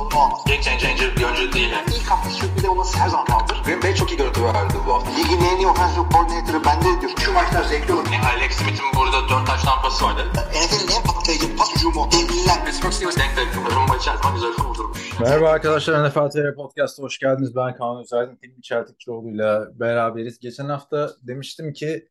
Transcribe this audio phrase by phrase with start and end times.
[0.00, 0.40] sorunu olmaz.
[0.46, 1.70] Game changer bir oyuncu değil.
[1.70, 1.88] Yani.
[1.96, 3.62] İlk hafta sürpriz olması her zaman kaldır.
[3.64, 5.10] Green Bay çok iyi görüntü verdi bu hafta.
[5.10, 7.12] Ligin en iyi offensive coordinator'ı bende diyor.
[7.24, 8.06] Şu maçlar zevkli olur.
[8.12, 10.22] Yani Alex Smith'in burada 4 taş tampası vardı.
[10.34, 12.08] NFL'in en patlayıcı pas hücumu.
[12.12, 12.64] Devliler.
[12.64, 13.48] Pittsburgh Steelers denk denk.
[13.76, 15.20] Rumba içerisinde güzel kurdurmuş.
[15.20, 17.56] Merhaba arkadaşlar NFL TV Podcast'a hoş geldiniz.
[17.56, 20.38] Ben Kaan Özaydın, Hilmi Çeltikçioğlu ile beraberiz.
[20.38, 22.08] Geçen hafta demiştim ki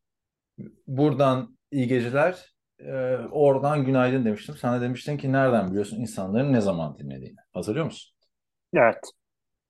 [0.87, 4.55] buradan iyi geceler, e, oradan günaydın demiştim.
[4.57, 7.37] Sana demiştin ki nereden biliyorsun insanların ne zaman dinlediğini.
[7.53, 8.15] Hatırlıyor musun?
[8.73, 8.99] Evet.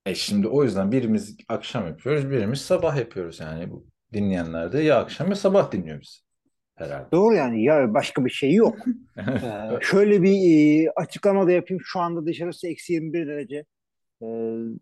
[0.05, 3.39] E şimdi o yüzden birimiz akşam yapıyoruz, birimiz sabah yapıyoruz.
[3.39, 6.19] Yani bu dinleyenler de ya akşam ya sabah dinliyor bizi
[6.75, 7.11] herhalde.
[7.11, 8.75] Doğru yani ya başka bir şey yok.
[9.19, 10.31] Ee, şöyle bir
[10.85, 11.81] e, açıklama da yapayım.
[11.85, 13.65] Şu anda dışarısı eksi 21 derece.
[14.21, 14.25] Ee,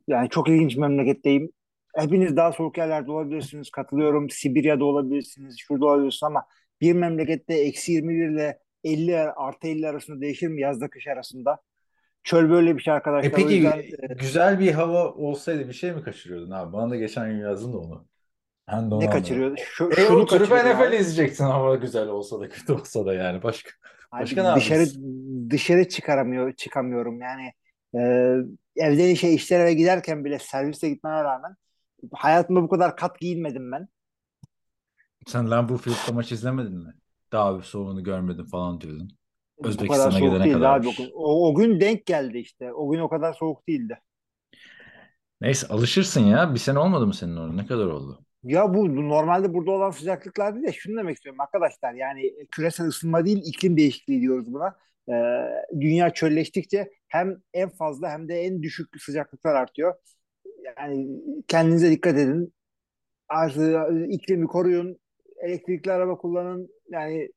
[0.08, 1.52] yani çok ilginç memleketteyim.
[1.96, 3.70] Hepiniz daha soğuk yerlerde olabilirsiniz.
[3.70, 4.30] Katılıyorum.
[4.30, 5.56] Sibirya'da olabilirsiniz.
[5.60, 6.46] Şurada olabilirsiniz ama
[6.82, 11.62] bir memlekette eksi 21 ile 50 artı 50 arasında değişir mi yazda kış arasında?
[12.24, 13.30] Çöl böyle bir şey arkadaşlar.
[13.30, 13.82] E peki yüzden,
[14.20, 16.74] güzel bir hava olsaydı bir şey mi kaçırıyordun abi?
[16.74, 18.08] Bana da geçen gün yazdın da onu.
[18.68, 19.12] Ben de onu ne anlamadım.
[19.12, 19.58] kaçırıyor?
[19.58, 23.72] Şu, E şunu oturup NFL izleyeceksin hava güzel olsa da kötü olsa da yani başka.
[24.12, 25.04] Abi Başka ne dışarı yapıyorsun?
[25.50, 27.54] dışarı çıkaramıyor çıkamıyorum yani
[27.96, 28.00] e,
[28.76, 31.56] evden işe işlere giderken bile servise gitmeme rağmen
[32.14, 33.88] hayatımda bu kadar kat giyinmedim ben.
[35.28, 36.94] Sen Lambeau Field'da maç izlemedin mi?
[37.32, 39.12] Daha bir soğuğunu görmedim falan diyordun.
[39.58, 40.98] Kadar Özbekistan'a gidene değildi abi o kadarmış.
[40.98, 41.12] gün.
[41.14, 42.74] O, o gün denk geldi işte.
[42.74, 44.00] O gün o kadar soğuk değildi.
[45.42, 46.54] Neyse alışırsın ya.
[46.54, 47.54] Bir sene olmadı mı senin orada?
[47.54, 48.26] Ne kadar oldu?
[48.44, 51.94] Ya bu normalde burada olan sıcaklıklar değil de şunu demek istiyorum arkadaşlar.
[51.94, 54.76] Yani küresel ısınma değil iklim değişikliği diyoruz buna.
[55.10, 55.46] Ee,
[55.80, 59.94] dünya çölleştikçe hem en fazla hem de en düşük sıcaklıklar artıyor.
[60.78, 61.08] Yani
[61.48, 62.54] kendinize dikkat edin.
[63.30, 65.00] Artık iklimi koruyun.
[65.42, 66.70] Elektrikli araba kullanın.
[66.90, 67.30] Yani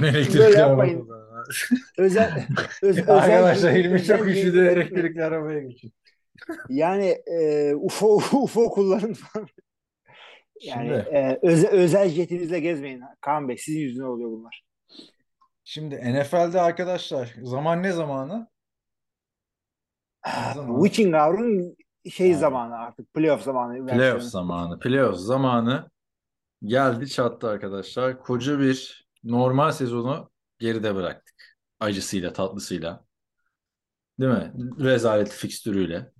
[0.00, 0.86] Elektrikli Böyle araba
[1.98, 2.46] özel,
[2.82, 5.92] öz, özel Arkadaşlar Hilmi çok üşüdü elektrikli arabaya geçin.
[6.68, 9.48] Yani e, UFO UFO kullanın falan.
[10.62, 13.02] Yani Şimdi, e, özel, özel jetinizle gezmeyin.
[13.20, 14.64] Kaan Bey sizin yüzünden oluyor bunlar.
[15.64, 18.48] şimdi NFL'de arkadaşlar zaman ne zamanı?
[20.26, 20.82] Ne zamanı?
[20.82, 21.76] Witching Hour'un
[22.10, 22.38] şey Aynen.
[22.38, 23.86] zamanı artık playoff zamanı.
[23.86, 24.78] Playoff zamanı.
[24.78, 25.91] Playoff zamanı
[26.64, 28.18] geldi çattı arkadaşlar.
[28.20, 31.56] Koca bir normal sezonu geride bıraktık.
[31.80, 33.04] Acısıyla, tatlısıyla.
[34.20, 34.52] Değil mi?
[34.80, 36.12] Rezalet fikstürüyle.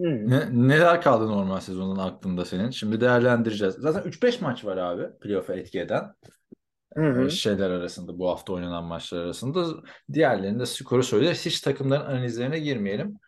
[0.00, 0.30] Hı.
[0.30, 2.70] Ne, neler kaldı normal sezonun aklında senin?
[2.70, 3.74] Şimdi değerlendireceğiz.
[3.74, 6.14] Zaten 3-5 maç var abi playoff'a etki eden.
[6.94, 7.26] Hı hı.
[7.26, 9.66] Ee, şeyler arasında bu hafta oynanan maçlar arasında.
[10.12, 11.46] Diğerlerinde skoru söyleriz.
[11.46, 13.18] Hiç takımların analizlerine girmeyelim.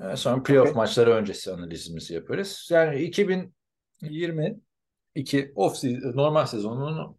[0.00, 0.76] Ee, sonra playoff Okey.
[0.76, 2.68] maçları öncesi analizimizi yaparız.
[2.72, 3.02] Yani
[5.14, 7.16] 2022 off normal sezonunun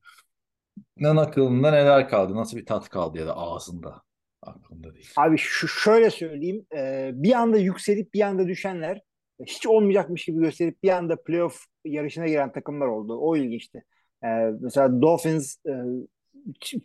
[1.17, 2.35] aklında neler kaldı?
[2.35, 4.01] Nasıl bir tat kaldı ya da ağzında?
[4.41, 5.11] Aklımda değil.
[5.17, 6.65] Abi şu şöyle söyleyeyim.
[6.75, 9.01] e, bir anda yükselip bir anda düşenler
[9.45, 13.17] hiç olmayacakmış gibi gösterip bir anda playoff yarışına giren takımlar oldu.
[13.17, 13.83] O ilginçti.
[14.23, 14.27] E,
[14.61, 15.71] mesela Dolphins e,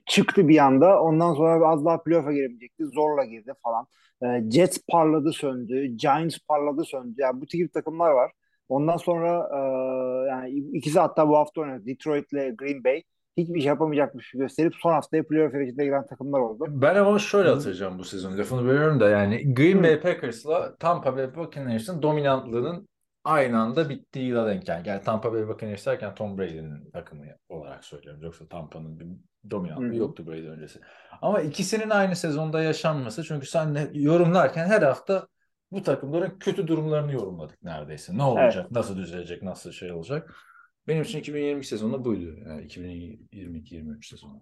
[0.07, 1.03] çıktı bir anda.
[1.03, 2.85] Ondan sonra az daha playoff'a giremeyecekti.
[2.85, 3.87] Zorla girdi falan.
[4.23, 5.87] E, Jets parladı söndü.
[5.87, 7.15] Giants parladı söndü.
[7.17, 8.33] Yani bu tip takımlar var.
[8.69, 9.59] Ondan sonra e,
[10.29, 11.87] yani ikisi hatta bu hafta oynadı.
[11.87, 13.03] Detroit ile Green Bay.
[13.37, 16.65] Hiçbir şey yapamayacakmış gibi gösterip son haftaya playoff yarışına giren takımlar oldu.
[16.69, 18.39] Ben ama şöyle hatırlayacağım bu sezon.
[18.39, 19.83] Lafını bölüyorum da yani Green.
[19.83, 22.89] Bay Packers'la Tampa Bay Buccaneers'ın dominantlığının
[23.25, 24.89] aynı anda bittiği yıla denk geldi.
[24.89, 28.23] Yani Tampa Bay Buccaneers derken Tom Brady'nin takımı olarak söylüyorum.
[28.23, 29.07] Yoksa Tampa'nın bir
[29.51, 30.81] dominantlığı yoktu Brady öncesi.
[31.23, 35.27] Ama ikisinin aynı sezonda yaşanması çünkü sen yorumlarken her hafta
[35.75, 38.19] bu takımların kötü durumlarını yorumladık neredeyse.
[38.19, 40.35] Ne olacak, nasıl düzelecek, nasıl şey olacak.
[40.89, 42.37] Benim için 2022 sezonu buydu.
[42.49, 44.41] Yani 2022-23 sezonu.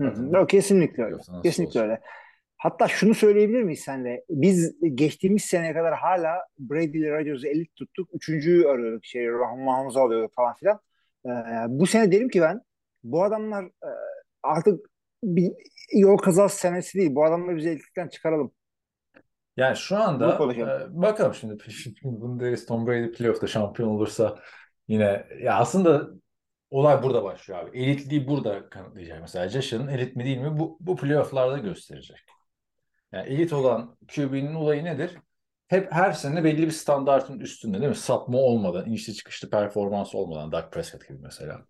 [0.00, 0.28] Hı.
[0.32, 1.12] Yok, kesinlikle öyle.
[1.12, 1.90] Yoksa Kesinlikle olsun?
[1.90, 2.00] öyle.
[2.58, 4.24] Hatta şunu söyleyebilir miyiz senle?
[4.30, 8.08] Biz geçtiğimiz seneye kadar hala Brady ile Rodgers'ı elit tuttuk.
[8.12, 9.04] Üçüncüyü arıyorduk.
[9.04, 9.28] Şey,
[9.58, 10.80] Mahmuz'u alıyorduk falan filan.
[11.26, 11.30] Ee,
[11.68, 12.60] bu sene dedim ki ben
[13.04, 13.90] bu adamlar e,
[14.42, 14.86] artık
[15.22, 15.52] bir
[15.92, 17.14] yol kazası senesi değil.
[17.14, 18.52] Bu adamları biz elitlikten çıkaralım.
[19.56, 24.38] Yani şu anda e, bakalım şimdi, şimdi bunu deriz Tom Brady playoff'ta şampiyon olursa
[24.88, 26.08] yine ya aslında
[26.70, 27.78] olay burada başlıyor abi.
[27.78, 29.20] Elitliği burada kanıtlayacak.
[29.20, 32.18] Mesela Josh'ın elit mi değil mi bu, bu playoff'larda gösterecek.
[33.12, 35.16] Yani elit olan QB'nin olayı nedir?
[35.68, 37.96] Hep her sene belli bir standartın üstünde değil mi?
[37.96, 41.66] Sapma olmadan, inişli çıkışlı performans olmadan Dak Prescott gibi mesela.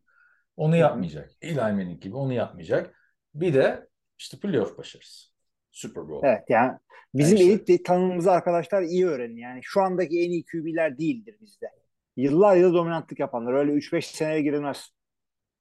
[0.57, 1.31] Onu yapmayacak.
[1.43, 2.97] Eli Manning gibi onu yapmayacak.
[3.35, 3.89] Bir de
[4.19, 5.36] işte playoff başarısı.
[5.77, 6.27] Super Bowl.
[6.27, 6.79] Evet yani
[7.15, 7.53] bizim işte.
[7.53, 9.37] elit tanımımızı arkadaşlar iyi öğrenin.
[9.37, 11.71] Yani şu andaki en iyi QB'ler değildir bizde.
[12.17, 13.53] yıllar yıl dominantlık yapanlar.
[13.53, 14.91] Öyle 3-5 seneye girilmez.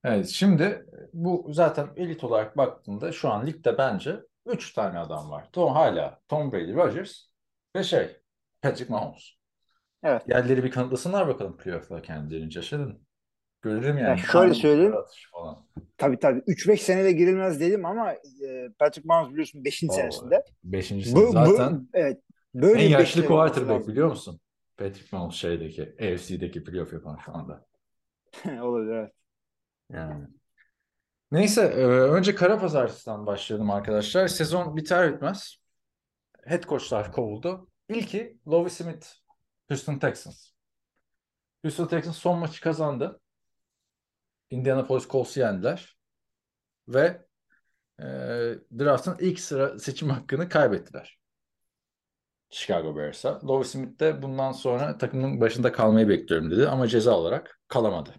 [0.04, 4.16] Evet şimdi bu zaten elit olarak baktığında şu an ligde bence
[4.46, 5.48] 3 tane adam var.
[5.52, 7.16] Tom hala Tom Brady, Rodgers
[7.76, 8.16] ve şey
[8.62, 9.30] Patrick Mahomes.
[10.02, 10.22] Evet.
[10.28, 12.62] Yerleri bir kanıtlasınlar bakalım playoff'la kendilerince.
[12.62, 13.05] Şaşırın.
[13.62, 14.08] Görelim yani.
[14.08, 14.94] Ya şöyle söyleyeyim.
[15.98, 16.38] Tabii tabii.
[16.38, 19.84] 3-5 senede girilmez dedim ama e, Patrick Mahomes biliyorsun 5.
[19.84, 20.44] Oo, senesinde.
[20.64, 22.20] Beşinci Bu, sene zaten bu, evet.
[22.54, 24.40] Böyle en yaşlı quarterback biliyor musun?
[24.76, 27.66] Patrick Mahomes şeydeki AFC'deki playoff yapan şu anda.
[28.62, 29.12] Olabilir evet.
[29.92, 30.26] Yani.
[31.30, 34.28] Neyse, e, önce kara pazartesinden başlayalım arkadaşlar.
[34.28, 35.56] Sezon biter bitmez.
[36.44, 37.68] Head coachlar kovuldu.
[37.88, 39.06] İlki Lovie Smith,
[39.68, 40.50] Houston Texans.
[41.64, 43.20] Houston Texans son maçı kazandı.
[44.50, 45.96] Indianapolis Colts'u yendiler.
[46.88, 47.26] Ve
[48.00, 48.04] e,
[48.78, 51.18] draft'ın ilk sıra seçim hakkını kaybettiler.
[52.50, 53.40] Chicago Bears'a.
[53.44, 58.10] Lovie Smith de bundan sonra takımın başında kalmayı bekliyorum dedi ama ceza olarak kalamadı.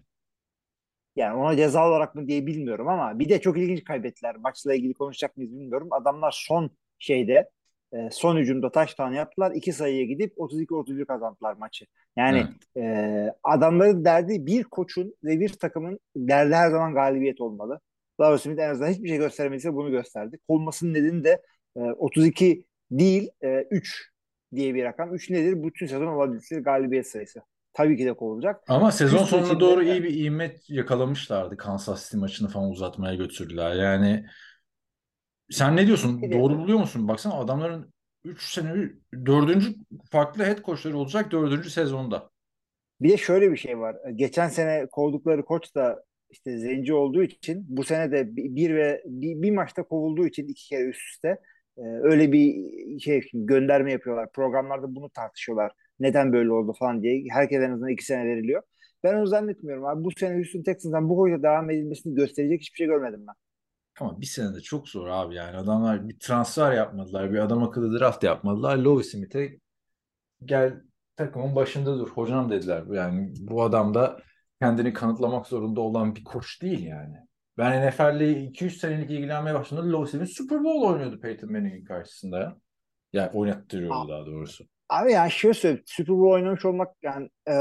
[1.16, 4.36] Yani ona ceza olarak mı diye bilmiyorum ama bir de çok ilginç kaybettiler.
[4.36, 5.88] Maçla ilgili konuşacak mıyız bilmiyorum.
[5.90, 7.50] Adamlar son şeyde
[7.92, 9.52] e, son hücumda touchdown yaptılar.
[9.54, 11.84] iki sayıya gidip 32-31 kazandılar maçı.
[12.16, 12.46] Yani
[12.76, 12.84] e,
[13.42, 17.80] adamların derdi bir koçun ve bir takımın derdi her zaman galibiyet olmalı.
[18.20, 20.38] Lava Smith en azından hiçbir şey göstermediyse bunu gösterdi.
[20.48, 21.42] Kovulmasının nedeni de
[21.76, 24.10] e, 32 değil e, 3
[24.54, 25.14] diye bir rakam.
[25.14, 25.62] 3 nedir?
[25.62, 27.40] Bütün sezon olabildikleri galibiyet sayısı.
[27.72, 28.60] Tabii ki de kovulacak.
[28.68, 31.56] Ama sezon sonuna doğru iyi bir ivme yakalamışlardı.
[31.56, 33.74] Kansas City maçını falan uzatmaya götürdüler.
[33.74, 34.26] Yani
[35.50, 36.22] sen ne diyorsun?
[36.22, 37.08] De- Doğru buluyor musun?
[37.08, 37.92] Baksana adamların
[38.24, 38.90] 3 sene
[39.26, 39.76] 4.
[40.10, 41.70] farklı head coachları olacak 4.
[41.70, 42.30] sezonda.
[43.00, 43.96] Bir de şöyle bir şey var.
[44.14, 49.42] Geçen sene kovdukları koç da işte zenci olduğu için bu sene de bir ve bir,
[49.42, 51.28] bir maçta kovulduğu için iki kere üst üste
[51.78, 52.54] e, öyle bir
[53.00, 54.32] şey gönderme yapıyorlar.
[54.32, 55.72] Programlarda bunu tartışıyorlar.
[56.00, 57.24] Neden böyle oldu falan diye.
[57.30, 58.62] Herkes en azından iki sene veriliyor.
[59.04, 60.04] Ben onu zannetmiyorum abi.
[60.04, 63.34] Bu sene Houston Texans'dan bu koçla devam edilmesini gösterecek hiçbir şey görmedim ben.
[64.00, 65.56] Ama bir sene de çok zor abi yani.
[65.56, 67.32] Adamlar bir transfer yapmadılar.
[67.32, 68.76] Bir adam akıllı draft yapmadılar.
[68.76, 69.58] Lovie Smith'e
[70.44, 70.80] gel
[71.16, 72.84] takımın başında dur hocam dediler.
[72.92, 74.18] Yani bu adam da
[74.60, 77.16] kendini kanıtlamak zorunda olan bir koç değil yani.
[77.58, 82.56] Ben NFL'le 200 senelik ilgilenmeye başladığımda Lovie Smith Super Bowl oynuyordu Peyton Manning'in karşısında ya.
[83.12, 84.64] Yani oynattırıyordu daha doğrusu.
[84.88, 85.84] Abi yani şöyle söyleyeyim.
[85.86, 87.54] Super Bowl oynamış olmak yani e,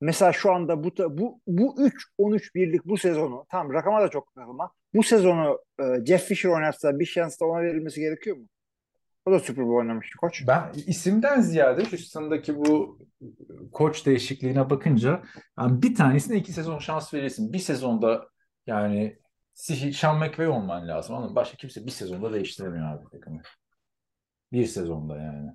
[0.00, 4.34] mesela şu anda bu bu bu 3 13 birlik bu sezonu tamam rakama da çok
[4.34, 4.72] takılma.
[4.94, 8.48] Bu sezonu e, Jeff Fisher oynatsa bir şans da ona verilmesi gerekiyor mu?
[9.26, 10.44] O da Super Bowl oynamıştı koç.
[10.46, 12.98] Ben isimden ziyade Houston'daki bu
[13.72, 15.22] koç değişikliğine bakınca
[15.58, 17.52] yani bir tanesine iki sezon şans verirsin.
[17.52, 18.28] Bir sezonda
[18.66, 19.18] yani
[19.54, 21.16] Sean McVay olman lazım.
[21.16, 21.36] Anladın?
[21.36, 23.42] Başka kimse bir sezonda değiştiremiyor abi takımı.
[24.52, 25.50] Bir sezonda yani.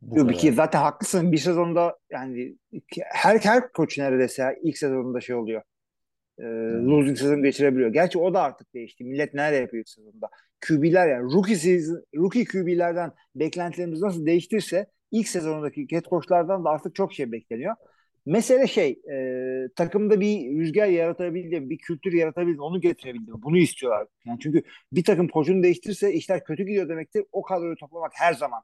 [0.00, 1.32] Bu Yok ki zaten haklısın.
[1.32, 2.56] Bir sezonda yani
[3.12, 5.62] her her koç neredeyse ilk sezonunda şey oluyor.
[6.42, 6.46] E,
[6.86, 7.92] losing sezon geçirebiliyor.
[7.92, 9.04] Gerçi o da artık değişti.
[9.04, 10.28] Millet nerede yapıyor sezonda?
[10.68, 16.94] QB'ler yani rookie season, rookie QB'lerden beklentilerimiz nasıl değiştirse ilk sezonundaki head coachlardan da artık
[16.94, 17.74] çok şey bekleniyor.
[18.26, 23.30] Mesele şey e, takımda bir rüzgar yaratabildi, mi, bir kültür yaratabildi, mi, onu getirebildi.
[23.30, 23.42] mi?
[23.42, 24.06] Bunu istiyorlar.
[24.26, 24.62] Yani çünkü
[24.92, 27.24] bir takım koçunu değiştirse işler kötü gidiyor demektir.
[27.32, 28.62] O kadroyu toplamak her zaman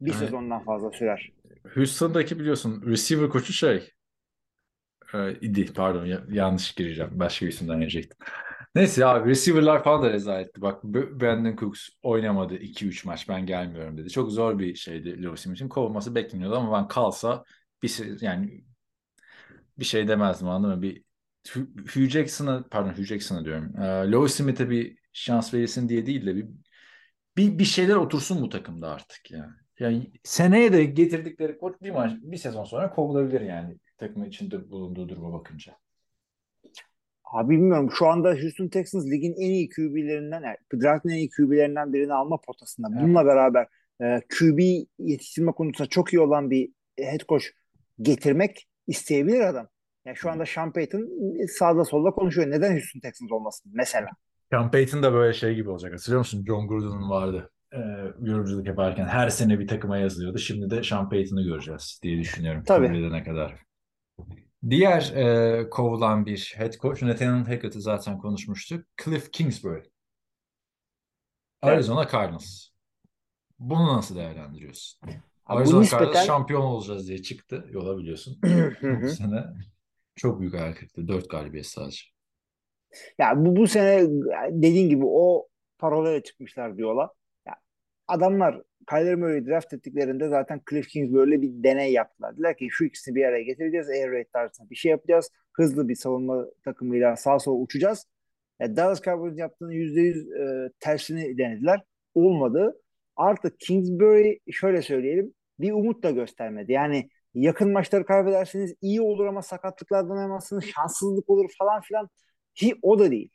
[0.00, 0.20] bir Evet.
[0.20, 1.32] sezondan fazla sürer.
[1.74, 3.90] Houston'daki biliyorsun receiver koçu şey
[5.14, 7.10] e, idi pardon ya- yanlış gireceğim.
[7.14, 8.18] Başka bir isimden gelecektim.
[8.74, 10.62] Neyse abi receiver'lar falan da rezaletti.
[10.62, 14.10] Bak Brandon Cooks oynamadı 2-3 maç ben gelmiyorum dedi.
[14.10, 17.44] Çok zor bir şeydi Lewis Smith'in kovulması bekleniyordu ama ben kalsa
[17.82, 18.64] bir şey, yani
[19.78, 20.82] bir şey demezdim anladın mı?
[20.82, 21.04] Bir
[21.94, 23.76] Hugh Jackson'a pardon Hugh Jackson'a diyorum.
[23.82, 26.46] E, Lewis Smith'e bir şans verilsin diye değil de bir
[27.36, 29.52] bir, bir şeyler otursun bu takımda artık yani.
[29.80, 35.08] Yani seneye de getirdikleri koç bir maç bir sezon sonra kovulabilir yani takımın içinde bulunduğu
[35.08, 35.76] duruma bakınca.
[37.24, 41.92] Abi bilmiyorum şu anda Houston Texans ligin en iyi QB'lerinden yani draft'ın en iyi QB'lerinden
[41.92, 42.88] birini alma potasında.
[42.92, 43.02] Evet.
[43.02, 43.66] Bununla beraber
[44.02, 44.58] e, QB
[44.98, 47.44] yetiştirme konusunda çok iyi olan bir head coach
[48.02, 49.68] getirmek isteyebilir adam.
[50.04, 51.08] Yani şu anda Sean Payton
[51.58, 52.50] sağda solda konuşuyor.
[52.50, 54.08] Neden Houston Texans olmasın mesela?
[54.50, 55.92] Sean Payton da böyle şey gibi olacak.
[55.92, 56.44] Hatırlıyor musun?
[56.46, 57.50] John Gruden'ın vardı.
[57.72, 57.78] Ee,
[58.22, 60.38] yorumculuk yaparken her sene bir takıma yazılıyordu.
[60.38, 62.62] Şimdi de Sean Payton'ı göreceğiz diye düşünüyorum.
[62.66, 62.86] Tabii.
[62.86, 63.69] Kabul kadar.
[64.70, 68.86] Diğer e, kovulan bir head coach Nathaniel Hackett'ı zaten konuşmuştuk.
[69.04, 69.82] Cliff Kingsbury.
[71.62, 72.68] Arizona Cardinals.
[73.58, 75.00] Bunu nasıl değerlendiriyorsun?
[75.06, 77.66] Abi Arizona nispeten- Cardinals şampiyon olacağız diye çıktı.
[77.70, 78.38] Yola biliyorsun.
[79.02, 79.44] Bu sene
[80.16, 81.08] çok büyük ayak kırıklığı.
[81.08, 82.04] Dört galibiyet sadece.
[83.18, 84.06] Ya bu, bu sene
[84.50, 85.48] dediğin gibi o
[85.78, 87.08] parolayla çıkmışlar diyorlar.
[88.10, 92.34] Adamlar Kyler Murray'i draft ettiklerinde zaten Cliff Kingsbury'le bir deney yaptılar.
[92.34, 93.88] Dediler ki şu ikisini bir araya getireceğiz.
[93.88, 95.30] Air raid tarzında bir şey yapacağız.
[95.52, 98.06] Hızlı bir savunma takımıyla sağ sola uçacağız.
[98.60, 101.82] E, Dallas Cowboys'un yaptığının %100 e, tersini denediler.
[102.14, 102.80] Olmadı.
[103.16, 106.72] Artık Kingsbury şöyle söyleyelim bir umut da göstermedi.
[106.72, 110.64] Yani yakın maçları kaybederseniz iyi olur ama sakatlıklardan oynamazsınız.
[110.64, 112.08] Şanssızlık olur falan filan.
[112.62, 113.30] Hi, o da değil.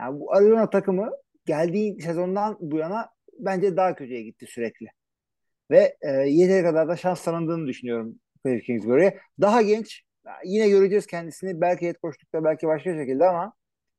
[0.00, 1.10] Yani bu Arizona takımı
[1.46, 3.08] geldiği sezondan bu yana
[3.44, 4.86] bence daha kötüye gitti sürekli.
[5.70, 8.14] Ve e, yeteri kadar da şans tanındığını düşünüyorum
[8.46, 9.18] Cliff Kingsbury'e.
[9.40, 10.02] Daha genç.
[10.44, 11.60] Yine göreceğiz kendisini.
[11.60, 13.52] Belki head coachlukta belki başka şekilde ama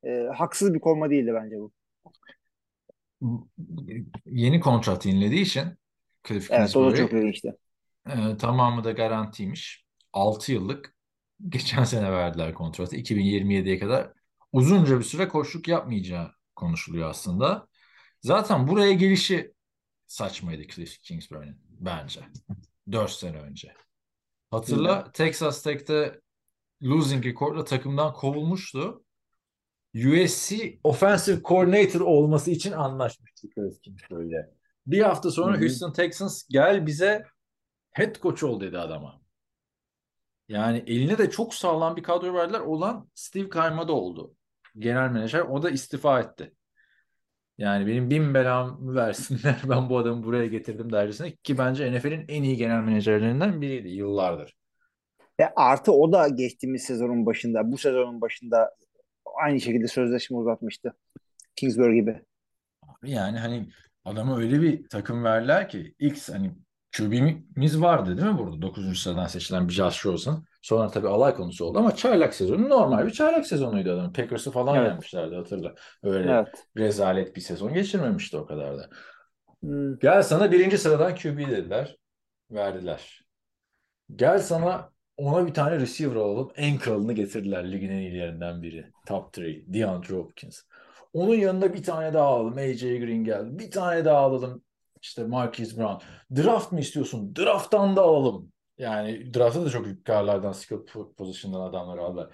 [0.05, 1.71] e, haksız bir konma değildi bence bu.
[4.25, 5.63] Yeni kontrat yenilediği için
[6.27, 7.57] Cliff Evet o da Kingsbury çok ilginçti.
[8.07, 9.85] e, tamamı da garantiymiş.
[10.13, 10.95] 6 yıllık
[11.49, 12.95] geçen sene verdiler kontratı.
[12.95, 14.13] 2027'ye kadar
[14.51, 17.67] uzunca bir süre koçluk yapmayacağı konuşuluyor aslında.
[18.21, 19.53] Zaten buraya gelişi
[20.07, 22.21] saçmaydı Cliff Kingsbury'nin bence.
[22.91, 23.73] 4 sene önce.
[24.51, 26.21] Hatırla Texas Tech'te
[26.83, 29.03] losing record'la takımdan kovulmuştu.
[29.95, 34.49] USC offensive coordinator olması için anlaşmıştı Cliff Kingsbury'le.
[34.87, 35.61] Bir hafta sonra Hı hı.
[35.61, 37.25] Houston Texans gel bize
[37.91, 39.21] head coach ol dedi adama.
[40.47, 42.59] Yani eline de çok sağlam bir kadro verdiler.
[42.59, 44.35] Olan Steve Keim'a oldu.
[44.77, 45.39] Genel menajer.
[45.39, 46.53] O da istifa etti.
[47.61, 52.43] Yani benim bin belamı versinler ben bu adamı buraya getirdim dercesine ki bence NFL'in en
[52.43, 54.55] iyi genel menajerlerinden biriydi yıllardır.
[55.39, 58.75] Ve artı o da geçtiğimiz sezonun başında, bu sezonun başında
[59.35, 60.93] aynı şekilde sözleşme uzatmıştı.
[61.55, 62.21] Kingsbury gibi.
[63.03, 63.69] Yani hani
[64.05, 66.51] adama öyle bir takım verdiler ki ilk hani
[66.97, 68.61] QB'miz vardı değil mi burada?
[68.61, 68.99] 9.
[68.99, 70.35] sıradan seçilen bir Josh Rosen.
[70.61, 74.13] Sonra tabii alay konusu oldu ama çaylak sezonu normal bir çaylak sezonuydu adamın.
[74.13, 74.89] Packers'ı falan Evet.
[74.89, 75.75] yenmişlerdi hatırla.
[76.03, 76.47] Öyle Evet.
[76.77, 78.89] rezalet bir sezon geçirmemişti o kadar da.
[79.61, 79.99] Hmm.
[79.99, 81.97] Gel sana birinci sıradan QB dediler.
[82.51, 83.21] Verdiler.
[84.15, 86.51] Gel sana ona bir tane receiver alalım.
[86.55, 88.85] En kralını getirdiler ligin en iyilerinden biri.
[89.07, 89.63] Top 3.
[89.67, 90.61] DeAndre Hopkins.
[91.13, 92.57] Onun yanında bir tane daha alalım.
[92.57, 93.59] AJ Green geldi.
[93.59, 94.63] Bir tane daha alalım.
[95.01, 96.05] İşte Marquise Brown.
[96.35, 97.35] Draft mı istiyorsun?
[97.35, 98.51] Draft'tan da alalım.
[98.77, 100.77] Yani draft'ta da çok yukarılardan skill
[101.17, 102.29] position'dan adamlar aldılar.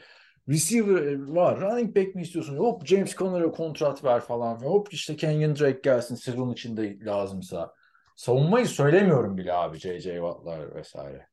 [0.50, 1.62] Receiver var.
[1.62, 2.58] Running back mi istiyorsun?
[2.58, 4.56] Hop James Conner'a kontrat ver falan.
[4.56, 7.74] Hop işte Kenyon Drake gelsin sezon içinde lazımsa.
[8.16, 10.14] Savunmayı söylemiyorum bile abi J.J.
[10.14, 11.28] Watt'lar vesaire.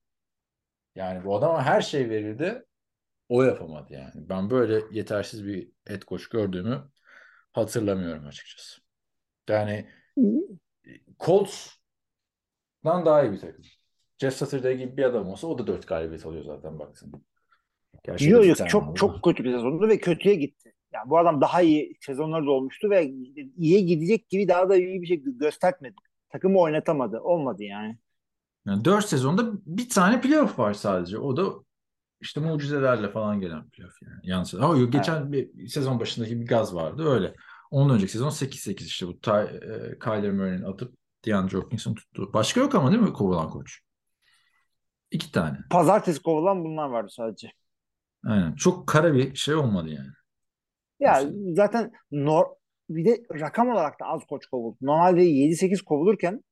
[0.94, 2.64] Yani bu adama her şey verildi.
[3.28, 4.12] O yapamadı yani.
[4.14, 6.90] Ben böyle yetersiz bir head coach gördüğümü
[7.52, 8.80] hatırlamıyorum açıkçası.
[9.48, 9.88] Yani
[11.20, 13.64] Colts'dan daha iyi bir takım.
[14.18, 17.12] Jeff Saturday gibi bir adam olsa o da 4 galibiyet alıyor zaten baksın.
[18.04, 18.94] Gerçi Yok yok çok aldı.
[18.94, 20.72] çok kötü bir sezondu ve kötüye gitti.
[20.92, 23.06] Yani bu adam daha iyi sezonları da olmuştu ve
[23.56, 25.94] iyiye gidecek gibi daha da iyi bir şey göstermedi.
[26.28, 27.20] Takımı oynatamadı.
[27.20, 27.98] Olmadı yani.
[28.66, 31.18] Yani 4 sezonda bir tane playoff var sadece.
[31.18, 31.44] O da
[32.20, 34.44] işte mucizelerle falan gelen playoff yani.
[34.60, 37.34] Ama yok, geçen bir sezon başındaki bir gaz vardı öyle.
[37.74, 40.94] Ondan önceki sezon 8-8 işte bu Ty, e, Kyler Murray'nin atıp
[41.26, 42.32] DeAndre Hopkins'in tuttuğu.
[42.32, 43.80] Başka yok ama değil mi kovulan koç?
[45.10, 45.58] İki tane.
[45.70, 47.52] Pazartesi kovulan bunlar vardı sadece.
[48.26, 48.54] Aynen.
[48.54, 50.08] Çok kara bir şey olmadı yani.
[51.00, 51.32] Ya Mesela.
[51.54, 52.44] zaten nor
[52.88, 54.76] bir de rakam olarak da az koç kovuldu.
[54.80, 56.44] Normalde 7-8 kovulurken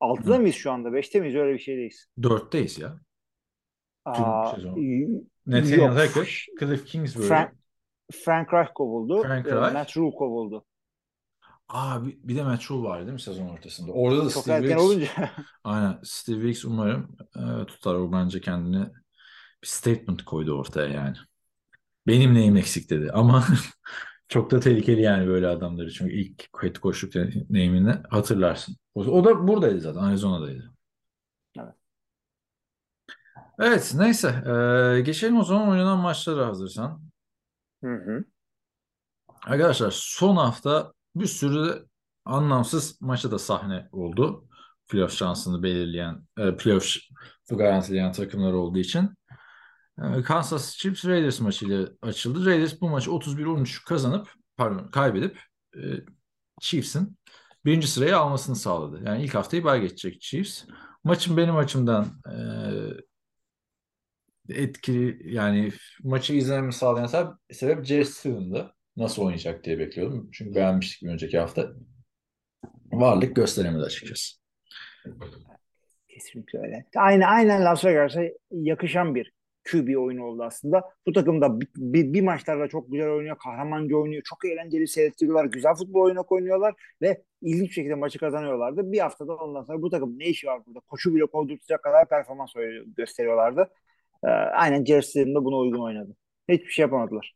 [0.00, 0.40] 6'da Hı.
[0.40, 0.88] mıyız şu anda?
[0.88, 1.36] 5'te miyiz?
[1.36, 2.06] Öyle bir şeydeyiz.
[2.22, 3.00] Dörtteyiz ya.
[4.14, 4.76] Tüm Aa, sezon.
[4.76, 5.88] y- Nathaniel.
[5.88, 6.28] Hackett,
[6.60, 7.26] Cliff Kingsbury.
[7.26, 7.57] Frank,
[8.12, 9.22] Frank Reich kovuldu.
[9.22, 9.72] Frank e, Reich.
[9.72, 10.64] Matt Rule kovuldu.
[11.68, 13.92] Aa bir, bir de Matt Rule var değil mi sezon ortasında?
[13.92, 14.82] Orada da Çok Steve Wilkes.
[14.84, 15.08] olunca.
[15.64, 15.98] Aynen.
[16.02, 17.94] Steve Wilkes umarım e, tutar.
[17.94, 18.90] O bence kendine
[19.62, 21.16] bir statement koydu ortaya yani.
[22.06, 23.10] Benim neyim eksik dedi.
[23.12, 23.44] Ama
[24.28, 25.90] çok da tehlikeli yani böyle adamları.
[25.92, 28.76] Çünkü ilk head coachluk deneyimini hatırlarsın.
[28.94, 30.00] O, o da buradaydı zaten.
[30.00, 30.72] Arizona'daydı.
[31.58, 31.74] Evet.
[33.58, 34.28] Evet neyse.
[34.28, 37.07] E, geçelim o zaman oynanan maçlara hazırsan.
[37.84, 38.24] Hı hı.
[39.46, 41.86] Arkadaşlar son hafta bir sürü
[42.24, 44.44] anlamsız maça da sahne oldu.
[44.88, 46.96] Playoff şansını belirleyen, e, playoff
[47.50, 49.10] garantileyen takımlar olduğu için.
[50.02, 52.46] E, Kansas Chiefs Raiders maçıyla açıldı.
[52.46, 55.40] Raiders bu maçı 31-13 kazanıp, pardon kaybedip
[55.76, 55.80] e,
[56.60, 57.18] Chiefs'in
[57.64, 59.02] birinci sırayı almasını sağladı.
[59.06, 60.64] Yani ilk haftayı bay geçecek Chiefs.
[61.04, 62.36] Maçın benim açımdan e,
[64.48, 68.64] etkili yani maçı izlememi sağlayan sebep, sebep Jerry.
[68.96, 70.30] Nasıl oynayacak diye bekliyordum.
[70.32, 71.72] Çünkü beğenmiştik bir önceki hafta.
[72.92, 74.38] Varlık gösteremedi açıkçası.
[76.08, 76.84] Kesinlikle öyle.
[76.96, 79.32] Aynı, aynen Las Vegas'a yakışan bir
[79.72, 80.82] QB oyunu oldu aslında.
[81.06, 85.44] Bu takım da bir, bir, bir maçlarda çok güzel oynuyor, kahramanca oynuyor, çok eğlenceli seyrettiriyorlar,
[85.44, 88.92] güzel futbol oyunu oynuyorlar ve ilginç şekilde maçı kazanıyorlardı.
[88.92, 90.80] Bir haftada ondan sonra bu takım ne işi var burada?
[90.80, 92.52] Koşu bile kovdurtacak kadar performans
[92.96, 93.70] gösteriyorlardı.
[94.24, 96.16] Ee, aynen Jersey'nin de buna uygun oynadı.
[96.48, 97.34] Hiçbir şey yapamadılar.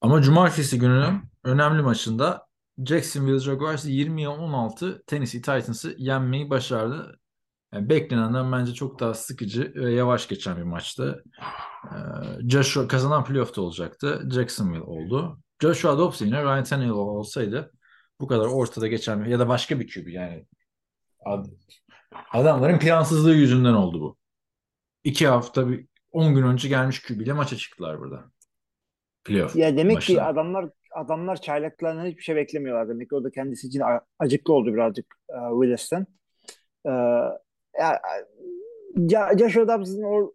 [0.00, 2.46] Ama cumartesi gününün önemli maçında
[2.86, 7.20] Jacksonville Jaguars 20'ye 16 Tennessee Titans'ı yenmeyi başardı.
[7.74, 11.24] Yani beklenenden bence çok daha sıkıcı ve yavaş geçen bir maçtı.
[11.84, 14.28] Ee, Joshua kazanan playoff'ta olacaktı.
[14.34, 15.38] Jacksonville oldu.
[15.62, 17.72] Joshua Dobbs yine Ryan Tannehill olsaydı
[18.20, 20.46] bu kadar ortada geçen ya da başka bir QB yani
[21.26, 21.46] ad,
[22.32, 24.16] adamların plansızlığı yüzünden oldu bu.
[25.04, 28.24] İki hafta bir 10 gün önce gelmiş QB ile maça çıktılar burada.
[29.24, 29.56] Playoff.
[29.56, 30.16] Ya demek başına.
[30.16, 32.88] ki adamlar adamlar çaylaklarından hiçbir şey beklemiyorlar.
[32.88, 33.82] Demek ki o da kendisi için
[34.18, 36.06] acıklı oldu birazcık uh, Willis'ten.
[36.84, 37.30] Uh,
[38.96, 40.32] ya, Joshua Dobbs'ın o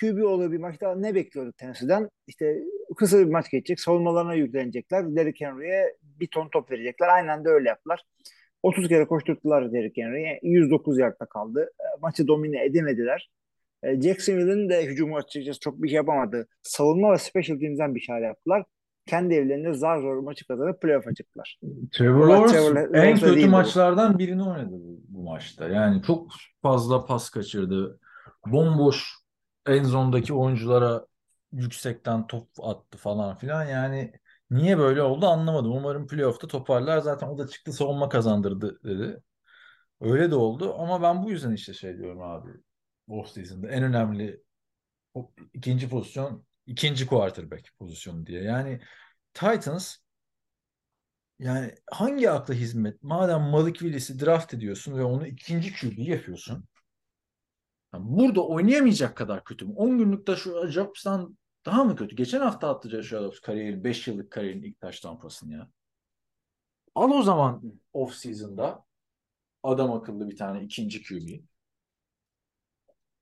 [0.00, 2.08] QB olduğu bir maçta ne bekliyorduk Tennessee'den?
[2.26, 2.58] İşte
[2.96, 3.80] kısa bir maç geçecek.
[3.80, 5.16] Savunmalarına yüklenecekler.
[5.16, 7.08] Derrick Henry'e bir ton top verecekler.
[7.08, 8.02] Aynen de öyle yaptılar.
[8.62, 10.40] 30 kere koşturttular Derrick Henry'e.
[10.42, 11.70] 109 yardta kaldı.
[12.02, 13.30] Maçı domine edemediler.
[13.82, 16.46] Jacksonville'in de hücumu açıkçası çok bir şey yapamadı.
[16.62, 18.64] Savunma ve special teams'den bir şeyler yaptılar.
[19.06, 21.60] Kendi evlerinde zar zor maçı kazanıp playoff'a çıktılar.
[21.92, 25.68] Trevor Lawrence en kötü maçlardan birini oynadı bu, bu maçta.
[25.68, 28.00] Yani çok fazla pas kaçırdı.
[28.46, 29.04] Bomboş
[29.66, 31.06] en zondaki oyunculara
[31.52, 33.64] yüksekten top attı falan filan.
[33.64, 34.12] Yani
[34.50, 35.72] niye böyle oldu anlamadım.
[35.72, 36.98] Umarım playoff'ta toparlar.
[36.98, 39.22] Zaten o da çıktı savunma kazandırdı dedi.
[40.00, 42.50] Öyle de oldu ama ben bu yüzden işte şey diyorum abi.
[43.08, 44.42] Off season'da en önemli
[45.52, 48.42] ikinci pozisyon ikinci quarterback pozisyonu diye.
[48.42, 48.80] Yani
[49.34, 49.96] Titans
[51.38, 53.02] yani hangi akla hizmet?
[53.02, 56.64] Madem Malik Willis'i draft ediyorsun ve onu ikinci QB yapıyorsun.
[57.94, 59.72] Yani burada oynayamayacak kadar kötü mü?
[59.76, 62.16] 10 günlük Joshua Jobs'tan daha mı kötü?
[62.16, 65.70] Geçen hafta attı Joshua Jobs kariyerin 5 yıllık kariyerin ilk taş tampasını ya.
[66.94, 68.84] Al o zaman off season'da
[69.62, 71.44] adam akıllı bir tane ikinci QB.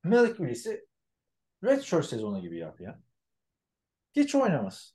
[0.05, 0.87] Malik Willis'i
[1.65, 3.01] redshirt sezonu gibi yap ya.
[4.17, 4.95] Hiç oynamaz.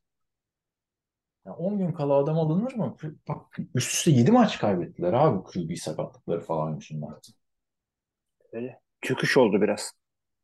[1.46, 2.98] Yani 10 gün kala adam alınır mı?
[3.28, 7.10] Bak üst üste 7 maç kaybettiler abi QB sakatlıkları falan yüzünden.
[8.52, 8.82] Öyle.
[9.02, 9.92] Çöküş oldu biraz.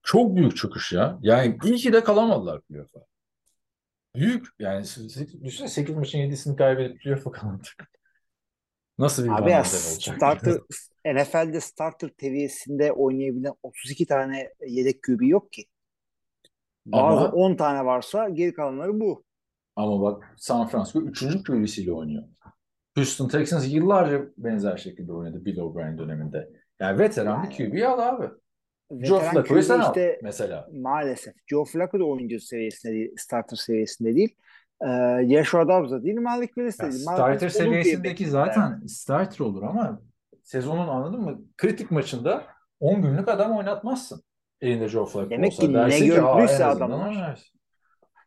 [0.04, 1.20] Çok büyük çöküş ya.
[1.22, 3.00] Yani iyi ki de kalamadılar playoff'a.
[4.16, 4.48] Büyük.
[4.60, 4.84] Yani
[5.44, 8.01] düşünsene 8 maçın 7'sini kaybedip playoff'a kalamadık.
[9.00, 9.64] Nasıl bir Abi ya?
[9.64, 10.58] Starter,
[11.06, 15.66] NFL'de starter seviyesinde oynayabilen 32 tane yedek QB yok ki.
[16.86, 19.24] Bazı Ama, 10 tane varsa geri kalanları bu.
[19.76, 21.44] Ama bak San Francisco 3.
[21.44, 22.24] QB'siyle oynuyor.
[22.96, 26.50] Houston Texans yıllarca benzer şekilde oynadı Bill O'Brien döneminde.
[26.80, 28.28] Yani veteran bir QB al abi.
[29.00, 30.70] Joe Flacco'yu sen işte, al mesela.
[30.74, 31.34] Maalesef.
[31.48, 34.36] Joe Flacco da oyuncu seviyesinde değil, starter seviyesinde değil.
[34.88, 37.04] Ee, Joshua Dobbs da değil, Malik Willis de değil.
[37.04, 38.90] Starter seviyesindeki zaten yani.
[38.90, 40.02] starter olur ama
[40.44, 41.42] sezonun anladın mı?
[41.58, 42.44] Kritik maçında
[42.80, 44.24] 10 günlük adam oynatmazsın.
[44.62, 45.62] Elinde Joe Flacco Demek olsa.
[45.62, 47.12] ki ne gördüyse adamlar.
[47.12, 47.38] Yani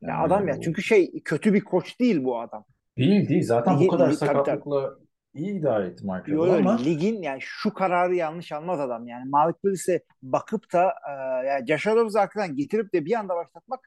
[0.02, 2.64] ya adam ya çünkü şey kötü bir koç değil bu adam.
[2.96, 3.42] Değil değil.
[3.42, 4.94] Zaten Ligi, bu kadar sakatlıkla
[5.34, 6.78] iyi idare etti Mark Yo, ama.
[6.78, 9.06] Ligin yani şu kararı yanlış almaz adam.
[9.06, 13.80] Yani Malik Willis'e bakıp da e, yani Josh Adams'ı arkadan getirip de bir anda başlatmak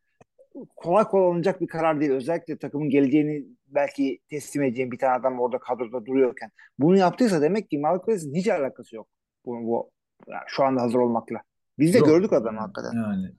[0.76, 2.12] kolay kolay alınacak bir karar değil.
[2.12, 6.52] Özellikle takımın geleceğini belki teslim edeceğin bir tane adam orada kadroda duruyorken.
[6.80, 9.08] Bunu yaptıysa demek ki Malik Willis'in hiç alakası yok.
[9.46, 9.92] Bu, bu
[10.28, 11.42] yani şu anda hazır olmakla.
[11.80, 12.94] Biz de yok, gördük adamı hakikaten.
[12.94, 13.32] Yani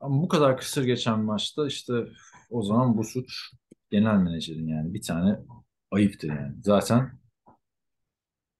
[0.00, 1.92] ama bu kadar kısır geçen maçta işte
[2.50, 3.52] o zaman bu suç
[3.90, 5.38] genel menajerin yani bir tane
[5.90, 6.54] ayıptır yani.
[6.62, 7.10] Zaten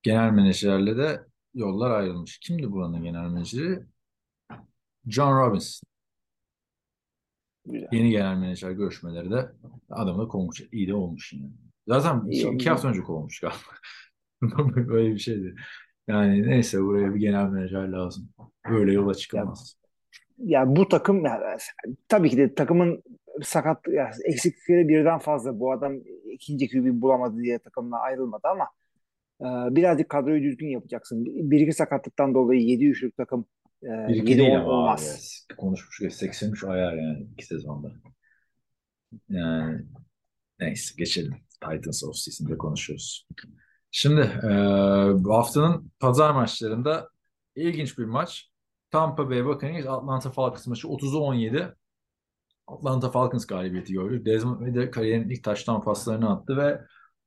[0.02, 1.20] genel menajerle de
[1.54, 2.38] yollar ayrılmış.
[2.38, 3.86] Kimdi buranın genel menajeri?
[5.06, 5.91] John Robinson.
[7.66, 7.88] Güzel.
[7.92, 9.50] Yeni genel menajer görüşmeleri de
[9.90, 10.62] adamı kovmuş.
[10.72, 11.52] İyi de olmuş yani.
[11.88, 13.58] Zaten İyi iki, iki hafta önce kovmuş galiba.
[14.88, 15.54] Böyle bir şeydi.
[16.08, 18.28] Yani neyse buraya bir genel menajer lazım.
[18.70, 19.76] Böyle yola çıkamaz.
[20.38, 21.56] Ya, ya bu takım ya,
[22.08, 23.02] tabii ki de takımın
[23.42, 25.60] sakat ya, eksiklikleri birden fazla.
[25.60, 25.92] Bu adam
[26.32, 28.68] ikinci QB bulamadı diye takımdan ayrılmadı ama
[29.40, 31.24] e, birazcık kadroyu düzgün yapacaksın.
[31.24, 33.46] Bir iki sakatlıktan dolayı 7 üçlük takım
[33.82, 35.46] e, bir iki 7 değil ama olmaz.
[35.50, 35.56] Abi.
[35.56, 37.92] Konuşmuş 83 ayar yani iki sezonda.
[39.28, 39.82] Yani
[40.60, 41.34] neyse geçelim.
[41.60, 43.26] Titans off season'da konuşuyoruz.
[43.90, 44.48] Şimdi e,
[45.24, 47.08] bu haftanın pazar maçlarında
[47.56, 48.50] ilginç bir maç.
[48.90, 51.74] Tampa Bay Buccaneers Atlanta Falcons maçı 30'a 17.
[52.66, 54.24] Atlanta Falcons galibiyeti gördü.
[54.24, 56.80] Desmond de kariyerin ilk taştan paslarını attı ve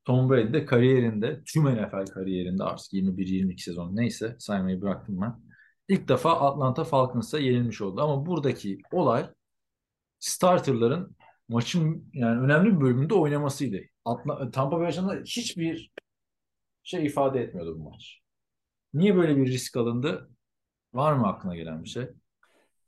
[0.05, 5.44] Tom Brady de kariyerinde tüm NFL kariyerinde artık 21-22 sezon neyse saymayı bıraktım ben.
[5.87, 8.01] İlk defa Atlanta Falcons'a yenilmiş oldu.
[8.01, 9.29] Ama buradaki olay
[10.19, 11.15] starterların
[11.49, 13.81] maçın yani önemli bir bölümünde oynamasıydı.
[14.05, 15.91] Atla, Tampa Bay açısından hiçbir
[16.83, 18.19] şey ifade etmiyordu bu maç.
[18.93, 20.29] Niye böyle bir risk alındı?
[20.93, 22.07] Var mı aklına gelen bir şey?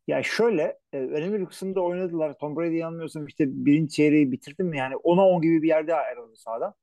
[0.08, 2.38] Ya şöyle e, önemli bir kısımda oynadılar.
[2.38, 6.36] Tom Brady yanılmıyorsam işte birinci çeyreği bitirdim mi yani 10'a 10 gibi bir yerde ayrıldı
[6.36, 6.74] sahadan.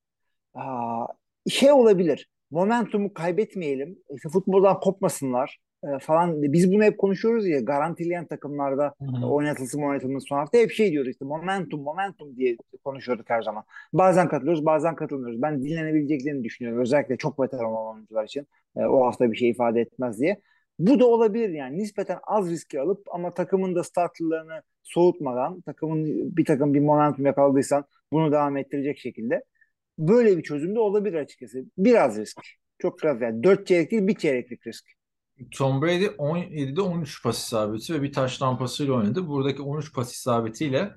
[0.54, 1.06] Aa,
[1.50, 2.28] şey olabilir.
[2.50, 3.98] Momentumu kaybetmeyelim.
[4.16, 6.42] İşte futboldan kopmasınlar e, falan.
[6.42, 9.26] Biz bunu hep konuşuyoruz ya garantileyen takımlarda Hı hı.
[9.26, 13.64] oynatılsın oynatılmasın son hafta hep şey diyoruz işte momentum momentum diye konuşuyorduk her zaman.
[13.92, 15.42] Bazen katılıyoruz bazen katılmıyoruz.
[15.42, 16.82] Ben dinlenebileceklerini düşünüyorum.
[16.82, 20.40] Özellikle çok veteran olan oyuncular için e, o hafta bir şey ifade etmez diye.
[20.78, 26.04] Bu da olabilir yani nispeten az riski alıp ama takımın da startlarını soğutmadan takımın
[26.36, 29.44] bir takım bir momentum yakaladıysan bunu devam ettirecek şekilde
[29.98, 31.64] böyle bir çözüm de olabilir açıkçası.
[31.78, 32.40] Biraz risk.
[32.78, 33.42] Çok biraz yani.
[33.42, 34.84] Dört çeyrek değil bir çeyreklik risk.
[35.50, 39.28] Tom Brady 17'de 13 pas isabeti ve bir taş tampasıyla oynadı.
[39.28, 40.96] Buradaki 13 pas isabetiyle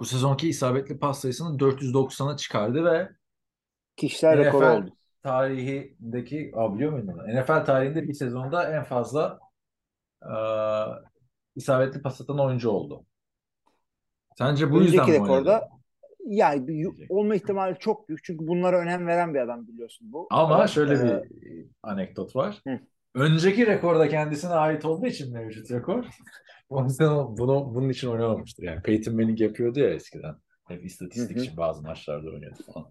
[0.00, 3.08] bu sezonki isabetli pas sayısını 490'a çıkardı ve
[3.96, 4.96] Kişisel rekoru NFL oldu.
[5.22, 6.52] tarihindeki
[6.90, 7.40] muydun onu?
[7.40, 9.40] NFL tarihinde bir sezonda en fazla
[10.22, 10.34] e,
[11.56, 13.06] isabetli pas atan oyuncu oldu.
[14.38, 15.60] Sence bu yüzden Önceki mi oynadı?
[16.30, 18.24] Rekorda yani olma ihtimali çok büyük.
[18.24, 20.26] Çünkü bunlara önem veren bir adam biliyorsun bu.
[20.30, 20.68] Ama adam.
[20.68, 21.30] şöyle Ee, bir
[21.82, 22.60] anekdot var.
[22.66, 22.78] Hı.
[23.14, 26.04] Önceki rekor da kendisine ait olduğu için mevcut rekor.
[26.68, 28.62] O yüzden bunu bunun için oynamamıştır.
[28.62, 30.34] Yani Peyton Manning yapıyordu ya eskiden.
[30.68, 32.88] Hep istatistik için bazı maçlarda oynuyordu falan.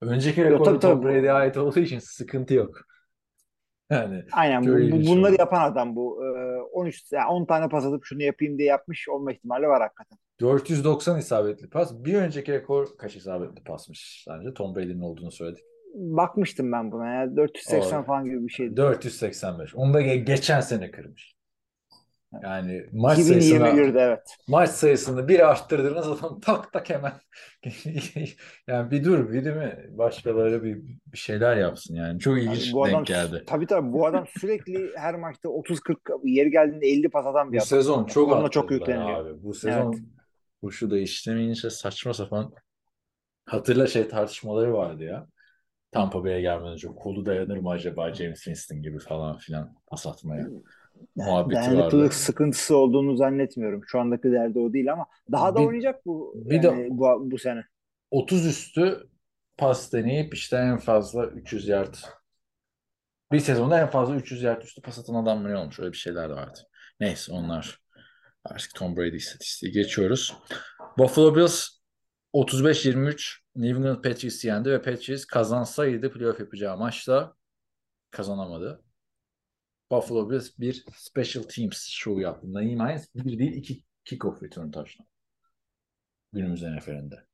[0.00, 1.04] Önceki rekor Tom tabii.
[1.04, 2.80] Brady'ye ait olduğu için sıkıntı yok.
[3.90, 5.36] Yani Aynen bu, bu- bunları oldu.
[5.40, 6.24] yapan adam bu.
[6.24, 10.18] Ee, 13 yani 10 tane pas atıp şunu yapayım diye yapmış olma ihtimali var hakikaten.
[10.40, 11.92] 490 isabetli pas.
[12.04, 14.54] Bir önceki rekor kaç isabetli pasmış sence?
[14.54, 15.64] Tom Brady'nin olduğunu söyledik.
[15.94, 17.36] Bakmıştım ben buna ya.
[17.36, 18.06] 480 Doğru.
[18.06, 18.76] falan gibi bir şeydi.
[18.76, 19.74] 485.
[19.74, 21.35] Onu da ge- geçen sene kırmış.
[22.42, 24.36] Yani maç sayısına 2021'de evet.
[24.48, 27.12] maç sayısını bir arttırdınız adam tak tak hemen
[28.66, 29.86] yani bir dur bir değil mi?
[29.90, 32.20] Başkaları bir, bir şeyler yapsın yani.
[32.20, 33.44] Çok Yani ilginç bu adam denk geldi.
[33.46, 37.62] tabii tabii bu adam sürekli her maçta 30-40 yeri geldiğinde 50 pas atan bir Bu
[37.62, 37.78] adam.
[37.78, 39.26] sezon çok Onunla çok yükleniyor.
[39.26, 39.42] abi.
[39.42, 39.96] Bu sezon
[40.62, 42.54] kuşu da işlemeyince saçma sapan
[43.46, 45.26] hatırla şey tartışmaları vardı ya.
[45.92, 50.52] Tampa Bay'e gelmeden önce kolu dayanır mı acaba James Winston gibi falan filan pas atmaya.
[51.16, 52.08] Muhabbeti vardı.
[52.12, 53.82] sıkıntısı olduğunu zannetmiyorum.
[53.86, 57.30] Şu andaki derdi o değil ama daha da Bir- oynayacak bu bir yani de- bu,
[57.30, 57.64] bu sene.
[58.10, 59.06] 30 üstü
[59.58, 61.94] pas deneyip işte en fazla 300 yard
[63.32, 65.80] bir sezonda en fazla 300 yard üstü pas atan adam mı ne olmuş?
[65.80, 66.58] Öyle bir şeyler de vardı.
[67.00, 67.80] Neyse onlar
[68.44, 70.34] artık Tom Brady istatistiği geçiyoruz.
[70.98, 71.68] Buffalo Bills
[72.34, 77.34] 35-23 New England Patriots'ı yendi ve Patriots kazansaydı playoff yapacağı maçta
[78.10, 78.82] kazanamadı.
[79.90, 82.52] Buffalo Bills bir special teams show yaptı.
[82.52, 85.08] Naeem Hines bir değil iki kickoff return touchdown.
[86.32, 87.26] Günümüz NFL'inde.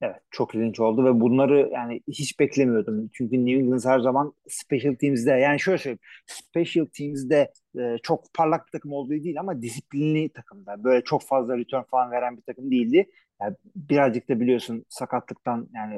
[0.00, 3.10] Evet çok ilginç oldu ve bunları yani hiç beklemiyordum.
[3.12, 8.66] Çünkü New England her zaman special teams'de yani şöyle söyleyeyim special teams'de e, çok parlak
[8.66, 10.84] bir takım olduğu değil ama disiplinli takımda.
[10.84, 13.06] Böyle çok fazla return falan veren bir takım değildi.
[13.40, 15.96] Yani birazcık da biliyorsun sakatlıktan yani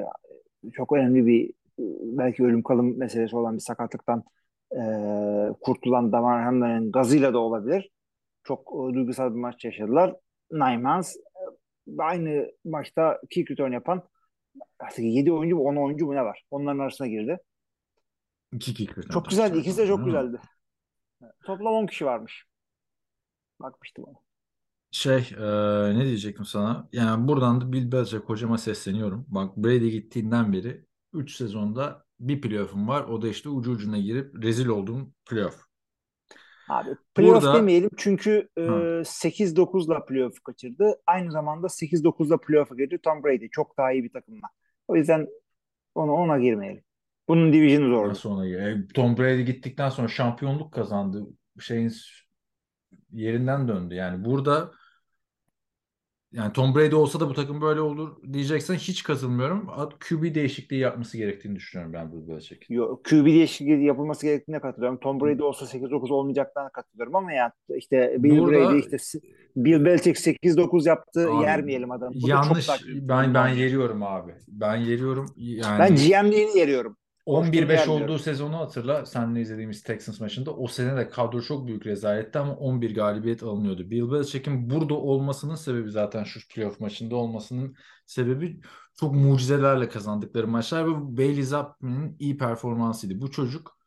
[0.67, 1.83] e, çok önemli bir e,
[2.17, 4.23] belki ölüm kalım meselesi olan bir sakatlıktan
[4.71, 4.81] e,
[5.61, 7.89] kurtulan Damar Hamlin'in gazıyla da olabilir.
[8.43, 10.15] Çok e, duygusal bir maç yaşadılar.
[10.51, 11.15] Nymans
[11.97, 14.03] aynı maçta kick return yapan
[14.79, 16.43] artık 7 oyuncu mu 10 oyuncu mu ne var?
[16.51, 17.37] Onların arasına girdi.
[18.53, 19.57] İki kick return Çok güzeldi.
[19.57, 20.37] İkisi de çok güzeldi.
[21.45, 22.45] Toplam 10 kişi varmış.
[23.59, 24.17] Bakmıştım ona.
[24.91, 25.45] Şey e,
[25.99, 26.89] ne diyecektim sana?
[26.91, 29.25] Yani buradan da Bill Belichick hocama sesleniyorum.
[29.27, 33.03] Bak Brady gittiğinden beri 3 sezonda bir playoff'um var.
[33.03, 35.55] O da işte ucu ucuna girip rezil olduğum playoff.
[36.69, 39.03] Abi playoff Burada- demeyelim çünkü e, Ha.
[39.03, 40.95] 8-9'la playoff kaçırdı.
[41.07, 43.47] Aynı zamanda 8-9'la playoff'a girdi Tom Brady.
[43.51, 44.47] Çok daha iyi bir takımla.
[44.87, 45.27] O yüzden
[45.95, 46.83] ona, ona girmeyelim.
[47.27, 48.09] Bunun division'ı zordu.
[48.09, 51.27] Nasıl ona e, Tom Brady gittikten sonra şampiyonluk kazandı.
[51.59, 51.91] Şeyin
[53.11, 53.95] yerinden döndü.
[53.95, 54.71] Yani burada
[56.31, 59.69] yani Tom Brady olsa da bu takım böyle olur diyeceksen hiç katılmıyorum.
[60.09, 62.75] QB değişikliği yapması gerektiğini düşünüyorum ben Bill Belichick'in.
[62.75, 64.99] Yo, QB değişikliği yapılması gerektiğine katılıyorum.
[64.99, 69.19] Tom Brady olsa 8-9 olmayacaklarına katılıyorum ama ya işte Bill Burada- Brady işte
[69.55, 71.31] Bill Belichick 8-9 yaptı.
[71.31, 72.13] Abi, yermeyelim adamı.
[72.23, 72.69] Bu Yanlış.
[72.87, 74.31] Ben ben yeriyorum abi.
[74.47, 75.25] Ben yeriyorum.
[75.37, 76.97] Yani Ben GM'liğini yeriyorum.
[77.29, 78.03] 11-5 yermiyorum.
[78.03, 79.05] olduğu sezonu hatırla.
[79.05, 80.55] Seninle izlediğimiz Texans maçında.
[80.55, 83.91] O sene de kadro çok büyük rezaletti ama 11 galibiyet alınıyordu.
[83.91, 88.61] Bill Belichick'in burada olmasının sebebi zaten şu playoff maçında olmasının sebebi
[88.99, 93.21] çok mucizelerle kazandıkları maçlar ve Bailey Zappi'nin iyi performansıydı.
[93.21, 93.77] Bu çocuk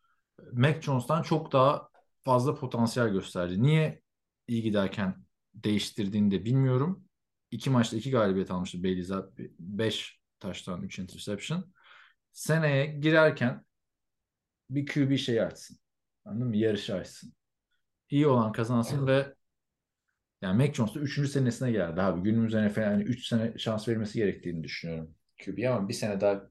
[0.53, 1.89] Mac Jones'tan çok daha
[2.25, 3.63] fazla potansiyel gösterdi.
[3.63, 4.03] Niye
[4.49, 5.25] iyi giderken
[5.55, 7.05] değiştirdiğini de bilmiyorum.
[7.51, 9.55] İki maçta iki galibiyet almıştı Bailey Zappi.
[9.59, 11.73] Beş taştan üç interception.
[12.33, 13.65] Seneye girerken
[14.71, 15.79] bir QB şey açsın.
[16.25, 16.57] Anladın mı?
[16.57, 17.33] Yarışı açsın.
[18.11, 19.35] İyi olan kazansın ve
[20.43, 21.31] yani Mac Jones da 3.
[21.31, 22.23] senesine geldi abi.
[22.23, 25.15] Günümüz NFL yani 3 sene şans verilmesi gerektiğini düşünüyorum.
[25.45, 26.43] QB ama bir sene daha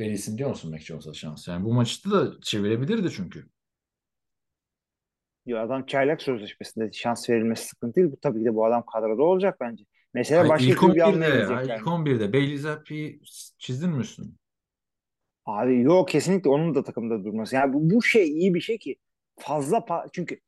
[0.00, 1.48] verilsin diyor musun Mac Jones'a şans?
[1.48, 3.46] Yani bu maçta da çevirebilirdi çünkü.
[5.46, 8.12] Diyor adam çaylak sözleşmesinde şans verilmesi sıkıntı değil.
[8.12, 9.84] Bu tabii ki de bu adam kadroda olacak bence.
[10.14, 11.74] Mesela başka ilk QB almaya 11'de, gidecekler.
[11.74, 13.20] ay, ilk 11'de Bailey Zappi'yi
[13.58, 14.26] çizdin mi üstüne?
[15.46, 17.54] Abi yok kesinlikle onun da takımda durması.
[17.54, 18.96] Yani bu, bu şey iyi bir şey ki
[19.38, 20.40] fazla pa- çünkü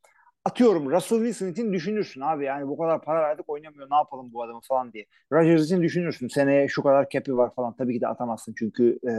[0.45, 4.43] atıyorum Russell Wilson için düşünürsün abi yani bu kadar para verdik oynamıyor ne yapalım bu
[4.43, 5.07] adamı falan diye.
[5.33, 9.13] Rodgers için düşünürsün seneye şu kadar cap'i var falan tabii ki de atamazsın çünkü e,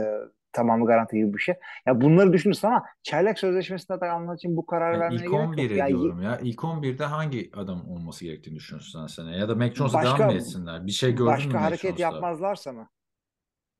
[0.52, 1.54] tamamı garanti gibi bir şey.
[1.86, 5.48] Ya bunları düşünürsün ama çaylak sözleşmesinde de almak için bu kararı Yani vermene ilk gerek
[5.48, 5.58] yok.
[5.58, 6.38] 11'e Yani diyorum ya.
[6.42, 9.36] İlk 11'de hangi adam olması gerektiğini düşünüyorsun sen sene?
[9.36, 10.86] Ya da Mac Jones'a Başka- devam mı etsinler?
[10.86, 12.02] Bir şey gördün mü başka Mac hareket Jones'ta?
[12.02, 12.88] yapmazlarsa mı?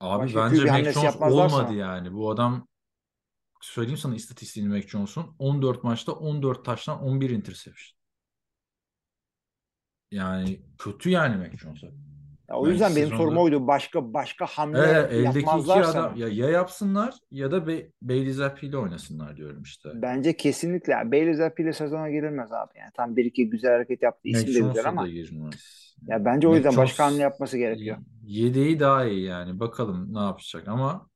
[0.00, 2.14] Abi Başka bence QB Mac hamlesi Jones yapmazlarsa olmadı yani.
[2.14, 2.68] Bu adam
[3.60, 7.96] söyleyeyim sana istatistiğini Mac Jones'un 14 maçta 14 taştan 11 interception.
[10.10, 11.86] Yani kötü yani Mac Jones'a.
[12.50, 13.66] Ya o yüzden benim sorum oydu.
[13.66, 18.32] Başka başka hamle Evet, eldeki iki yapmazlarsa adam ya, ya yapsınlar ya da Be Bailey
[18.32, 19.88] Zappi ile oynasınlar diyorum işte.
[19.94, 20.92] Bence kesinlikle.
[20.92, 22.78] Bailey Zappi ile sezona girilmez abi.
[22.78, 24.28] Yani tam bir iki güzel hareket yaptı.
[24.28, 25.04] Mac İsim de güzel Jones'a ama.
[25.04, 25.80] da girmez.
[26.06, 27.96] Ya bence o Mac yüzden başka Jones hamle yapması gerekiyor.
[28.22, 29.60] Yedeği daha iyi yani.
[29.60, 31.10] Bakalım ne yapacak ama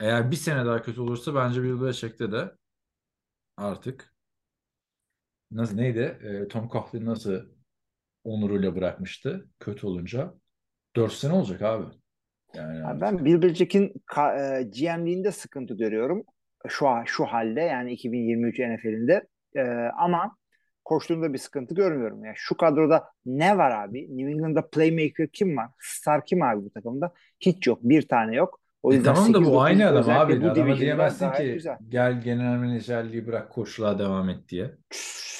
[0.00, 2.52] eğer bir sene daha kötü olursa bence Bill Belichick'te de
[3.56, 4.14] artık
[5.50, 6.18] nasıl neydi?
[6.22, 7.42] Ee, Tom Coughlin nasıl
[8.24, 10.34] onuruyla bırakmıştı kötü olunca?
[10.96, 11.84] 4 sene olacak abi.
[12.54, 13.00] Yani Ya artık.
[13.02, 16.24] ben Bill Belichick'in ka- e, GM'liğinde sıkıntı görüyorum.
[16.68, 19.26] Şu şu halde yani 2023 NFL'inde.
[19.56, 19.62] E,
[19.98, 20.36] ama
[20.86, 22.24] koştuğunda bir sıkıntı görmüyorum.
[22.24, 24.18] Yani şu kadroda ne var abi?
[24.18, 25.70] New England'da playmaker kim var?
[25.80, 27.12] Star kim abi bu takımda?
[27.40, 27.78] Hiç yok.
[27.82, 28.60] Bir tane yok.
[28.82, 30.42] O E yüzden tamam da 8-9 bu aynı adam abi.
[30.42, 31.78] bu Adama diyemezsin ki güzel.
[31.88, 34.78] gel genel menajerliği bırak koçluğa devam et diye.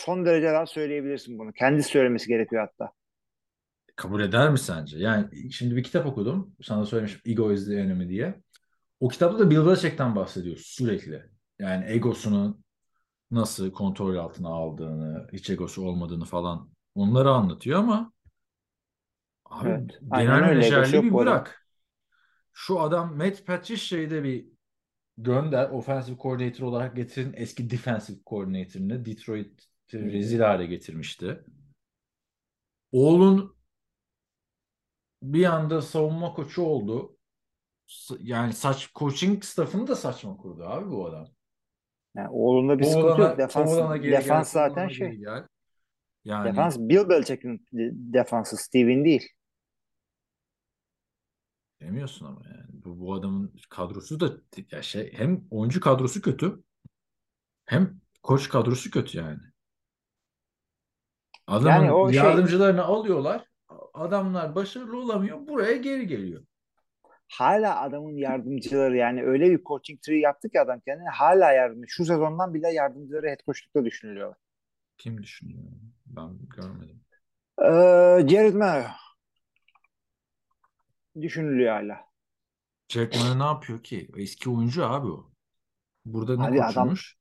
[0.04, 1.52] Son derece daha söyleyebilirsin bunu.
[1.52, 2.92] Kendisi söylemesi gerekiyor hatta.
[3.96, 4.98] Kabul eder mi sence?
[4.98, 6.54] Yani şimdi bir kitap okudum.
[6.62, 8.34] Sana söylemiştim Ego is the Enemy diye.
[9.00, 11.22] O kitapta da Bill Belichick'ten bahsediyor sürekli.
[11.58, 12.58] Yani egosunu
[13.30, 18.12] nasıl kontrol altına aldığını, hiç egosu olmadığını falan onları anlatıyor ama
[19.44, 21.66] abi Evet, genel menajerliği bir bırak.
[22.52, 24.46] Şu adam Matt Patricia'yı da bir
[25.18, 25.70] gönder.
[25.70, 27.34] Offensive coordinator olarak getirin.
[27.36, 31.44] Eski defensive coordinator'ını Detroit'i rezil hale getirmişti.
[32.92, 33.56] Oğlun
[35.22, 37.16] bir anda savunma koçu oldu.
[38.20, 41.35] Yani saç coaching staffını da saçma kurdu abi bu adam.
[42.16, 43.38] Yani oğlunda bir sıkıntı Oğlana, yok.
[43.38, 45.10] Defans, oğlana geri defans gel, zaten şey.
[45.10, 45.46] gel.
[46.24, 47.66] Yani Defans Bill Belichick'in
[48.12, 49.28] defansı Steven değil.
[51.80, 52.66] demiyorsun ama yani.
[52.68, 54.32] Bu, bu adamın kadrosu da
[54.70, 56.62] ya şey hem oyuncu kadrosu kötü
[57.64, 59.40] hem koç kadrosu kötü yani.
[61.46, 63.44] Adamın Yani o şey- yardımcılarını alıyorlar.
[63.94, 65.48] Adamlar başarılı olamıyor.
[65.48, 66.44] Buraya geri geliyor.
[67.28, 71.88] Hala adamın yardımcıları yani öyle bir coaching tree yaptı ki adam kendine hala yardımcı.
[71.88, 74.34] Şu sezondan bile yardımcıları head coachlukta düşünülüyor.
[74.98, 75.62] Kim düşünüyor?
[76.06, 77.00] Ben görmedim.
[77.62, 78.84] Ee, Jared Mayo
[81.20, 82.00] düşünülüyor hala.
[82.88, 84.08] Jack Mann ne yapıyor ki?
[84.16, 85.30] Eski oyuncu abi o.
[86.04, 87.16] Burada ne Abi adam- koçumuş?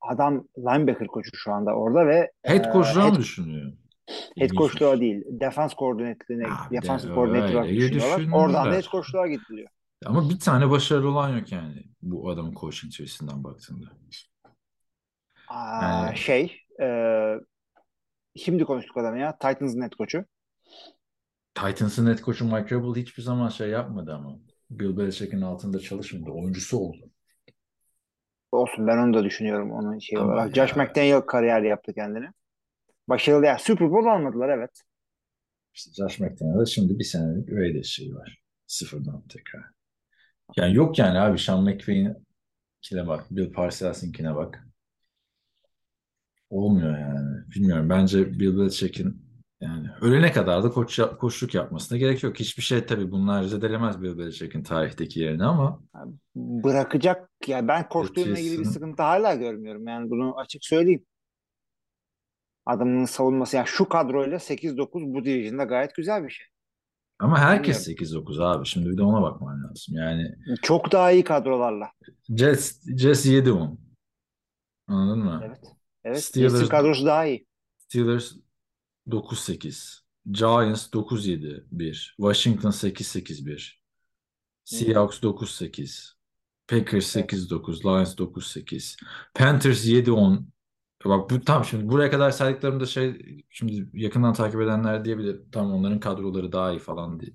[0.00, 3.72] Adam linebacker koçu şu anda orada ve Head e, coach'luğa head, mı düşünüyor?
[4.38, 5.24] Head coachluğa değil.
[5.28, 6.16] Defans de
[6.70, 8.32] defans öyle koordinatör olarak düşünüyorlar.
[8.32, 9.68] Oradan da head coachluğa gidiliyor.
[10.06, 13.86] Ama bir tane başarılı olan yok yani bu adamın coaching çevisinden baktığında.
[15.48, 16.88] Aa, Yani- şey e,
[18.36, 19.38] şimdi konuştuk adamı ya.
[19.38, 20.24] Titans'ın head coach'u.
[21.54, 24.38] Titans'ın head coach'u Mike Vrabel hiçbir zaman şey yapmadı ama.
[24.70, 26.30] Bill Belichick'in altında çalışmadı.
[26.30, 27.10] Oyuncusu oldu.
[28.52, 30.54] Olsun ben onu da düşünüyorum onun şey olarak.
[30.54, 32.32] Josh McDaniel kariyer yaptı kendine.
[33.08, 33.58] Başarılı ya.
[33.58, 34.70] Super Bowl almadılar evet.
[35.74, 38.38] İşte Josh McDaniel'da şimdi bir senelik Raiders şeyi var.
[38.66, 39.64] Sıfırdan tekrar.
[40.56, 43.26] Yani yok yani abi Sean McVay'inkine bak.
[43.30, 44.66] Bill Parcells'inkine bak.
[46.50, 47.50] Olmuyor yani.
[47.54, 47.90] Bilmiyorum.
[47.90, 49.24] Bence Bill Belichick'in
[49.60, 52.40] yani ölene kadar da koç, koçluk yapmasına gerek yok.
[52.40, 55.82] Hiçbir şey tabii bunlar zedelemez Bill Belichick'in tarihteki yerini ama
[56.36, 59.86] Bırakacak ya ben koştuğumla ilgili bir sıkıntı hala görmüyorum.
[59.86, 61.04] Yani bunu açık söyleyeyim.
[62.66, 66.46] Adamın savunması yani şu kadroyla 8-9 bu division'da gayet güzel bir şey.
[67.18, 68.66] ama herkes 8-9 abi.
[68.66, 69.94] Şimdi bir de ona bakman lazım.
[69.96, 71.90] Yani Çok daha iyi kadrolarla.
[72.28, 73.76] Jets, Jets 7-10.
[74.86, 75.40] Anladın mı?
[75.46, 75.60] Evet.
[76.04, 76.16] Evet.
[76.18, 77.46] Steelers- Steelers kadrosu daha iyi.
[77.78, 78.32] Steelers
[79.08, 80.00] 9-8.
[80.30, 82.14] Giants 9-7-1.
[82.16, 83.72] Washington 8-8-1.
[84.64, 86.14] Seahawks 9-8.
[86.68, 87.32] Packers Evet.
[87.32, 87.84] 8-9.
[87.84, 88.96] Lions 9-8.
[89.34, 90.44] Panthers 7-10.
[91.04, 93.18] Bak bu tam şimdi buraya kadar saydıklarımda şey
[93.50, 95.40] şimdi yakından takip edenler diyebilir.
[95.52, 97.32] Tam onların kadroları daha iyi falan diye.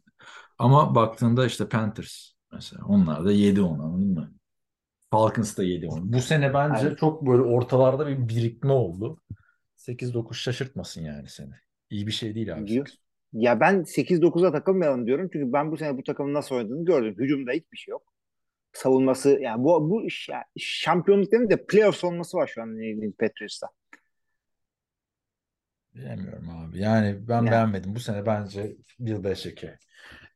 [0.60, 4.34] Ama baktığında işte Panthers mesela onlar da 7-10 anladın mı?
[5.12, 6.14] Falcons da 7-10.
[6.14, 6.98] Bu sene bence Evet.
[6.98, 9.22] çok böyle ortalarda bir birikme oldu.
[9.76, 11.54] 8-9 şaşırtmasın yani seni.
[11.90, 12.68] İyi bir şey değil abi.
[12.68, 12.88] Diyor.
[13.34, 15.30] Ya ben 8-9'a takılmayalım diyorum.
[15.34, 17.16] Çünkü ben bu sene bu takımın nasıl oynadığını gördüm.
[17.18, 18.14] Hücumda hiçbir şey yok.
[18.74, 22.70] Savunması yani bu bu iş ya, şampiyonluk değil de playoff savunması var şu an
[23.20, 23.68] Patriots'ta.
[25.96, 26.80] Bilemiyorum abi.
[26.80, 27.52] Yani ben Yani.
[27.52, 27.96] beğenmedim.
[27.96, 29.78] Bu sene bence Bill Belichick'e.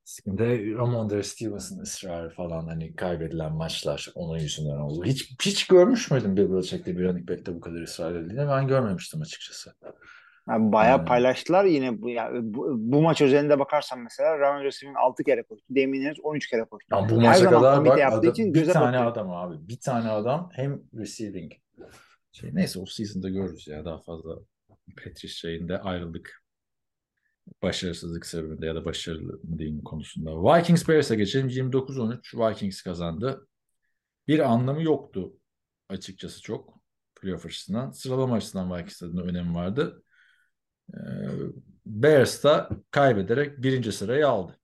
[0.03, 0.43] Sıkıntı
[0.77, 5.05] Ramondre Stevens'ın ısrarı falan hani kaybedilen maçlar onun yüzünden oldu.
[5.05, 8.49] Hiç hiç görmüş müydün Bill Belichick'te bir running back'te bu kadar ısrar edildiğini?
[8.49, 9.73] Ben görmemiştim açıkçası.
[10.49, 11.07] Yani bayağı Yani.
[11.07, 15.65] paylaştılar yine bu, ya, bu, bu maç özelinde bakarsan mesela Ryan Receiving 6 kere koştu.
[15.75, 16.95] Damien Harris 13 kere koştu.
[16.95, 19.05] Ya bu Her maça kadar bak adam- için bir tane batıyor.
[19.11, 19.67] adam abi.
[19.67, 21.51] Bir tane adam hem receiving
[22.31, 24.35] şey neyse o season'da görürüz ya daha fazla
[24.97, 26.43] Patrice şeyinde ayrıldık.
[27.61, 30.31] Başarısızlık sebebinde ya da başarılı değil konusunda.
[30.31, 31.49] Vikings Bears'a geçelim.
[31.49, 33.47] 29-13 Vikings kazandı.
[34.27, 35.33] Bir anlamı yoktu
[35.89, 36.73] açıkçası çok
[37.21, 37.91] playoff açısından.
[37.91, 40.02] Sıralama açısından Vikings adına önemi vardı.
[40.93, 40.97] Ee,
[41.85, 44.59] Bears da kaybederek birinci sırayı aldı.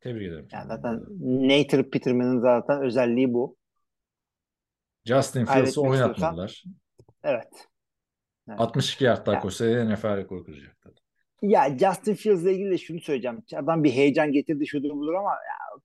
[0.00, 0.48] Tebrik ederim.
[0.52, 3.56] Yani zaten Nathan Peterman'ın zaten özelliği bu.
[5.04, 6.64] Justin Fields'ı oynatmadılar.
[7.22, 7.48] Evet.
[8.48, 8.60] Evet.
[8.60, 9.40] 62 yard daha Ya.
[9.40, 10.94] koşsaydı NFL rekoru kıracaktı.
[11.42, 13.42] Ya Justin Fields'la ilgili de şunu söyleyeceğim.
[13.56, 15.80] Adam bir heyecan getirdi şudur budur ama ya,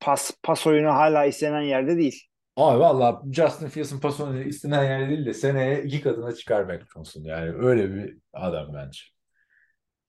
[0.00, 2.24] pas pas oyunu hala istenen yerde değil.
[2.56, 6.84] Abi valla Justin Fields'ın pas oyunu istenen yer değil de seneye iki katına çıkar Mac
[6.94, 7.24] Jones'un.
[7.24, 9.00] Yani öyle bir adam bence.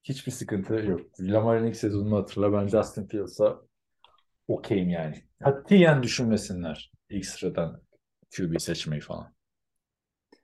[0.09, 1.01] Hiçbir sıkıntı yok.
[1.19, 2.53] Lamar'ın ilk sezonunu hatırla.
[2.53, 3.61] Ben Justin Fields'a
[4.47, 5.23] okeyim yani.
[5.43, 7.81] Katiyen düşünmesinler ilk sıradan
[8.35, 9.33] QB seçmeyi falan.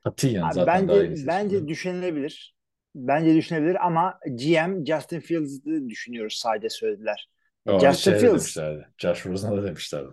[0.03, 2.55] Katiyen Abi zaten daha iyi bence bence düşünülebilir.
[2.95, 7.29] Bence düşünebilir ama GM Justin Fields'ı düşünüyoruz sadece söylediler.
[7.65, 8.33] Aa, Justin şey Fields.
[8.33, 8.87] demişlerdi.
[8.97, 10.09] Josh Rosen'a da demişlerdi.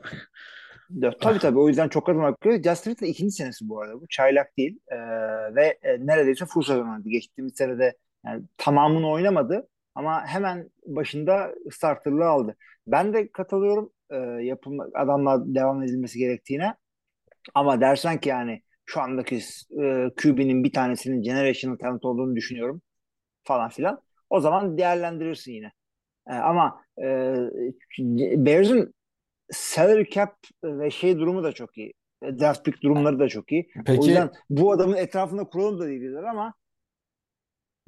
[0.90, 2.62] Ya, tabii tabii o yüzden çok adım bakıyor.
[2.62, 4.00] Justin Fields'ın ikinci senesi bu arada.
[4.00, 4.78] Bu çaylak değil.
[4.88, 4.96] Ee,
[5.54, 7.08] ve e, neredeyse full sezon oynadı.
[7.08, 12.56] Geçtiğimiz senede yani tamamını oynamadı ama hemen başında starterlığı aldı.
[12.86, 16.74] Ben de katılıyorum e, yapım adamla devam edilmesi gerektiğine.
[17.54, 19.36] Ama dersen ki yani şu andaki
[19.82, 22.82] e, QB'nin bir tanesinin generational talent olduğunu düşünüyorum
[23.44, 24.02] falan filan.
[24.30, 25.72] O zaman değerlendirirsin yine.
[26.28, 27.36] E, ama e,
[28.46, 28.94] Bears'ın
[29.50, 31.94] salary cap ve şey durumu da çok iyi.
[32.22, 33.70] E, Draft pick durumları da çok iyi.
[33.92, 36.54] o Peki yüzden bu adamın etrafında kuralım da değiller ama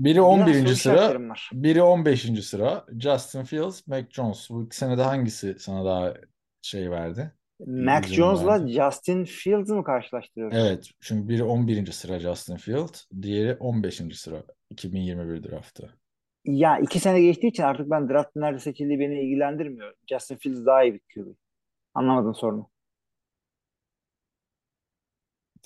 [0.01, 0.67] biri biraz 11.
[0.67, 1.21] soru sıra,
[1.53, 2.45] biri 15.
[2.45, 2.85] sıra.
[2.99, 4.51] Justin Fields, Mac Jones.
[4.51, 6.15] Bu iki senede hangisi sana daha
[6.63, 7.33] şey verdi?
[7.67, 8.73] Mac Jones'la verdi.
[8.73, 10.57] Justin Fields'ı mı karşılaştırıyoruz?
[10.59, 10.91] Evet.
[11.01, 11.93] Çünkü biri 11.
[11.93, 14.03] sıra Justin Fields, diğeri 15.
[14.15, 15.91] sıra 2021 draftı.
[16.45, 19.95] Ya iki sene geçtiği için artık ben draft nerede seçildiği beni ilgilendirmiyor.
[20.11, 21.35] Justin Fields daha iyi bir QB.
[21.95, 22.74] Anlamadım sorunu.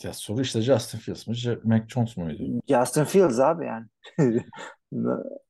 [0.03, 1.35] Ya soru işte Justin Fields mı,
[1.65, 2.61] Mac Jones muydu?
[2.69, 3.87] Justin Fields abi yani.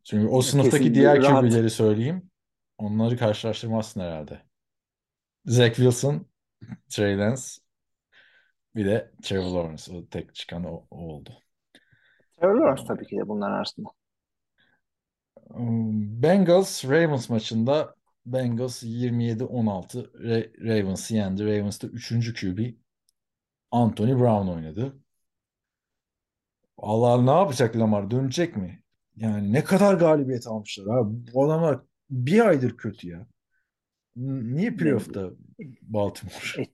[0.05, 1.43] Çünkü o sınıftaki Kesin diğer rahat.
[1.45, 2.31] QB'leri söyleyeyim.
[2.79, 4.43] Onları karşılaştırmazsın herhalde.
[5.47, 6.27] Zach Wilson,
[6.89, 7.43] Trey Lance,
[8.77, 9.93] bir de Trevor Lawrence.
[9.93, 11.31] O tek çıkan o, o oldu.
[12.41, 13.89] Trevor Lawrence tabii ki de bunların arasında.
[15.51, 17.95] Um, Bengals Ravens maçında
[18.27, 21.45] Bengals 27-16 Ra- Ravens'ı yendi.
[21.45, 22.41] Ravens'ta 3.
[22.41, 22.75] QB
[23.71, 24.97] Anthony Brown oynadı.
[26.79, 28.11] Allah ne yapacak Lamar?
[28.11, 28.83] Dönecek mi?
[29.17, 31.15] Yani ne kadar galibiyet almışlar abi.
[31.35, 33.27] Bu adamlar bir aydır kötü ya.
[34.17, 35.31] Niye playoff'ta
[35.83, 36.63] Baltimore?
[36.63, 36.67] E,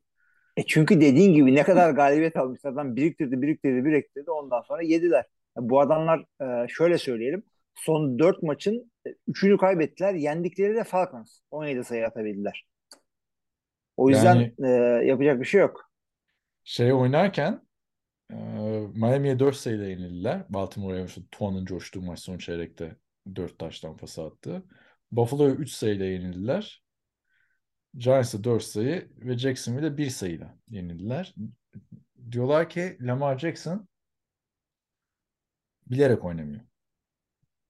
[0.57, 2.73] E çünkü dediğin gibi ne kadar galibiyet almışlar.
[2.73, 4.31] Adam biriktirdi, biriktirdi, biriktirdi.
[4.31, 5.25] Ondan sonra yediler.
[5.57, 7.43] Bu adamlar e, şöyle söyleyelim.
[7.75, 8.93] Son 4 maçın
[9.29, 10.15] 3'ünü kaybettiler.
[10.15, 11.41] Yendikleri de Falcons.
[11.51, 12.67] 17 sayı atabildiler.
[13.97, 14.69] O yüzden Yani- e,
[15.07, 15.91] yapacak bir şey yok.
[16.65, 17.67] Şey oynarken
[18.31, 18.37] e,
[18.95, 20.45] Miami'ye 4 sayıyla yenildiler.
[20.49, 22.97] Baltimore Ravens'ın Tuan'ın coştuğu maç son çeyrekte
[23.37, 24.63] 4 taştan pas attı.
[25.13, 26.85] Buffalo'ya 3 sayıyla yenildiler.
[27.97, 31.35] Giants'a 4 sayı ve Jacksonville'e 1 sayıyla yenildiler.
[32.33, 33.89] Diyorlar ki Lamar Jackson
[35.87, 36.61] bilerek oynamıyor.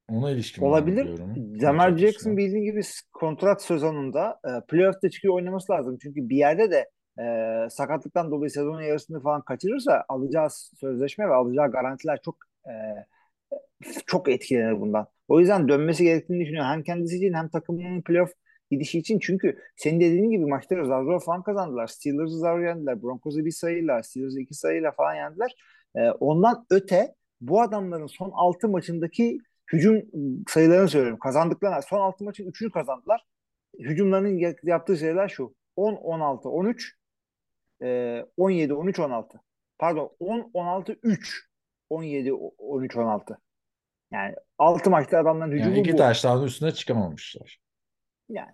[0.09, 1.19] Ona ilişkin Olabilir.
[1.63, 2.81] Lamar Kontrat Jackson bildiğin gibi
[3.13, 5.99] kontrat sezonunda e, playoff'ta çıkıyor oynaması lazım.
[6.03, 7.25] Çünkü bir yerde de e,
[7.71, 12.37] sakatlıktan dolayı sezonun yarısını falan kaçırırsa alacağı sözleşme ve alacağı garantiler çok
[12.67, 12.73] e,
[14.07, 15.07] çok etkilenir bundan.
[15.29, 16.71] O yüzden dönmesi gerektiğini düşünüyorum.
[16.71, 18.33] Hem kendisi için hem takımının playoff
[18.71, 19.19] gidişi için.
[19.19, 21.87] Çünkü senin dediğin gibi maçları zar zor falan kazandılar.
[21.87, 23.03] Steelers'ı zar yendiler.
[23.03, 25.55] Broncos'u bir sayıyla, Steelers'ı iki sayıyla falan yendiler.
[25.97, 29.39] E, ondan öte bu adamların son 6 maçındaki
[29.73, 30.03] hücum
[30.49, 31.19] sayılarını söylüyorum.
[31.19, 33.25] Kazandıklarına son 6 maçın 3'ünü kazandılar.
[33.79, 35.55] Hücumlarının yaptığı sayılar şu.
[35.77, 36.95] 10 16 13
[37.83, 39.41] e, 17 13 16.
[39.79, 41.49] Pardon 10 16 3
[41.91, 43.39] 17 13 16.
[44.13, 45.97] Yani 6 maçta adamların hücumu Yani iki bu.
[45.97, 47.59] taştan üstüne çıkamamışlar.
[48.29, 48.53] Yani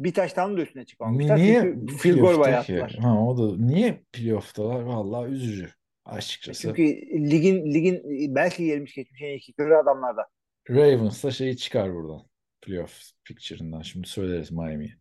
[0.00, 1.36] bir taştan da üstüne çıkamamışlar.
[1.36, 2.92] Niye goal playoff'ta bayattılar.
[3.00, 4.82] Ha, o da niye playoff'talar?
[4.82, 5.70] Vallahi üzücü
[6.04, 6.62] açıkçası.
[6.62, 6.82] Çünkü
[7.30, 8.02] ligin ligin
[8.34, 10.26] belki gelmiş geçmiş en iyi kickeri adamlarda.
[10.70, 12.22] Ravens da şeyi çıkar buradan.
[12.62, 13.82] Playoff picture'ından.
[13.82, 14.94] Şimdi söyleriz Miami'yi.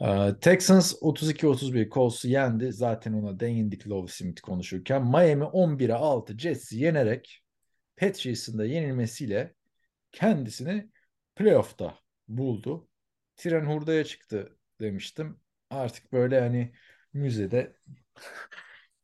[0.00, 2.72] Ee, Texans 32-31 Colts'u yendi.
[2.72, 5.02] Zaten ona değindik Love Smith konuşurken.
[5.02, 7.42] Miami 11'e 6 Jets'i yenerek
[7.96, 9.54] Patriots'ın da yenilmesiyle
[10.12, 10.90] kendisini
[11.36, 11.94] playoff'ta
[12.28, 12.88] buldu.
[13.36, 15.40] Tren hurdaya çıktı demiştim.
[15.70, 16.72] Artık böyle hani
[17.12, 17.76] müzede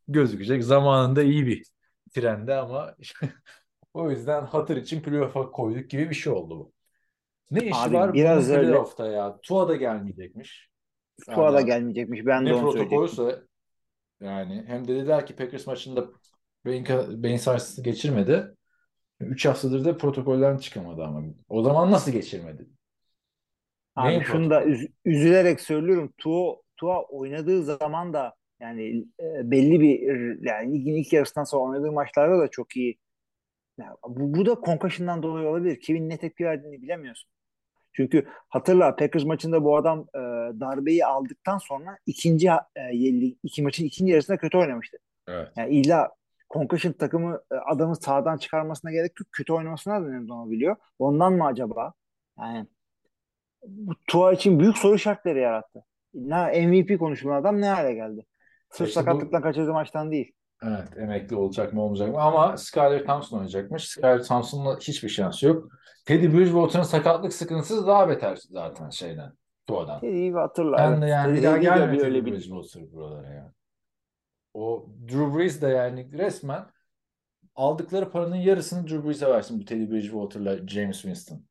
[0.08, 0.64] gözükecek.
[0.64, 1.64] Zamanında iyi bir
[2.14, 2.96] trendi ama
[3.94, 6.72] o yüzden hatır için playoff'a koyduk gibi bir şey oldu bu.
[7.50, 8.62] Ne işi Abi var biraz öyle.
[8.62, 9.40] playoff'ta ya?
[9.42, 10.73] Tua da gelmeyecekmiş.
[11.34, 12.26] Tua da gelmeyecekmiş.
[12.26, 13.42] Ben de onu protokolse
[14.20, 16.06] yani hem de dediler ki Packers maçında
[16.64, 16.86] beyin,
[17.22, 18.54] beyin sarsıntısı geçirmedi.
[19.20, 21.22] 3 haftadır da protokolden çıkamadı ama.
[21.48, 22.66] O zaman nasıl geçirmedi?
[23.96, 26.12] Abi Neyin şunu da üz- üzülerek söylüyorum.
[26.18, 30.00] Tua, Tua oynadığı zaman da yani e, belli bir
[30.46, 32.98] yani ligin ilk yarısından sonra oynadığı maçlarda da çok iyi.
[33.78, 35.80] Ya bu, bu da concussion'dan dolayı olabilir.
[35.80, 37.30] Kimin ne tepki verdiğini bilemiyorsun.
[37.96, 40.18] Çünkü hatırla Packers maçında bu adam e,
[40.60, 42.92] darbeyi aldıktan sonra ikinci e,
[43.42, 44.96] iki maçın ikinci yarısında kötü oynamıştı.
[45.28, 45.48] Evet.
[45.56, 46.10] Yani illa
[46.50, 49.28] concussion takımı e, adamı sağdan çıkarmasına gerek yok.
[49.32, 50.76] Kötü oynamasına da neden olabiliyor.
[50.98, 51.92] Ondan mı acaba?
[52.38, 52.66] Yani
[53.66, 55.84] bu Tua için büyük soru işaretleri yarattı.
[56.14, 58.26] Ne MVP konuşulan adam ne hale geldi?
[58.70, 60.32] Sırf İşte bu- sakatlıktan kaçırdığı maçtan değil.
[60.62, 62.20] Evet, emekli olacak mı olmayacak mı?
[62.20, 63.88] Ama Skyler Thompson oynayacakmış.
[63.88, 65.68] Skyler Thompson'la hiçbir şansı yok.
[66.04, 69.32] Teddy Bridgewater'ın sakatlık sıkıntısı daha beter zaten şeyden,
[69.66, 70.00] Tua'dan.
[70.00, 70.78] Teddy'yi hatırla.
[70.78, 73.50] Ben de yani bir daha bir Teddy Bridgewater buralara yani.
[74.54, 76.66] O Drew Brees de yani resmen
[77.54, 81.44] aldıkları paranın yarısını Drew Brees'e versin bu Teddy Bridgewater'la James Winston.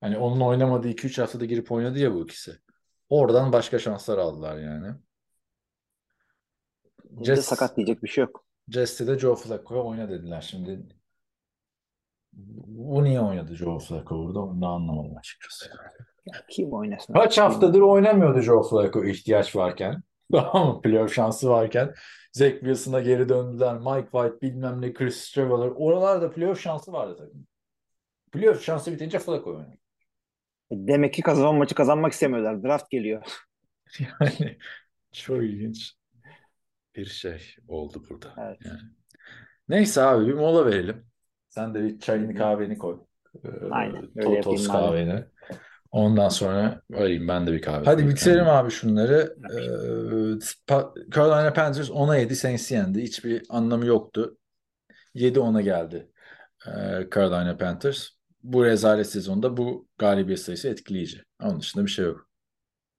[0.00, 2.58] Hani onun oynamadığı 2-3 haftada girip oynadı ya bu ikisi.
[3.08, 4.94] Oradan başka şanslar aldılar yani.
[7.22, 8.44] Jets, sakat diyecek bir şey yok.
[8.68, 10.86] Jets'te de Joe Flacco'ya oyna dediler şimdi.
[12.66, 15.70] Bu niye oynadı Joe Flacco burada onu da anlamadım açıkçası.
[16.50, 17.14] Kim oynasın?
[17.14, 20.02] Kaç haftadır oynamıyordu Joe Flacco ihtiyaç varken.
[20.32, 20.80] Tamam mı?
[20.82, 21.94] Playoff şansı varken.
[22.32, 23.74] Zach Wilson'a geri döndüler.
[23.74, 25.72] Mike White bilmem ne Chris Traveler.
[25.76, 27.46] Oralarda playoff şansı vardı takım.
[28.32, 29.78] Playoff şansı bitince Flacco oynadı.
[30.70, 32.62] Demek ki kazanan maçı kazanmak istemiyorlar.
[32.62, 33.22] Draft geliyor.
[34.00, 34.58] Yani
[35.12, 35.92] çok ilginç
[36.96, 38.34] bir şey oldu burada.
[38.38, 38.58] Evet.
[38.64, 38.80] Yani.
[39.68, 41.06] Neyse abi bir mola verelim.
[41.54, 42.98] Sen de bir çayını kahveni koy.
[43.44, 44.80] Ee, Aynen, öyle to- yapayım toz madem.
[44.80, 45.24] kahveni.
[45.90, 47.84] Ondan sonra arayayım ben de bir kahve.
[47.84, 49.36] Hadi bitirelim abi şunları.
[49.50, 50.74] Ee,
[51.14, 53.02] Carolina Panthers 10'a 7 Saints'i yendi.
[53.02, 54.38] Hiçbir anlamı yoktu.
[55.14, 56.10] 7-10'a geldi
[56.66, 56.70] ee,
[57.14, 58.08] Carolina Panthers.
[58.42, 61.22] Bu rezalet sezonda bu galibiyet sayısı etkileyici.
[61.42, 62.28] Onun dışında bir şey yok.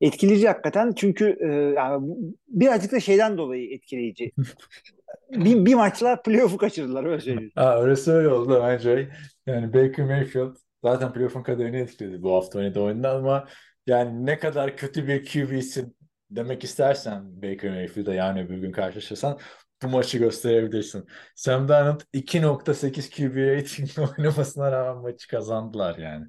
[0.02, 2.16] Etkileyici hakikaten çünkü e, yani
[2.48, 4.32] birazcık da şeyden dolayı etkileyici.
[5.32, 7.52] bir, bir maçla playoff'u kaçırdılar öyle söyleyeyim.
[7.56, 9.10] Ha, orası öyle oldu bence.
[9.46, 13.48] Yani Baker Mayfield zaten playoff'un kaderini etkiledi bu hafta oynadığı oyunda ama
[13.88, 15.96] yani ne kadar kötü bir QB'sin
[16.32, 19.40] demek istersen Baker Mayfield'a yani öbür gün karşılaşırsan
[19.84, 21.06] bu maçı gösterebilirsin.
[21.36, 26.26] Sam Darnold 2.8 QB ratingle oynamasına rağmen maçı kazandılar yani.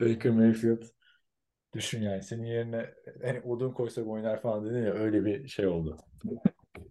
[0.00, 0.82] Baker Mayfield
[1.76, 2.86] düşün yani senin yerine
[3.24, 5.96] hani odun koysak oynar falan dedin ya öyle bir şey oldu.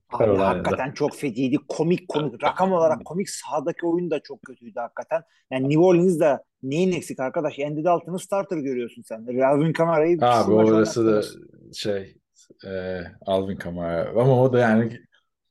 [0.10, 1.58] Abi hakikaten çok feciydi.
[1.68, 2.44] Komik komik.
[2.44, 3.30] Rakam olarak komik.
[3.30, 5.22] Sahadaki oyun da çok kötüydü hakikaten.
[5.52, 7.60] Yani New Orleans'da neyin eksik arkadaş?
[7.60, 9.42] Andy Dalton'ı starter görüyorsun sen.
[9.42, 11.22] Alvin Kamara'yı Abi orası da
[11.74, 12.18] şey
[12.66, 15.00] e, Alvin Kamara ama o da yani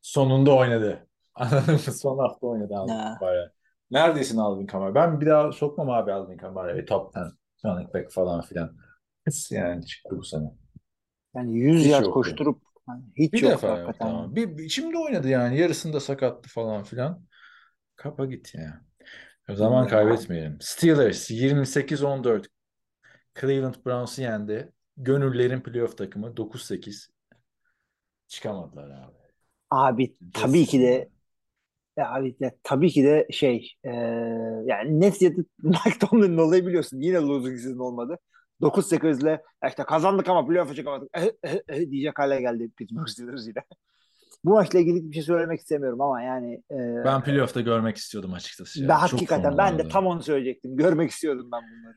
[0.03, 1.07] sonunda oynadı.
[1.35, 1.78] Anladın mı?
[1.78, 3.16] Son hafta oynadı Alvin Ha.
[3.18, 3.53] Kamara.
[3.91, 4.95] Neredesin Alvin Kamara?
[4.95, 7.32] Ben bir daha sokmam abi Alvin Kamara'yı top 10
[7.64, 8.76] running back falan filan.
[9.27, 10.51] Hiç yani çıktı bu sene.
[11.35, 12.07] Yani 100 Hiç yard yoktu.
[12.07, 14.01] koşturup hani hiç Bir yoktu defa yok hakikaten.
[14.01, 14.37] tamam.
[14.37, 17.27] Bir, bir- şimdi oynadı yani yarısında sakattı falan filan.
[17.97, 18.85] Kapa git ya.
[19.51, 19.89] O zaman Ya.
[19.89, 20.59] kaybetmeyelim.
[20.61, 22.49] Steelers 28-14
[23.41, 24.72] Cleveland Browns'u yendi.
[24.99, 27.11] Gönüllerin playoff takımı 9-8.
[28.29, 29.18] çıkamadılar abi.
[29.70, 31.11] Abi tabii ki de
[31.99, 33.91] ya abi ya, tabii ki de şey e,
[34.66, 37.01] yani neticede Mike Tomlin'in olayı biliyorsun.
[37.01, 38.18] Yine losing season olmadı.
[38.63, 41.09] 9-8'le işte kazandık ama playoff'a çıkamadık.
[41.15, 43.63] Eh, eh, eh, diyecek hale geldi Pittsburgh Steelers yine.
[44.45, 48.83] Bu maçla ilgili bir şey söylemek istemiyorum ama yani e, Ben playoff'ta görmek istiyordum açıkçası.
[48.83, 48.89] ya.
[48.89, 50.77] ben hakikaten ben de tam onu söyleyecektim.
[50.77, 51.97] Görmek istiyordum ben bunları.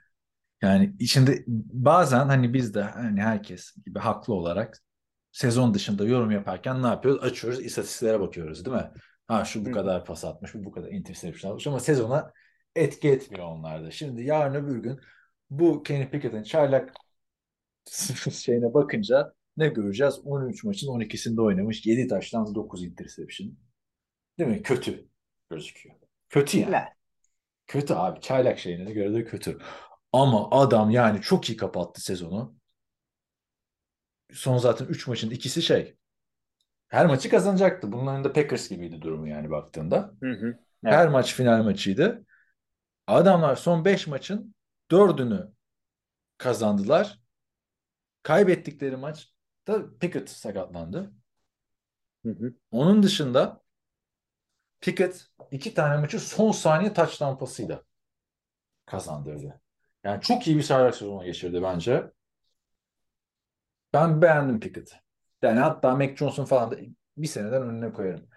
[0.62, 1.43] Yani içinde
[1.74, 4.78] bazen hani biz de hani herkes gibi haklı olarak
[5.32, 7.24] sezon dışında yorum yaparken ne yapıyoruz?
[7.24, 8.91] Açıyoruz, istatistiklere bakıyoruz değil mi?
[9.28, 9.74] Ha şu bu Hı.
[9.74, 12.32] kadar pas atmış, bu bu kadar interception atmış ama sezona
[12.76, 13.91] etki etmiyor onlarda.
[13.91, 14.99] Şimdi yarın öbür gün
[15.49, 16.93] bu Kenny Pickett'in çaylak
[18.31, 20.19] şeyine bakınca ne göreceğiz?
[20.25, 21.85] 13 maçın 12'sinde oynamış.
[21.85, 23.57] 7 taştan 9 interception.
[24.39, 24.61] Değil mi?
[24.63, 25.07] Kötü
[25.49, 25.95] gözüküyor.
[26.29, 26.71] Kötü yani.
[26.71, 26.93] Ne?
[27.67, 28.21] Kötü abi.
[28.21, 29.57] Çaylak şeyine göre de kötü.
[30.13, 32.55] Ama adam yani çok iyi kapattı sezonu.
[34.33, 35.95] Son zaten 3 maçın ikisi şey.
[36.87, 37.91] Her maçı kazanacaktı.
[37.91, 40.13] Bunların da Packers gibiydi durumu yani baktığında.
[40.21, 40.45] Hı hı.
[40.83, 40.95] Evet.
[40.95, 42.25] Her maç final maçıydı.
[43.07, 44.55] Adamlar son 5 maçın
[44.91, 45.51] 4'ünü
[46.38, 47.19] kazandılar.
[48.23, 51.13] Kaybettikleri maçta Pickett sakatlandı.
[52.25, 52.53] Hı hı.
[52.71, 53.61] Onun dışında
[54.81, 57.83] Pickett iki tane maçı son saniye taç tampasıyla
[58.85, 59.61] kazandırdı.
[60.03, 62.11] Yani çok iyi bir çaylak sezonu geçirdi bence.
[63.93, 64.95] Ben beğendim Pickett'i.
[65.41, 66.77] Yani hatta Mac Johnson falan da
[67.17, 68.29] bir seneden önüne koyarım.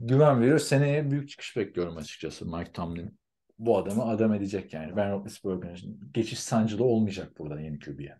[0.00, 0.58] Güven veriyor.
[0.58, 3.18] Seneye büyük çıkış bekliyorum açıkçası Mike Tomlin.
[3.58, 4.96] Bu adamı adam edecek yani.
[4.96, 8.18] Ben Roethlisberger'ın geçiş sancılı olmayacak burada yeni QB'ye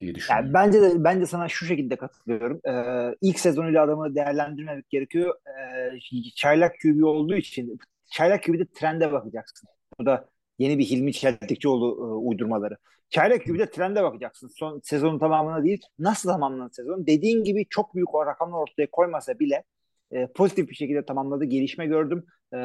[0.00, 0.46] diye düşünüyorum.
[0.46, 2.60] Yani bence de ben de sana şu şekilde katılıyorum.
[2.68, 5.34] Ee, ilk sezonuyla adamı değerlendirmemek gerekiyor.
[5.46, 5.98] Ee,
[6.34, 7.78] çaylak QB olduğu için
[8.10, 9.68] çaylak QB'de trende bakacaksın.
[10.00, 12.76] Bu da yeni bir Hilmi Çeltikçioğlu e, uydurmaları.
[13.10, 14.48] Çaylak QB'de trende bakacaksın.
[14.48, 15.82] Son sezonun tamamına değil.
[15.98, 17.06] Nasıl tamamladı sezon?
[17.06, 19.64] Dediğin gibi çok büyük o rakamlar ortaya koymasa bile
[20.12, 21.44] e, pozitif bir şekilde tamamladı.
[21.44, 22.24] Gelişme gördüm.
[22.54, 22.56] E,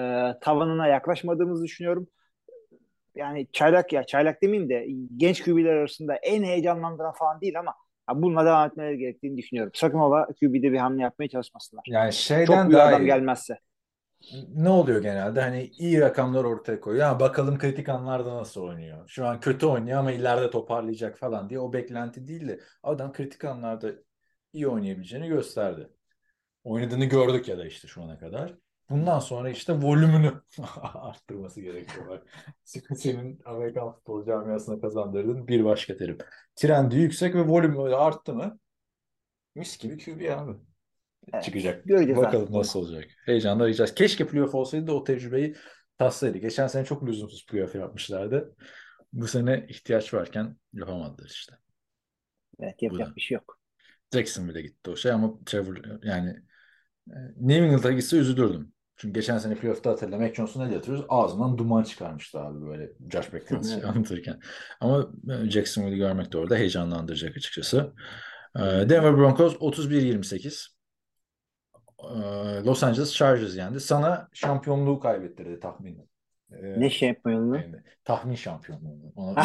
[0.41, 2.07] tavanına yaklaşmadığımızı düşünüyorum
[3.15, 4.87] yani çaylak ya çaylak demeyeyim de
[5.17, 7.73] genç QB'ler arasında en heyecanlandıran falan değil ama
[8.09, 9.71] ya bununla devam etmeleri gerektiğini düşünüyorum.
[9.75, 11.83] Sakın ola QB'de bir hamle yapmaya çalışmasınlar.
[11.87, 13.05] Yani şeyden Çok büyük daha adam iyi.
[13.05, 13.59] gelmezse.
[14.55, 15.41] Ne oluyor genelde?
[15.41, 17.05] Hani iyi rakamlar ortaya koyuyor.
[17.07, 18.97] Ha, bakalım kritik anlarda nasıl oynuyor.
[19.07, 23.45] Şu an kötü oynuyor ama ileride toparlayacak falan diye o beklenti değil de adam kritik
[23.45, 23.91] anlarda
[24.53, 25.89] iyi oynayabileceğini gösterdi.
[26.65, 28.55] Oynadığını gördük ya da işte şu ana kadar.
[28.89, 30.33] Bundan sonra işte volümünü
[30.81, 32.07] arttırması gerekiyor.
[32.07, 32.23] Bak,
[32.97, 36.17] Senin Amerikan futbol camiasına kazandırdığın bir başka terim.
[36.55, 38.59] Trendi yüksek ve volümü arttı mı?
[39.55, 40.51] Mis gibi QB abi.
[41.33, 41.83] Evet, Çıkacak.
[41.85, 43.05] göreceğiz Bakalım artık nasıl olacak.
[43.25, 43.93] Heyecanla arayacağız.
[43.95, 45.55] Keşke playoff olsaydı da o tecrübeyi
[45.97, 46.37] tatsaydı.
[46.37, 48.55] Geçen sene çok lüzumsuz playoff yapmışlardı.
[49.13, 51.53] Bu sene ihtiyaç varken yapamadılar işte.
[52.59, 53.15] Evet, yapacak da.
[53.15, 53.59] bir şey yok.
[54.13, 56.35] Jacksonville'e gitti o şey ama Trevor yani
[57.41, 58.71] New England'a gitse üzülürdüm.
[58.97, 61.05] Çünkü geçen sene playoff'ta hatırla Mac Johnson ne yatırıyoruz?
[61.09, 64.39] Ağzından duman çıkarmıştı abi böyle Josh McDaniels şey anlatırken.
[64.81, 67.93] Ama e, Jacksonville'i görmek de orada heyecanlandıracak açıkçası.
[68.55, 70.67] E, Denver Broncos 31-28.
[71.99, 72.05] E,
[72.65, 73.79] Los Angeles Chargers yendi.
[73.79, 76.09] Sana şampiyonluğu kaybettirdi tahmin.
[76.51, 79.13] E, Ne yapmayalım yani tahmin şampiyonluğu.
[79.15, 79.35] Ona.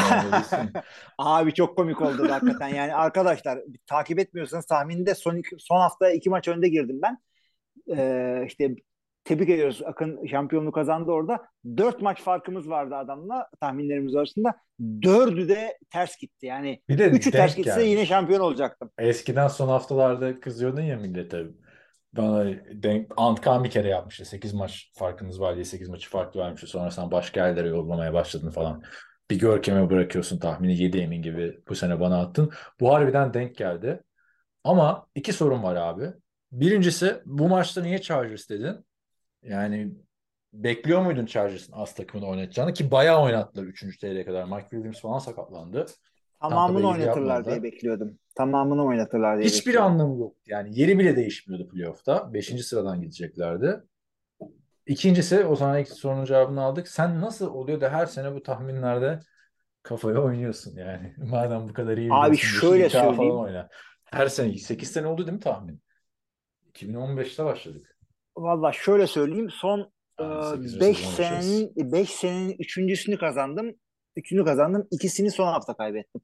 [1.18, 2.68] Abi çok komik oldu hakikaten.
[2.68, 7.18] Yani arkadaşlar takip etmiyorsanız tahminde son son hafta iki maç önde girdim ben.
[7.97, 8.74] Ee, işte
[9.24, 9.82] tebrik ediyoruz.
[9.84, 11.43] Akın şampiyonluğu kazandı orada.
[11.76, 14.55] Dört maç farkımız vardı adamla tahminlerimiz arasında.
[15.03, 16.47] Dördü de ters gitti.
[16.47, 17.91] Yani Bir de üçü ters gitse gelmiş.
[17.91, 18.91] yine şampiyon olacaktım.
[18.99, 21.45] Eskiden son haftalarda kızıyordun ya millete.
[22.12, 24.24] Bana denk, Antkan bir kere yapmıştı.
[24.24, 26.66] 8 maç farkınız var diye 8 maçı farklı vermişti.
[26.66, 28.82] Sonra sen başka yerlere yollamaya başladın falan.
[29.30, 32.51] Bir görkeme bırakıyorsun tahmini 7 emin gibi bu sene bana attın.
[32.80, 34.01] Bu harbiden denk geldi.
[34.64, 36.07] Ama iki sorun var abi.
[36.53, 38.86] Birincisi bu maçta niye Chargers dedin?
[39.42, 39.92] Yani
[40.53, 43.98] bekliyor muydun Chargers'ın az takımını oynatacağını ki bayağı oynattılar 3.
[43.98, 44.44] TL'ye kadar.
[44.44, 45.86] Mike Williams falan sakatlandı.
[46.40, 48.18] Tamamını iyi oynatırlar diye bekliyordum.
[48.34, 49.92] Tamamını oynatırlar diye Hiçbir bekliyordum.
[49.92, 50.36] anlamı yok.
[50.46, 52.34] Yani yeri bile değişmiyordu playoff'ta.
[52.34, 53.80] Beşinci sıradan gideceklerdi.
[54.86, 56.88] İkincisi o zaman ilk sorunun cevabını aldık.
[56.88, 59.20] Sen nasıl oluyor da her sene bu tahminlerde
[59.82, 61.14] kafaya oynuyorsun yani.
[61.30, 63.34] Madem bu kadar iyi Abi şöyle söyleyeyim.
[63.38, 63.68] oyna.
[64.05, 65.82] Her sene 8 sene oldu değil mi tahmin?
[66.82, 67.96] 2015'te başladık.
[68.36, 69.50] Valla şöyle söyleyeyim.
[69.50, 71.46] Son Yani sekizinci 5 sezon yaşarız.
[71.46, 73.74] senenin 5 senenin üçüncüsünü kazandım.
[74.16, 74.88] Üçünü kazandım.
[74.90, 76.20] İkisini son hafta kaybettim.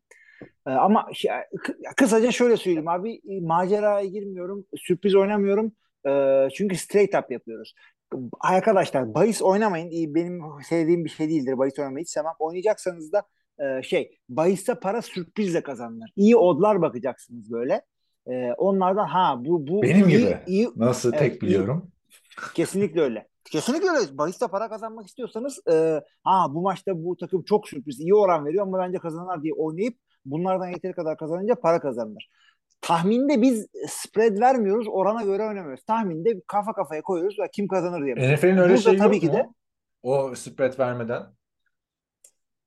[0.66, 3.14] Ee, ama kı- kısaca şöyle söyleyeyim abi.
[3.14, 4.66] e, Maceraya girmiyorum.
[4.76, 5.72] Sürpriz oynamıyorum.
[6.08, 7.74] Ee, çünkü straight up yapıyoruz.
[8.40, 10.14] Arkadaşlar bahis oynamayın.
[10.14, 11.58] Benim sevdiğim bir şey değildir.
[11.58, 12.32] Bahis oynamayı hiç sevmem.
[12.38, 13.22] Oynayacaksanız da
[13.58, 16.10] e, şey bahiste para sürprizle kazanılır.
[16.16, 17.82] İyi odlar bakacaksınız böyle.
[18.30, 20.38] E, onlardan ha bu bu Benim iyi, gibi.
[20.46, 21.40] iyi Nasıl Evet, tek iyi.
[21.40, 21.90] biliyorum.
[22.54, 23.28] kesinlikle öyle.
[23.50, 24.18] Kesinlikle öyle.
[24.18, 28.66] Bahiste para kazanmak istiyorsanız e, ha bu maçta bu takım çok sürpriz iyi oran veriyor
[28.66, 32.30] ama bence kazanırlar diye oynayıp bunlardan yeteri kadar kazanınca para kazanır.
[32.80, 35.84] Tahminde biz spread vermiyoruz, orana göre oynamıyoruz.
[35.84, 38.34] Tahminde kafa kafaya koyuyoruz ve kim kazanır diye.
[38.34, 39.32] NFL'in öyle Burada şeyi tabii yok ki mu?
[39.32, 39.48] de
[40.02, 41.22] O spread vermeden.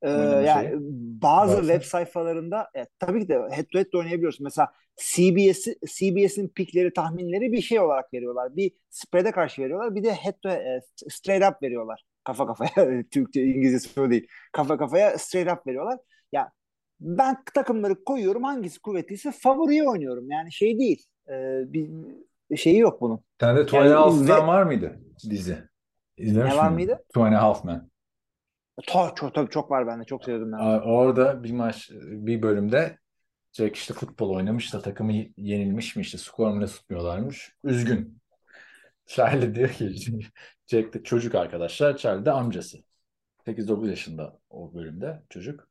[0.01, 0.77] Ee, yani şeyi.
[1.21, 1.73] bazı Varsa.
[1.73, 4.43] web sayfalarında e, tabii ki de head to head de oynayabiliyorsun.
[4.43, 8.55] Mesela CBS CBS'in pikleri, tahminleri bir şey olarak veriyorlar.
[8.55, 9.95] Bir spread'e karşı veriyorlar.
[9.95, 12.03] Bir de head to e, straight up veriyorlar.
[12.23, 13.03] Kafa kafaya.
[13.11, 14.27] Türkçe, İngilizcesi o değil.
[14.51, 15.99] Kafa kafaya straight up veriyorlar.
[16.31, 16.51] Ya
[16.99, 18.43] ben takımları koyuyorum.
[18.43, 20.31] Hangisi kuvvetliyse favoriye oynuyorum.
[20.31, 21.05] Yani şey değil.
[21.29, 21.33] e,
[21.73, 21.89] bir
[22.57, 23.19] şeyi yok bunun.
[23.39, 25.57] Sende Two Yani and a Half ve- var mıydı dizi?
[26.17, 27.03] İzlemiş Ne var mıydı?
[27.09, 27.88] Two and a Half Men.
[28.87, 30.05] Ta, çok, tabii çok var bende.
[30.05, 30.57] Çok sevdim ben.
[30.57, 32.97] Orada bir maç, bir bölümde
[33.53, 37.55] Jack işte futbol oynamış da takımı yenilmiş mi işte skor mu ne tutmuyorlarmış.
[37.63, 38.19] Üzgün.
[39.05, 39.95] Charlie diyor ki
[40.67, 41.97] Jack de çocuk arkadaşlar.
[41.97, 42.77] Charlie de amcası.
[43.45, 45.69] 8-9 yaşında o bölümde çocuk.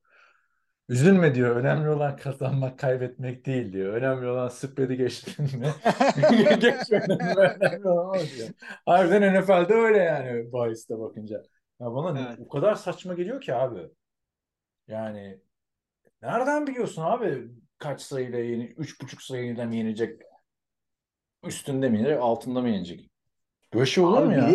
[0.88, 1.56] Üzülme diyor.
[1.56, 3.94] Önemli olan kazanmak, kaybetmek değil diyor.
[3.94, 5.50] Önemli olan spread'i geçtin mi?
[6.60, 7.34] Geçmedin mi?
[7.36, 8.48] Önemli olan diyor.
[8.86, 11.42] Harbiden NFL'de öyle yani bahiste bakınca.
[11.80, 12.38] Ya bana Evet.
[12.40, 13.90] o kadar saçma geliyor ki abi.
[14.88, 15.40] Yani
[16.22, 17.48] nereden biliyorsun abi
[17.78, 20.22] kaç sayıyla yeni, üç buçuk sayıyla mı yenecek?
[21.44, 23.10] Üstünde mi yenecek, altında mı yenecek?
[23.74, 24.54] Böyle şey olur Abi mu ya?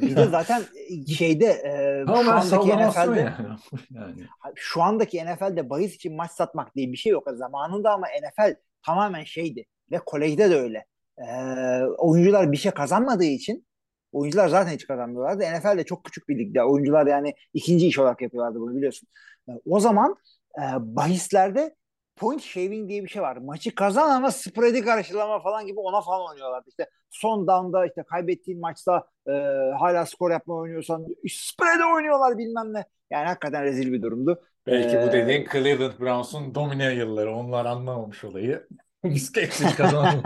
[0.00, 0.62] Bir de zaten
[1.18, 3.48] şeyde e, Ama şu ben andaki NFL'de yani.
[3.90, 4.22] yani.
[4.54, 7.28] şu andaki NFL'de bahis için maç satmak diye bir şey yok.
[7.32, 10.86] Zamanında ama NFL tamamen şeydi ve kolejde de öyle.
[11.18, 13.66] Ee, oyuncular bir şey kazanmadığı için
[14.14, 15.42] oyuncular zaten hiç kazanmıyorlardı.
[15.42, 16.64] NFL de çok küçük bir ligde.
[16.64, 19.08] Oyuncular yani ikinci iş olarak yapıyorlardı bunu biliyorsun.
[19.48, 20.16] Ee, o zaman
[20.58, 21.74] e, bahislerde
[22.16, 23.36] point shaving diye bir şey var.
[23.36, 26.68] Maçı kazan ama spread'i karşılama falan gibi ona falan oynuyorlardı.
[26.68, 29.32] İşte son down'da işte kaybettiğin maçta e,
[29.78, 32.84] hala skor yapma oynuyorsan spread'e oynuyorlar bilmem ne.
[33.10, 34.42] Yani hakikaten rezil bir durumdu.
[34.66, 37.34] Belki bu Ee, dediğin Cleveland Browns'un domine yılları.
[37.34, 38.66] Onlar anlamamış olayı.
[39.04, 40.22] Biz hepsini kazanalım.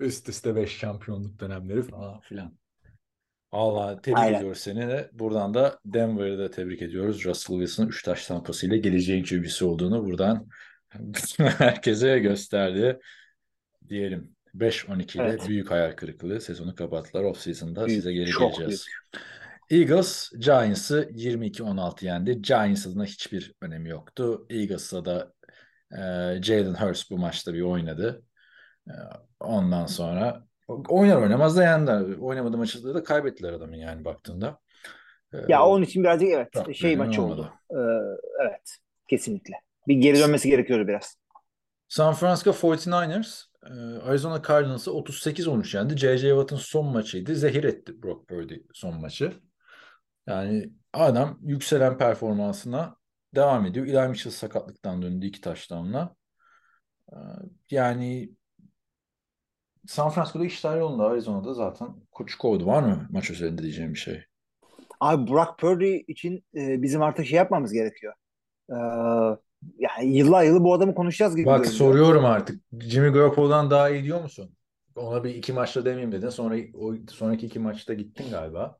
[0.00, 2.58] Üst üste 5 şampiyonluk dönemleri falan filan.
[3.52, 4.38] Allah tebrik Aynen.
[4.38, 5.10] ediyoruz seni de.
[5.12, 7.24] Buradan da Denver'ı da tebrik ediyoruz.
[7.24, 10.48] Russell Wilson'ın 3 taş tampasıyla geleceğin QB'si olduğunu buradan
[11.38, 12.98] herkese gösterdi
[13.88, 14.36] diyelim.
[14.54, 15.48] 5-12 ile Evet.
[15.48, 17.24] büyük hayal kırıklığı sezonu kapattılar.
[17.24, 18.86] Off-season'da Büyük, size geri çok geleceğiz.
[19.70, 22.42] Eagles Giants'ı 22-16 yendi.
[22.42, 24.46] Giants adına hiçbir önemi yoktu.
[24.50, 25.32] Eagles'a da
[25.92, 25.98] e,
[26.42, 28.22] Jalen Hurts bu maçta bir oynadı.
[28.88, 28.92] E,
[29.40, 30.44] ondan sonra
[30.88, 31.90] oynar oynamaz da yendi.
[32.20, 34.58] Oynamadı maçta da kaybettiler adamı yani baktığında.
[35.34, 37.40] E, Ya onun için birazcık evet Çok şey maçı olmadı.
[37.40, 37.52] oldu.
[37.70, 37.76] Ee,
[38.46, 38.76] evet
[39.08, 39.54] kesinlikle.
[39.88, 41.16] Bir geri dönmesi gerekiyordu biraz.
[41.88, 45.96] San Francisco 49ers e, Arizona Cardinals'ı 38-13 yendi.
[45.96, 46.28] J.J.
[46.28, 47.34] Watt'ın son maçıydı.
[47.34, 49.32] Zehir etti Brock Purdy son maçı.
[50.26, 52.96] Yani adam yükselen performansına
[53.36, 53.86] devam ediyor.
[53.86, 56.14] Eli Mitchell sakatlıktan döndü iki touchdown'la.
[57.12, 57.16] E,
[57.70, 58.30] Yani
[59.86, 61.04] San Francisco'da işler yolunda.
[61.06, 62.66] Arizona'da zaten koç kovdu.
[62.66, 64.24] Var mı maç üzerinde diyeceğim bir şey?
[65.00, 68.14] Abi Brock Purdy için e, bizim artık şey yapmamız gerekiyor.
[68.70, 68.74] Ee,
[69.78, 71.78] yani yıllar yılı bu adamı konuşacağız gibi Bak görünüyor.
[71.78, 72.62] soruyorum artık.
[72.80, 74.56] Jimmy Garoppolo'dan daha iyi diyor musun?
[74.96, 76.28] Ona bir iki maçta demeyeyim dedin.
[76.28, 78.78] Sonra o sonraki iki maçta gittin galiba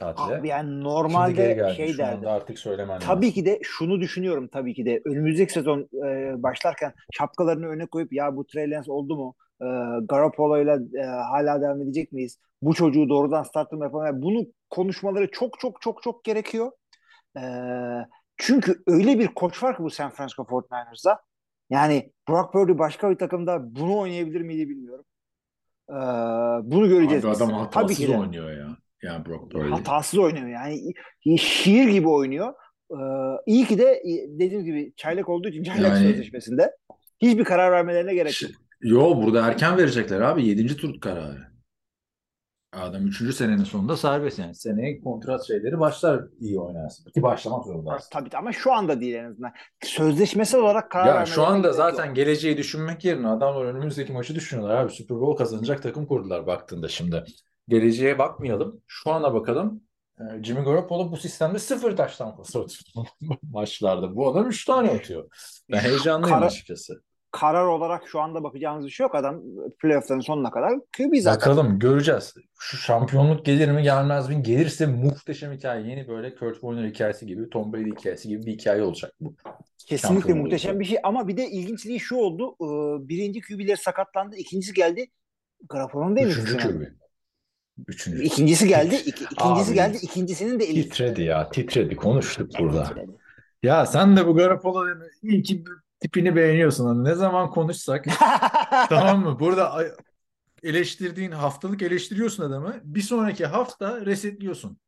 [0.00, 0.36] tatile.
[0.36, 2.28] Abi yani normalde şey derdim.
[2.28, 3.34] artık söylemen Tabii lazım.
[3.34, 8.36] ki de şunu düşünüyorum tabii ki de önümüzdeki sezon e, başlarken şapkalarını öne koyup ya
[8.36, 9.34] bu Trey Lance oldu mu?
[9.62, 9.66] E,
[10.08, 12.38] Garoppolo'yla e, hala devam edecek miyiz?
[12.62, 13.44] Bu çocuğu doğrudan
[13.80, 14.06] yapalım?
[14.06, 16.70] Yani bunu konuşmaları çok çok çok çok gerekiyor.
[17.36, 17.42] E,
[18.36, 21.20] çünkü öyle bir koç var ki bu San Francisco 49ers'da.
[21.70, 25.04] Yani Brock Purdy başka bir takımda bunu oynayabilir miydi bilmiyorum.
[25.88, 25.94] E,
[26.70, 28.18] bunu göreceğiz Abi adam Tabii ki hatasız de.
[28.18, 28.76] oynuyor ya.
[29.02, 29.68] Yani Brock Purdy.
[29.70, 30.92] Hatasız oynuyor yani.
[31.38, 32.54] Şiir gibi oynuyor.
[32.90, 32.96] Ee,
[33.46, 36.70] iyi ki de dediğim gibi çaylak olduğu için çaylak Yani- sözleşmesinde
[37.22, 38.50] hiçbir karar vermelerine gerek yok.
[38.80, 40.46] Yo burada erken verecekler abi.
[40.46, 41.50] Yedinci tur kararı.
[42.72, 44.54] Adam üçüncü senenin sonunda serbest yani.
[44.54, 47.10] Seneye kontrat şeyleri başlar iyi oynarsın.
[47.10, 47.98] Ki başlamak zorunda.
[48.12, 49.52] Tabii ama şu anda değil en azından.
[49.84, 52.16] Sözleşmesel olarak karar Ya şu anda zaten yok.
[52.16, 54.92] geleceği düşünmek yerine adamlar önümüzdeki maçı düşünüyorlar abi.
[54.92, 57.24] Super Bowl kazanacak takım kurdular baktığında şimdi.
[57.68, 58.80] Geleceğe bakmayalım.
[58.86, 59.82] Şu ana bakalım.
[60.20, 63.06] Ee, Jimmy Garoppolo bu sistemde sıfır taş tampası atıyor
[63.42, 64.16] maçlarda.
[64.16, 65.30] Bu adam üç tane atıyor.
[65.72, 67.02] Ben heyecanlıyım Kara- açıkçası.
[67.30, 69.14] karar olarak şu anda bakacağımız bir şey yok.
[69.14, 69.42] Adam
[69.82, 71.40] playoff'ların sonuna kadar QB zaten.
[71.40, 72.34] Bakalım göreceğiz.
[72.58, 74.42] Şu şampiyonluk gelir mi gelmez mi?
[74.42, 75.86] Gelirse muhteşem hikaye.
[75.90, 79.34] Yeni böyle Kurt Warner hikayesi gibi, Tom Brady hikayesi gibi bir hikaye olacak bu.
[79.86, 80.80] Kesinlikle muhteşem olursa.
[80.80, 82.54] bir şey ama bir de ilginçliği şu oldu.
[82.60, 84.36] Ee, Birinci QB'leri sakatlandı.
[84.36, 85.06] ikincisi geldi.
[85.68, 86.82] Garoppolo'nun da Üçüncü elini QB.
[87.88, 88.22] Üçüncü.
[88.22, 88.94] İkincisi geldi.
[88.94, 89.98] iki- ikincisi Abi, geldi.
[90.02, 91.50] ikincisinin de eli Titredi ya.
[91.50, 91.96] Titredi.
[91.96, 92.84] Konuştuk burada.
[92.84, 93.10] titredi.
[93.62, 95.64] Ya sen de bu Garoppolo'nun iyi ki
[96.00, 97.04] tipini beğeniyorsun.
[97.04, 98.04] Ne zaman konuşsak
[98.88, 99.40] tamam mı?
[99.40, 99.84] Burada
[100.62, 102.80] eleştirdiğin haftalık eleştiriyorsun adamı.
[102.84, 104.78] Bir sonraki hafta resetliyorsun.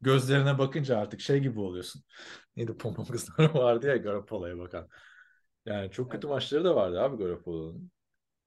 [0.00, 2.02] Gözlerine bakınca artık şey gibi oluyorsun.
[2.56, 4.88] Neydi pompon kızları vardı ya Garoppolo'ya bakan.
[5.66, 7.90] Yani çok kötü maçları da vardı abi Garoppolo'nun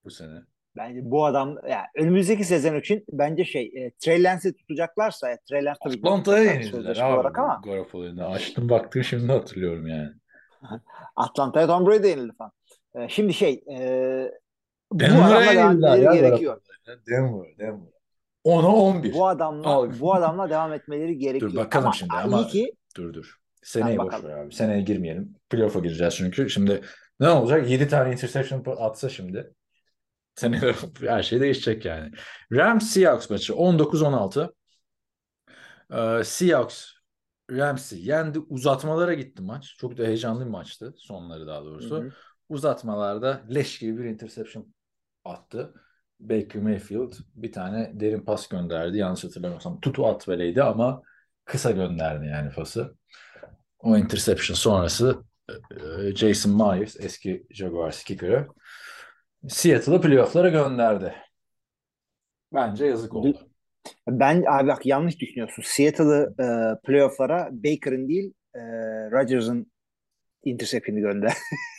[0.03, 0.41] bu sene.
[0.77, 5.65] Bence bu adam yani önümüzdeki sezon için bence şey e, Trey Lance'i tutacaklarsa e, Trey
[5.65, 8.23] Lance tabii Atlanta'ya yenildiler olarak ama Garoppolo'yu.
[8.23, 10.09] Açtım baktım şimdi hatırlıyorum yani.
[11.15, 12.51] Atlanta'ya Tom Brady yenildi falan.
[12.95, 13.77] E, şimdi şey e,
[14.93, 16.61] Denver'a yenildiler ya gerekiyor.
[17.07, 17.91] Denver, Denver.
[18.45, 19.13] 10'a 11.
[19.13, 19.91] Bu adamla Al.
[19.99, 21.51] bu adamla devam etmeleri gerekiyor.
[21.51, 23.37] Dur bakalım ama, şimdi ama ki dur dur.
[23.63, 24.53] Seneye boş ver abi.
[24.53, 25.35] Seneye girmeyelim.
[25.49, 26.49] Playoff'a gireceğiz çünkü.
[26.49, 26.81] Şimdi
[27.19, 27.69] ne olacak?
[27.69, 29.53] 7 tane interception atsa şimdi.
[30.35, 32.11] Seneye her şey değişecek yani.
[32.53, 34.53] Rams Seahawks maçı 19-16.
[35.93, 36.91] Ee, Seahawks
[37.51, 38.39] Rams'i yendi.
[38.39, 39.75] Uzatmalara gitti maç.
[39.77, 40.93] Çok da heyecanlı bir maçtı.
[40.97, 41.97] Sonları daha doğrusu.
[41.97, 42.11] Hı hı.
[42.49, 44.73] Uzatmalarda leş gibi bir interception
[45.25, 45.73] attı.
[46.19, 48.97] Baker Mayfield bir tane derin pas gönderdi.
[48.97, 51.01] Yanlış hatırlamıyorsam tutu at veleydi ama
[51.45, 52.95] kısa gönderdi yani pası.
[53.79, 58.47] O interception sonrası e, Jason Myers eski Jaguars kicker'ı
[59.47, 61.15] Seattle'ı playoff'lara gönderdi.
[62.53, 63.39] Bence yazık oldu.
[64.07, 65.63] Ben abi bak yanlış düşünüyorsun.
[65.65, 66.45] Seattle'ı e,
[66.87, 68.59] playoff'lara Baker'ın değil e,
[69.11, 69.71] Rodgers'ın
[70.43, 71.33] interception'ı gönder.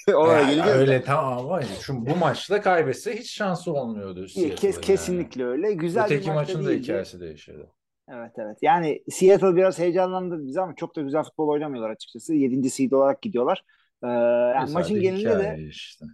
[0.14, 0.66] Oraya Ya, geleceğiz.
[0.66, 0.72] de.
[0.72, 4.80] öyle tamam ama şu bu maçta kaybetse hiç şansı olmuyordu Kes, yani.
[4.80, 5.72] kesinlikle öyle.
[5.72, 6.82] Güzel Öteki bir maçta maçın da değildi.
[6.82, 7.66] hikayesi değişirdi.
[8.08, 8.58] Evet evet.
[8.62, 12.34] Yani Seattle biraz heyecanlandırdı bizi ama çok da güzel futbol oynamıyorlar açıkçası.
[12.34, 12.70] 7.
[12.70, 13.64] seed olarak gidiyorlar.
[14.04, 14.08] Ee,
[14.56, 16.04] yani maçın genelinde de işte.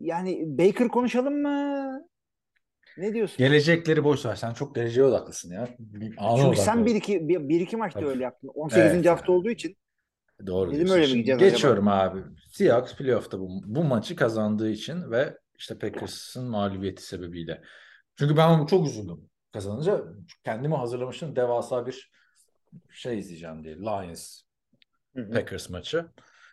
[0.00, 2.00] Yani Baker konuşalım mı?
[2.96, 3.38] Ne diyorsun?
[3.38, 4.34] Gelecekleri boş ver.
[4.34, 5.68] Sen çok geleceğe odaklısın ya.
[6.18, 8.10] Ana Çünkü sen bir iki, bir, bir iki maçta Tabii.
[8.10, 8.50] öyle yaptın.
[8.54, 8.82] 18.
[8.82, 9.38] Evet hafta yani.
[9.38, 9.76] olduğu için
[10.46, 11.50] Doğru Dedim öyle mi gideceğiz acaba?
[11.50, 12.20] geçiyorum abi.
[12.52, 17.62] Seahawks playoff'ta bu, bu maçı kazandığı için ve işte Packers'ın mağlubiyeti sebebiyle.
[18.18, 20.04] Çünkü ben çok üzüldüm kazanınca.
[20.44, 21.36] Kendimi hazırlamıştım.
[21.36, 22.10] Devasa bir
[22.90, 23.76] şey izleyeceğim diye.
[23.76, 24.42] Lions.
[25.14, 26.06] Packers maçı.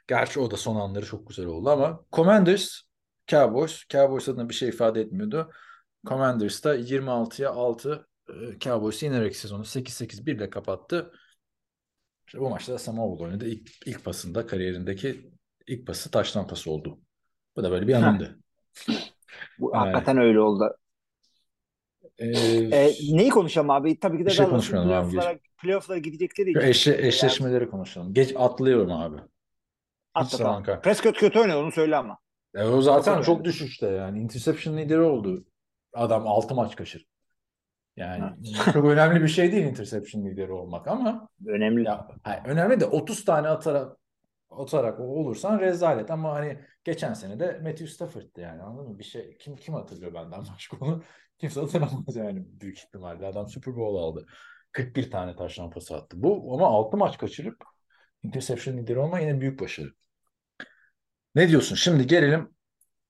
[0.08, 2.82] Gerçi o da son anları çok güzel oldu ama Commanders
[3.28, 3.88] Cowboys.
[3.90, 5.52] Cowboys adına bir şey ifade etmiyordu.
[6.08, 11.12] Commanders da 26'ya 6 e, Cowboys'u yenerek sezonu 8-8-1 ile kapattı.
[12.28, 13.48] İşte bu maçta da Sam Howell oynadı.
[13.48, 15.32] İlk, ilk pasında kariyerindeki
[15.68, 17.00] ilk pası taştan pası oldu.
[17.56, 18.40] Bu da böyle bir anımdı.
[19.60, 19.84] Bu Evet.
[19.86, 20.78] hakikaten öyle oldu.
[22.18, 22.28] Ee,
[22.72, 24.00] Ee, neyi konuşalım abi?
[24.00, 26.60] Tabii ki de şey konuşmayalım abi, playoff'lara, playoff'lara gidecekleri için.
[26.60, 28.14] eşle, eşleşmeleri konuşalım.
[28.14, 29.18] Geç atlıyorum abi.
[30.14, 30.64] Atla tamam.
[30.82, 32.18] Prescott kötü oynadı onu söyle ama.
[32.56, 34.20] E, o zaten Çok düşüşte yani.
[34.20, 35.46] Interception lideri oldu.
[35.94, 37.08] Adam 6 maç kaçır.
[37.98, 38.24] Yani
[38.74, 41.84] çok önemli bir şey değil interception lideri olmak ama Önemli.
[41.84, 43.98] ya hayır, önemli de 30 tane atarak
[44.50, 49.00] atarak olursan rezalet ama hani geçen sene de Matthew Stafford'dı yani anladın mı?
[49.00, 51.04] Bir şey kim kim hatırlıyor benden başka onu?
[51.38, 53.26] Kimse hatırlamaz yani büyük ihtimalle.
[53.26, 54.26] Adam Super Bowl aldı.
[54.72, 56.24] 41 tane taştan pası attı.
[56.24, 57.64] Bu ama 6 maç kaçırıp
[58.24, 59.94] interception lideri olma yine büyük başarı.
[61.36, 61.76] Ne diyorsun?
[61.76, 62.50] Şimdi gelelim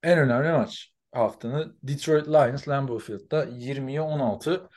[0.03, 4.69] en önemli maç haftanın Detroit Lions Lambeau Field'da 20'ye 16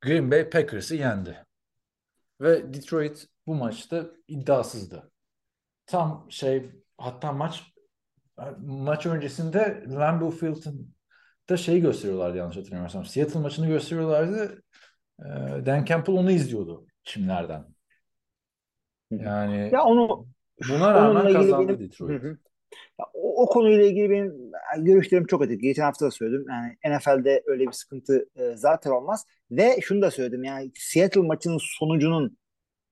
[0.00, 1.44] Green Bay Packers'ı yendi.
[2.40, 5.10] Ve Detroit bu maçta iddiasızdı.
[5.86, 7.62] Tam şey hatta maç
[8.58, 10.94] maç öncesinde Lambeau Field'ın
[11.48, 13.04] da şey gösteriyorlardı yanlış hatırlamıyorsam.
[13.04, 14.62] Seattle maçını gösteriyorlardı.
[15.20, 15.24] Ee,
[15.66, 17.64] Dan Campbell onu izliyordu çimlerden.
[19.10, 20.26] Yani Ya onu
[20.68, 22.22] buna rağmen kazandı benim- Detroit.
[22.22, 22.38] Hı hı.
[23.00, 24.32] Ya o, o konuyla ilgili benim
[24.78, 25.60] görüşlerim çok öteki.
[25.60, 26.46] Geçen hafta da söyledim.
[26.48, 29.26] Yani NFL'de öyle bir sıkıntı e, zaten olmaz.
[29.50, 30.44] Ve şunu da söyledim.
[30.44, 32.36] Yani Seattle maçının sonucunun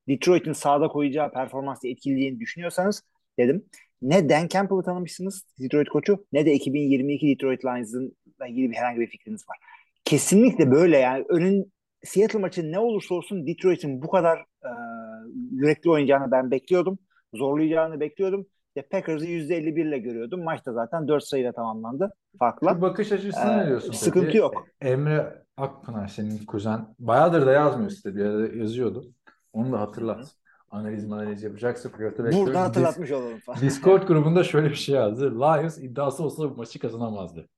[0.09, 3.03] Detroit'in sahada koyacağı performansla etkileyeceğini düşünüyorsanız
[3.39, 3.65] dedim.
[4.03, 9.07] Ne Dan Campbell'ı tanımışsınız Detroit koçu ne de 2022 Detroit Lions'la ilgili bir herhangi bir
[9.07, 9.57] fikriniz var.
[10.05, 11.73] Kesinlikle böyle yani önün
[12.05, 14.71] Seattle maçı ne olursa olsun Detroit'in bu kadar e,
[15.53, 16.99] yürekli oynayacağını ben bekliyordum.
[17.35, 18.47] Zorlayacağını bekliyordum.
[18.77, 20.45] İşte Packers'ı %51 ile görüyordum.
[20.45, 22.77] Maç da zaten 4 sayıyla tamamlandı farkla.
[22.77, 24.39] Bu bakış açısına Ee, ne diyorsun sıkıntı peki?
[24.39, 24.67] yok.
[24.81, 26.87] Emre Akpınar senin kuzen.
[26.99, 29.05] Bayağıdır da yazmıyor site bir arada yazıyordu.
[29.53, 30.31] Onu da hatırlat.
[30.71, 32.55] analiz analiz yapacaksa playoff'ta Burada bekliyoruz.
[32.55, 33.61] Dis- hatırlatmış olalım falan.
[33.61, 35.35] Discord grubunda şöyle bir şey yazdı.
[35.35, 37.49] Lions iddiası olsa bu maçı kazanamazdı.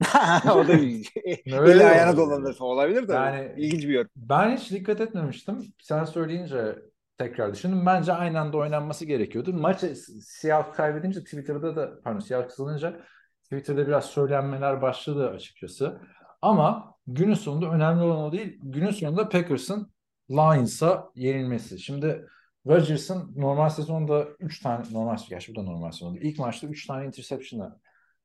[0.54, 3.12] o da Öyle eli ayağına dolanırsa olabilir de.
[3.12, 4.10] Yani- ilginç bir yorum.
[4.16, 5.58] Ben hiç dikkat etmemiştim.
[5.82, 6.78] Sen söyleyince
[7.20, 7.86] tekrar düşündüm.
[7.86, 9.52] Bence aynı anda oynanması gerekiyordu.
[9.52, 13.00] Maçı siyah kaybedince Twitter'da da pardon siyah kazanınca
[13.42, 16.00] Twitter'da biraz söylenmeler başladı açıkçası.
[16.42, 18.58] Ama günün sonunda önemli olan o değil.
[18.62, 19.92] Günün sonunda Packers'ın
[20.30, 21.78] Lions'a yenilmesi.
[21.78, 22.26] Şimdi
[22.66, 26.18] Rodgers'ın normal sezonda 3 tane normal gerçi bu da normal sezonda.
[26.20, 27.78] İlk maçta 3 tane interception'ı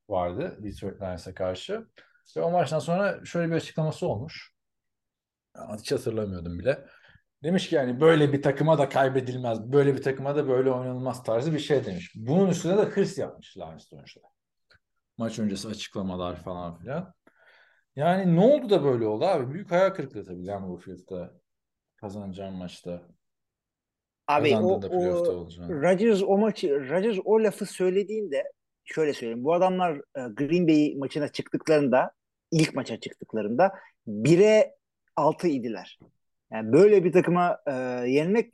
[0.08, 1.86] vardı Detroit Lions'a karşı.
[2.36, 4.52] Ve o maçtan sonra şöyle bir açıklaması olmuş.
[5.78, 6.86] Hiç hatırlamıyordum bile.
[7.42, 9.72] Demiş ki yani böyle bir takıma da kaybedilmez.
[9.72, 12.12] Böyle bir takıma da böyle oynanılmaz tarzı bir şey demiş.
[12.14, 14.20] Bunun üstüne de hırs yapmış Lions sonuçta.
[15.18, 17.14] Maç öncesi açıklamalar falan filan.
[17.96, 19.54] Yani ne oldu da böyle oldu abi?
[19.54, 21.34] Büyük hayal kırıklığı tabii Lambeau Field'da
[21.96, 23.02] kazanacağım maçta.
[24.26, 25.82] Abi o, playoff'ta o olacağım.
[25.82, 28.52] Rodgers o maçı Rodgers o lafı söylediğinde
[28.84, 29.44] şöyle söyleyeyim.
[29.44, 32.12] Bu adamlar e, Green Bay maçına çıktıklarında
[32.50, 33.72] ilk maça çıktıklarında
[34.06, 34.76] 1'e
[35.16, 35.98] 6 idiler.
[36.52, 37.72] Yani böyle bir takıma e,
[38.10, 38.52] yenmek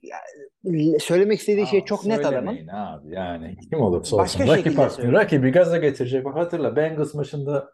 [1.01, 2.68] söylemek istediği şey Aa, çok net adamın.
[2.68, 4.53] abi yani kim olursa Başka olsun.
[4.53, 5.12] Rakip şekilde hakkı, söyle.
[5.12, 6.24] rakibi gaza getirecek.
[6.24, 7.70] Bak hatırla Bengals maçında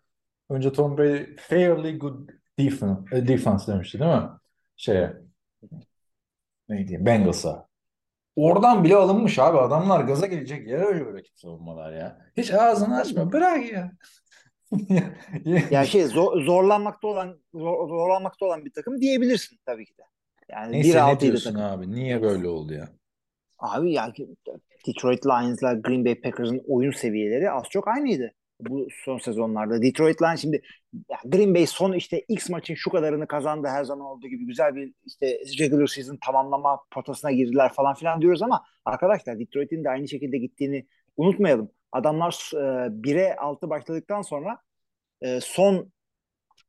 [0.51, 4.23] önce Tom Brady fairly good defense, e, defense demişti değil mi?
[4.77, 5.17] Şeye
[6.69, 7.69] ne diyeyim Bengals'a.
[8.37, 9.59] Oradan bile alınmış abi.
[9.59, 12.19] Adamlar gaza gelecek yere öyle rakip savunmalar ya.
[12.37, 13.33] Hiç ağzını açma.
[13.33, 13.93] Bırak ya.
[15.71, 20.03] Yani şey zor- zorlanmakta olan zor- zorlanmakta olan bir takım diyebilirsin tabii ki de.
[20.49, 21.67] Yani Neyse 1-6 ne diyorsun takım.
[21.67, 21.91] abi?
[21.91, 22.89] Niye böyle oldu ya?
[23.59, 24.13] Abi ya
[24.87, 29.83] Detroit Lions'la Green Bay Packers'ın oyun seviyeleri az çok aynıydı bu son sezonlarda.
[29.83, 30.63] Detroit Lions şimdi
[31.25, 34.93] Green Bay son işte X maçın şu kadarını kazandı her zaman olduğu gibi güzel bir
[35.07, 40.39] işte regular season tamamlama potasına girdiler falan filan diyoruz ama arkadaşlar Detroit'in de aynı şekilde
[40.39, 41.71] gittiğini unutmayalım.
[41.93, 42.57] Adamlar e,
[43.03, 44.59] 1'e 6 başladıktan sonra
[45.23, 45.93] e, son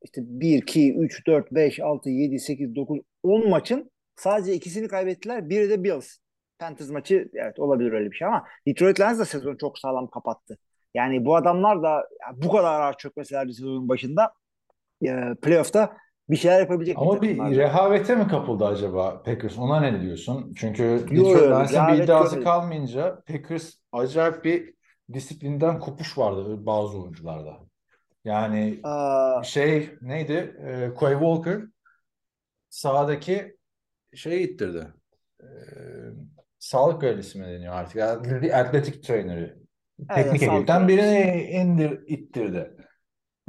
[0.02, 5.50] işte 1, 2, 3, 4, 5, 6, 7, 8, 9, 10 maçın sadece ikisini kaybettiler.
[5.50, 6.18] Biri de Bills.
[6.60, 10.58] Panthers maçı evet olabilir öyle bir şey ama Detroit Lions da sezonu çok sağlam kapattı.
[10.94, 14.34] Yani bu adamlar da bu kadar ağır çökmeselerdi sezonun başında
[15.06, 15.98] e, playoff'ta
[16.30, 17.56] bir şeyler yapabilecek Ama bir takımlardı.
[17.56, 19.58] rehavete mi kapıldı acaba Packers?
[19.58, 20.54] Ona ne diyorsun?
[20.58, 22.44] Çünkü Detroit Lions'ın bir iddiası görmedim.
[22.44, 24.74] kalmayınca Packers acayip bir
[25.14, 27.60] disiplinden kopuş vardı bazı oyuncularda.
[28.26, 30.56] Yani Aa, şey neydi?
[30.68, 31.62] Ee, Quay Walker
[32.70, 33.58] sahadaki
[34.16, 34.88] şeyi ittirdi.
[35.42, 35.46] Ee,
[36.60, 38.02] sağlık görevlisi mi deniyor artık?
[38.02, 39.56] Atletik, atletik traineri.
[40.16, 42.76] Teknik sağlık ekipten birini indir, ittirdi.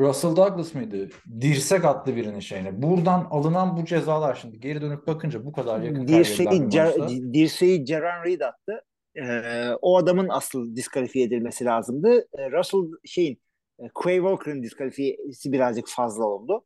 [0.00, 1.08] Russell Douglas mıydı?
[1.40, 2.82] Dirsek attı birinin şeyine.
[2.82, 7.08] Buradan alınan bu cezalar şimdi geri dönüp bakınca bu kadar yakın dirseği, Cer- maçta.
[7.32, 8.84] dirseği Jaron Reed attı.
[9.20, 12.28] Ee, o adamın asıl diskalifiye edilmesi lazımdı.
[12.38, 13.42] Ee, Russell şeyin
[13.78, 16.64] e, Quay Walker'ın diskalifiyesi birazcık fazla oldu.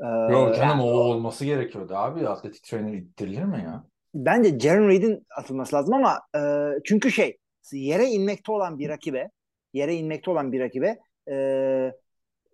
[0.00, 2.28] Ee, Yok canım yani o olması gerekiyordu abi.
[2.28, 3.84] Atletik trainer ittirilir mi ya?
[4.14, 6.40] bence Jaron Reed'in atılması lazım ama e,
[6.84, 7.38] çünkü şey
[7.72, 9.30] yere inmekte olan bir rakibe
[9.72, 10.98] yere inmekte olan bir rakibe
[11.30, 11.36] e,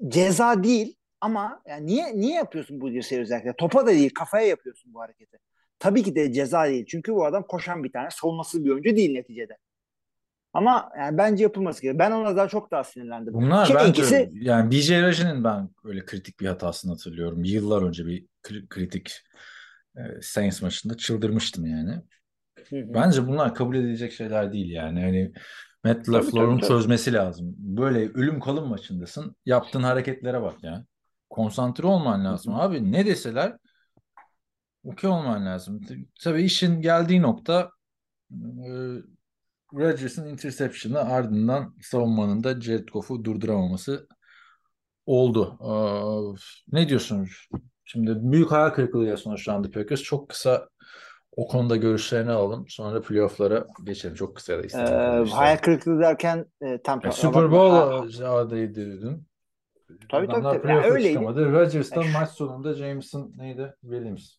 [0.09, 3.53] ceza değil ama yani niye niye yapıyorsun bu dirseği özellikle?
[3.53, 5.39] Topa da değil kafaya yapıyorsun bu hareketi.
[5.79, 6.87] Tabii ki de ceza değil.
[6.89, 9.57] Çünkü bu adam koşan bir tane savunması bir oyuncu değil neticede.
[10.53, 11.99] Ama yani bence yapılması gerekiyor.
[11.99, 13.35] Ben ona daha çok daha sinirlendim.
[13.35, 17.45] Bunlar Ki bence ikisi yani BJ Raji'nin ben öyle kritik bir hatasını hatırlıyorum.
[17.45, 19.13] Yıllar önce bir kri- kritik
[19.97, 21.93] e, Saints maçında çıldırmıştım yani.
[22.69, 22.95] Hı hı.
[22.95, 25.01] Bence bunlar kabul edilecek şeyler değil yani.
[25.01, 25.33] Hani
[25.85, 27.55] Matt LaFleur'un çözmesi lazım.
[27.59, 29.37] Böyle ölüm kalım maçındasın.
[29.47, 30.85] Yaptığın hareketlere bak ya.
[31.31, 32.55] Konsantre olman lazım.
[32.55, 33.57] Abi ne deseler
[34.93, 35.81] okey olman lazım.
[36.25, 37.71] Tabii işin geldiği nokta
[38.33, 38.71] e,
[39.75, 44.09] Rodgers'ın interception'ı ardından savunmanın da Jared Goff'u durduramaması
[45.07, 45.57] oldu.
[45.61, 46.35] Aa,
[46.73, 47.49] ne diyorsunuz?
[47.85, 50.03] Şimdi büyük hayal kırıklığıyla sonuçlandı Packers.
[50.03, 50.69] Çok kısa
[51.37, 52.65] o konuda görüşlerini alalım.
[52.69, 54.15] Sonra playoff'lara geçelim.
[54.15, 55.37] Çok kısa da Ee, kadar işte.
[55.37, 57.13] hayal kırıklığı derken e, tam Ya, bakma.
[57.13, 59.27] Super Bowl Ha, adayıydı dün.
[59.89, 60.63] Tabii, tabii, Adamlar tabii.
[60.63, 61.15] playoff'a Ya, öyleydi.
[61.15, 61.53] çıkamadı.
[61.53, 63.75] Rodgers da Ya, şu- maç sonunda Jameson neydi?
[63.81, 64.35] Williams.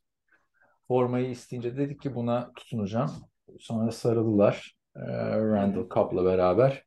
[0.89, 3.11] Formayı isteyince dedik ki buna tutunacağım.
[3.59, 4.75] Sonra sarıldılar.
[4.95, 5.01] Ee,
[5.37, 6.83] Randall Cobb'la beraber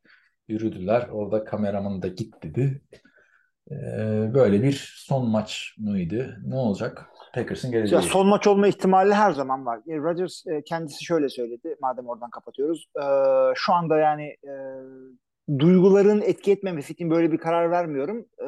[0.47, 1.07] yürüdüler.
[1.11, 2.81] Orada kameraman da git dedi.
[3.71, 3.75] Ee,
[4.33, 6.37] böyle bir son maç mıydı?
[6.45, 7.05] Ne olacak?
[7.33, 8.01] Packers'ın Ya geleceği.
[8.01, 9.79] son maç olma ihtimali her zaman var.
[9.87, 11.75] E, Rodgers e, kendisi şöyle söyledi.
[11.81, 12.85] Madem oradan kapatıyoruz.
[12.97, 13.03] E,
[13.55, 14.53] şu anda yani e,
[15.59, 18.25] duyguların etki etmemesi için böyle bir karar vermiyorum.
[18.39, 18.45] E,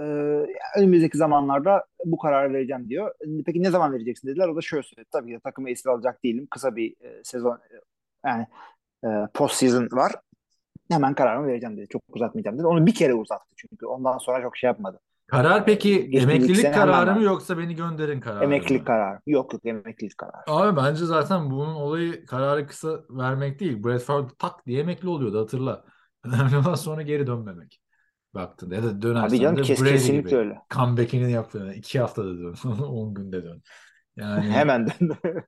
[0.79, 3.11] önümüzdeki zamanlarda bu kararı vereceğim diyor.
[3.45, 4.47] Peki ne zaman vereceksin dediler.
[4.47, 5.09] O da şöyle söyledi.
[5.11, 6.47] Tabii ki takımı esir alacak değilim.
[6.51, 7.75] Kısa bir e, sezon e,
[8.25, 8.47] yani
[9.05, 10.11] e, post season var.
[10.91, 11.87] Hemen kararımı vereceğim dedi.
[11.87, 12.67] Çok uzatmayacağım dedi.
[12.67, 13.85] Onu bir kere uzattı çünkü.
[13.85, 14.99] Ondan sonra çok şey yapmadı.
[15.27, 18.85] Karar peki Geçtiğimiz emeklilik kararı mı yoksa beni gönderin kararı Emeklilik mı?
[18.87, 19.19] kararı.
[19.27, 20.43] Yok yok emeklilik kararı.
[20.47, 23.83] Abi bence zaten bunun olayı kararı kısa vermek değil.
[23.99, 25.83] Favre tak diye emekli oluyordu hatırla.
[26.25, 27.81] Önemli olan sonra geri dönmemek.
[28.33, 30.39] Baktın ya da Tabii dönersen canım de kes, kesinlikle gibi.
[30.39, 30.61] öyle.
[30.73, 31.71] Comeback'ini yaptın.
[31.71, 32.55] iki haftada dön.
[32.83, 33.61] 10 günde dön.
[34.15, 35.17] Yani Hemen döndü.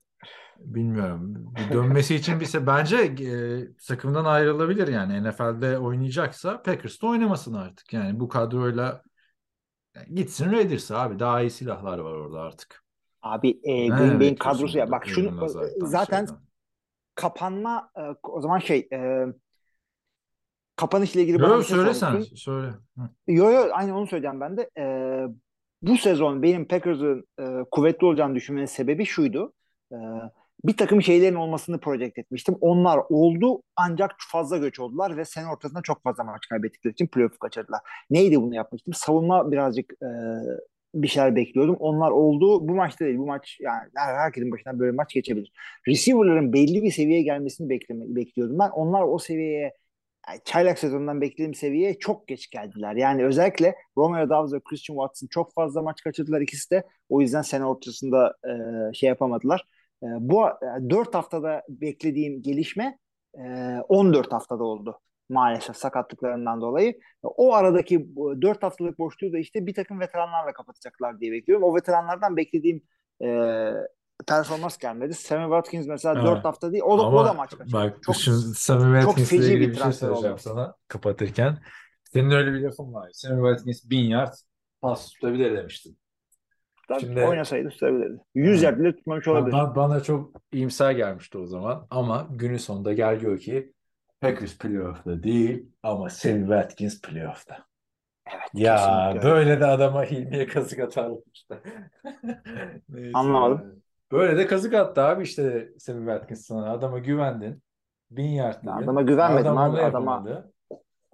[0.58, 1.54] bilmiyorum.
[1.72, 5.30] Dönmesi için bir bence e, takımdan ayrılabilir yani.
[5.30, 7.92] NFL'de oynayacaksa Packers'ta oynamasın artık.
[7.92, 9.02] Yani bu kadroyla
[9.96, 11.18] yani gitsin Raiders'a abi.
[11.18, 12.84] Daha iyi silahlar var orada artık.
[13.22, 16.40] Abi e, Green Bay'in bekliyorsun kadrosu ya bak şunu Aaron Lazard'dan, zaten şeyden?
[17.14, 19.26] kapanma e, o zaman şey e,
[20.78, 22.20] kapanışla ilgili bana Yok bir şey söyle sen.
[22.20, 22.68] Söyle.
[23.26, 24.70] Yo yo aynı onu söyleyeceğim ben de.
[24.78, 24.84] E,
[25.82, 29.52] bu sezon benim Packers'ın e, kuvvetli olacağını düşünmenin sebebi şuydu.
[29.92, 29.96] E,
[30.64, 32.56] bir takım şeylerin olmasını project etmiştim.
[32.60, 37.38] Onlar oldu ancak fazla göç oldular ve sene ortasında çok fazla maç kaybettikleri için playoff'u
[37.38, 37.80] kaçırdılar.
[38.10, 38.94] Neydi bunu yapmıştım?
[38.94, 40.08] Savunma birazcık e,
[40.94, 41.76] bir şeyler bekliyordum.
[41.78, 42.68] Onlar oldu.
[42.68, 43.18] Bu maçta değil.
[43.18, 45.52] Bu maç yani her, herkesin başından böyle maç geçebilir.
[45.88, 48.70] Receiver'ların belli bir seviyeye gelmesini bekleme, bekliyordum ben.
[48.70, 49.74] Onlar o seviyeye
[50.28, 52.94] yani çaylak sezonundan beklediğim seviyeye çok geç geldiler.
[52.94, 56.84] Yani özellikle Romeo Doubs ve Christian Watson çok fazla maç kaçırdılar ikisi de.
[57.08, 59.64] O yüzden sene ortasında e, şey yapamadılar.
[60.02, 62.98] E, bu e, 4 haftada beklediğim gelişme
[63.34, 63.42] e,
[63.88, 66.98] 14 haftada oldu maalesef sakatlıklarından dolayı.
[67.22, 71.64] O aradaki 4 haftalık boşluğu da işte bir takım veteranlarla kapatacaklar diye bekliyorum.
[71.64, 72.82] O veteranlardan beklediğim
[73.22, 73.26] e,
[74.26, 75.14] performans gelmedi.
[75.14, 76.24] Sammy Watkins mesela Evet.
[76.26, 76.82] 4 hafta değil.
[76.86, 77.72] O da, Ama o da maç kaçırdı.
[77.72, 80.42] bak Çok, şimdi Sammy Watkins'le ilgili bir bir şey transfer söyleyeceğim oldu.
[80.42, 81.58] sana kapatırken.
[82.12, 83.10] Senin öyle bir lafın var.
[83.12, 84.32] Sammy Watkins 1000 yard
[84.80, 85.98] pas tutabilir demiştin.
[86.88, 88.18] Tabii, Şimdi- oynasaydı tutabilirdi.
[88.34, 88.64] 100 Ha.
[88.66, 89.56] yard bile tutmamış olabilir.
[89.56, 91.86] Ba- bana çok iyimser gelmişti o zaman.
[91.90, 93.72] Ama günün sonunda gel gör ki
[94.20, 97.58] Packers playoff'ta değil ama Sammy Watkins playoff'ta.
[98.32, 99.22] Evet, Ya kesinlikle öyle.
[99.22, 101.60] böyle de adama Hilmi'ye kazık atarlar işte.
[102.88, 103.10] Neyse.
[103.14, 103.82] Anlamadım.
[104.12, 106.72] Böyle de kazık attı abi işte Sammy Watkins sana.
[106.72, 107.62] Adama güvendin.
[108.10, 108.68] Bin yard dedin.
[108.70, 109.70] Adama güvenmedim Adam abi.
[109.70, 110.52] onu Adama yapamadı.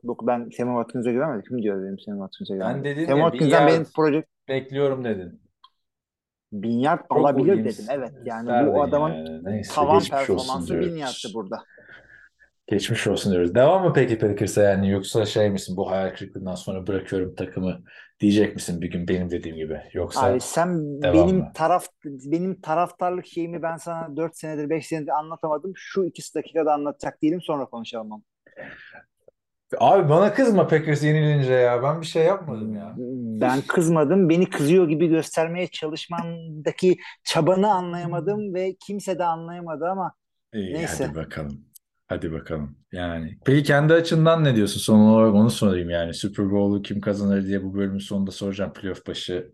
[0.04, 1.42] Yok ben Sammy Watkins'e güvenmedim.
[1.48, 2.84] Kim diyor benim Sammy Watkins'e güvenmedim?
[2.84, 5.40] dedim Sammy ya, Watkins'den benim proje Bekliyorum dedin.
[6.52, 7.84] bin yard Çok alabilir dedim.
[7.90, 9.44] Evet yani bu adamın yani.
[9.44, 10.98] Neyse, tavan geçmiş olsun performansı bin diyoruz.
[11.00, 11.62] yardtı burada.
[12.66, 13.54] Geçmiş olsun diyoruz.
[13.54, 17.80] Devam mı peki Packers'a yani yoksa şey misin bu hayal kırıklığından sonra bırakıyorum takımı
[18.20, 21.52] diyecek misin bir gün benim dediğim gibi yoksa Abi sen benim mı?
[21.54, 25.72] taraf benim taraftarlık şeyimi ben sana 4 senedir 5 senedir anlatamadım.
[25.76, 28.22] Şu ikisi dakikada anlatacak değilim sonra konuşalım onu.
[29.78, 32.94] Abi bana kızma Packers yenilince ya ben bir şey yapmadım ya.
[33.40, 34.28] Ben kızmadım.
[34.28, 40.14] Beni kızıyor gibi göstermeye çalışmandaki çabanı anlayamadım ve kimse de anlayamadı ama
[40.52, 41.04] İyi Neyse.
[41.04, 41.64] hadi bakalım.
[42.06, 42.76] Hadi bakalım.
[42.92, 44.80] Yani peki kendi açından ne diyorsun?
[44.80, 46.14] Son olarak onu sorayım yani.
[46.14, 48.72] Super Bowl'u kim kazanır diye bu bölümün sonunda soracağım.
[48.72, 49.50] Playoff başı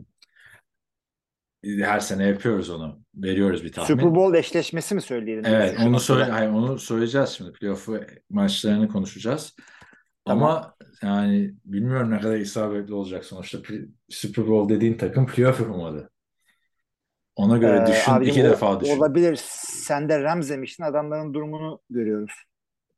[1.64, 3.00] her sene yapıyoruz onu.
[3.14, 3.86] Veriyoruz bir tahmin.
[3.86, 5.44] Super Bowl eşleşmesi mi söyleyelim?
[5.46, 5.98] Evet, onu noktada?
[5.98, 7.52] söyle, hayır, onu söyleyeceğiz şimdi.
[7.52, 7.88] Playoff
[8.30, 9.56] maçlarını konuşacağız.
[10.26, 13.58] Ama yani bilmiyorum ne kadar isabetli olacak sonuçta.
[14.08, 16.10] Super Bowl dediğin takım playoff yapamadı.
[17.36, 18.98] Ona göre Ee, düşün, abicim, iki o- defa düşün.
[18.98, 19.40] Olabilir.
[19.62, 20.84] Sen de Rams demiştin.
[20.84, 22.32] Adamların durumunu görüyoruz.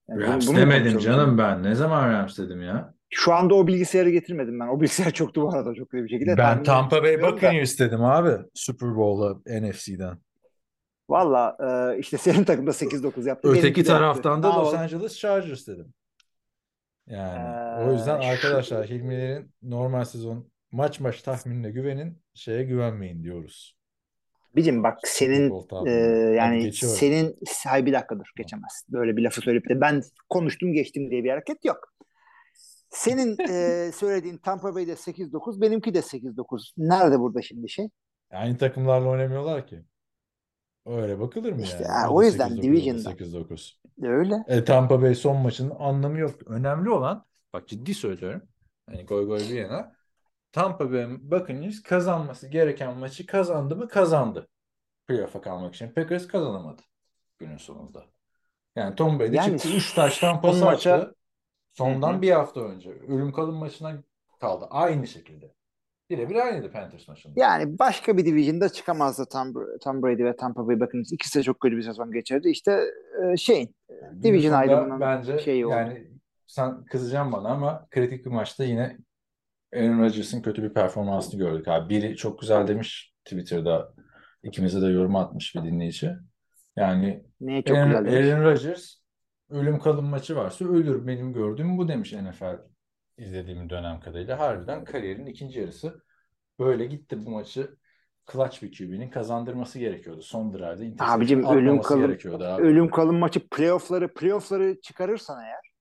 [0.08, 1.04] Yani bunu- Rams bunu demedim konuşuyoruz?
[1.04, 1.62] canım ben.
[1.62, 2.94] Ne zaman Rams dedim ya?
[3.10, 4.68] Şu anda o bilgisayarı getirmedim ben.
[4.68, 6.36] O bilgisayar çoktu bu arada çok iyi bir şekilde.
[6.38, 7.32] Ben Tampa Bay da.
[7.32, 8.30] Buccaneers dedim abi.
[8.54, 10.18] Super Bowl'la NFC'den.
[11.10, 11.56] Valla
[11.94, 13.48] e, işte senin takımda 8-9 yaptı.
[13.48, 14.48] Öteki taraftan yaptı.
[14.48, 14.74] da Los?
[14.74, 15.94] Angeles Chargers dedim.
[17.06, 23.22] Yani Ee, o yüzden şu- arkadaşlar Hilmilerin normal sezon maç maç tahminine güvenin, şeye güvenmeyin
[23.24, 23.76] diyoruz.
[24.56, 25.52] Bicim bak senin
[25.86, 25.90] e,
[26.36, 28.92] yani senin hay bir dakika dur geçemezsin.
[28.92, 31.92] Böyle bir lafı söyleyip de ben konuştum geçtim diye bir hareket yok.
[32.90, 36.72] Senin e, söylediğin Tampa Bay'de 8-9 benimki de 8-9.
[36.76, 37.88] Nerede burada şimdi şey?
[38.30, 39.84] Aynı takımlarla oynamıyorlar ki.
[40.86, 42.08] Öyle bakılır mı İşte, yani?
[42.08, 43.10] o yüzden 8-9, biri Division'da.
[43.10, 43.72] 8-9.
[44.02, 44.34] Öyle.
[44.48, 46.34] E, Tampa Bay son maçının anlamı yok.
[46.46, 48.42] Önemli olan, bak ciddi söylüyorum.
[48.86, 49.92] Hani goy goy bir yana.
[50.52, 53.88] Tampa Bay'in Buccaneers kazanması gereken maçı kazandı mı?
[53.88, 54.48] Kazandı.
[55.06, 55.88] Playoff'a kalmak için.
[55.92, 56.82] Packers kazanamadı
[57.38, 58.04] günün sonunda.
[58.76, 61.14] Yani Tom Brady Yani çıktı 3 taştan pas maça- attı.
[61.72, 62.22] Sondan Hı hı.
[62.22, 62.90] bir hafta önce.
[62.90, 64.02] Ölüm kalım maçına
[64.40, 64.66] kaldı.
[64.70, 65.54] Aynı şekilde.
[66.10, 67.40] Birebir aynıydı Panthers maçında.
[67.40, 71.12] Yani başka bir division'da çıkamazdı Tom, Tom Brady ve Tampa Bay Buccaneers.
[71.12, 72.48] İkisi de çok kötü bir sezon geçirdi.
[72.48, 72.80] İşte
[73.32, 75.74] e, şeyin Yani division ayrımının bence şeyi oldu.
[75.74, 76.06] yani
[76.46, 78.98] sen kızacaksın bana ama kritik bir maçta yine
[79.74, 81.88] Aaron Rodgers'ın kötü bir performansını gördük abi.
[81.88, 83.94] Biri çok güzel demiş Twitter'da
[84.42, 86.12] ikimize de yorum atmış bir dinleyici.
[86.76, 88.28] Yani Neye çok Aaron, güzel demiş.
[88.28, 88.94] Aaron Rodgers
[89.50, 92.58] ölüm kalım maçı varsa ölür benim gördüğüm bu demiş NFL
[93.18, 94.38] izlediğim dönem kadarıyla.
[94.38, 96.02] Harbiden kariyerin ikinci yarısı
[96.58, 97.76] böyle gitti bu maçı
[98.32, 100.22] clutch bir QB'nin kazandırması gerekiyordu.
[100.22, 102.62] Son interception Abicim ölüm kalım abi.
[102.62, 105.72] ölüm kalım maçı playoff'ları playoff'ları çıkarırsan eğer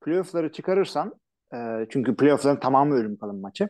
[0.00, 1.20] playoff'ları çıkarırsan
[1.54, 3.68] e, çünkü playoff'ların tamamı ölüm kalım maçı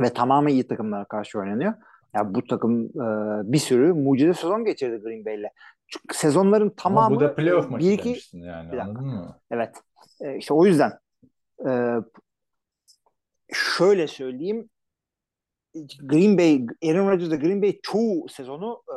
[0.00, 1.74] ve tamamı iyi takımlara karşı oynanıyor.
[2.14, 5.50] Ya bu takım e, bir sürü mucize sezon geçirdi Green Bay'le.
[5.86, 9.38] Çünkü sezonların Ama tamamı bu da playoff maçı bir iki demiştin yani Bir anladın mı?
[9.50, 9.74] evet.
[10.20, 10.92] E, işte o yüzden
[11.68, 11.70] e,
[13.52, 14.68] şöyle söyleyeyim
[16.02, 18.96] Green Bay, Aaron Rodgers'da Green Bay çoğu sezonu e,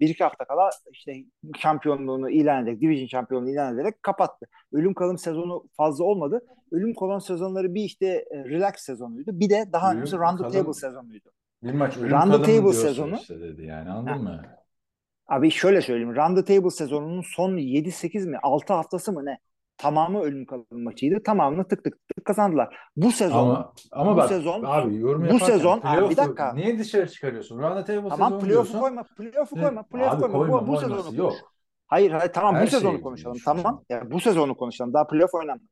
[0.00, 1.12] bir iki hafta kala işte
[1.58, 4.46] şampiyonluğunu ilan ederek, division şampiyonluğunu ilan ederek kapattı.
[4.72, 6.40] Ölüm kalım sezonu fazla olmadı.
[6.72, 9.30] Ölüm kalım sezonları bir işte e, relax sezonuydu.
[9.40, 11.32] Bir de daha önemlisi run the table sezonuydu.
[11.62, 14.16] Bir maç ölüm Run the table sezonu- işte dedi yani anladın Ha.
[14.32, 14.42] mı?
[15.28, 16.16] Abi şöyle söyleyeyim.
[16.16, 19.38] Run the table sezonunun son 7-8 mi 6 haftası mı ne?
[19.80, 21.22] Tamamı ölüm kalım maçıydı.
[21.22, 22.76] Tamamını tık tık tık kazandılar.
[22.96, 26.52] Bu sezon Ama ama bu bak sezon- abi yorum bu sezon- abi bir dakika.
[26.54, 27.56] niye dışarı çıkarıyorsun?
[27.58, 28.80] The table tamam sezonu playoff'u diyorsun.
[28.80, 30.38] koyma, playoff'u koyma, playoff'u Abi koyma.
[30.38, 31.18] koyma, Bu, bu sezonu konuş.
[31.18, 31.32] yok.
[31.86, 33.34] Hayır, hayır tamam Her bu sezonu şeyi konuşalım.
[33.34, 33.62] konuşuyorsun.
[33.62, 33.84] Tamam.
[33.90, 34.92] Ya, bu sezonu konuşalım.
[34.94, 35.64] Daha playoff oynanmadı.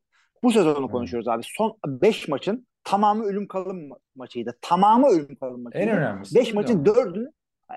[0.43, 0.91] Bu sezonu Hı.
[0.91, 1.41] konuşuyoruz abi.
[1.45, 4.57] Son 5 maçın tamamı ölüm kalım ma- maçıydı.
[4.61, 5.83] Tamamı ölüm kalım maçıydı.
[5.85, 6.83] En önemlisi 5 değil maçın ama.
[6.85, 7.31] 4'ünü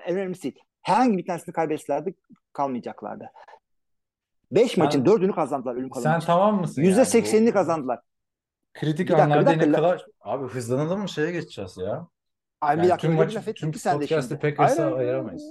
[0.05, 0.59] en önemlisi değil.
[0.81, 2.15] Herhangi bir tanesini kaybetselerdi
[2.53, 3.25] kalmayacaklardı.
[4.55, 6.25] 5 Sen- maçın 4'ünü kazandılar ölüm kalım Sen maçı.
[6.27, 6.93] tamam mısın yani?
[6.93, 7.99] %80'ini Bu kazandılar.
[8.73, 9.65] Kritik Bir dakika, anlarda bir dakika.
[9.65, 12.07] yine kadar abi hızlanalım mı şeye geçeceğiz ya.
[12.61, 14.39] Ay bir Yani dakika tüm bir maçı- laf ettin tüm ki sen de şimdi.
[14.95, 15.43] Ayıramayız.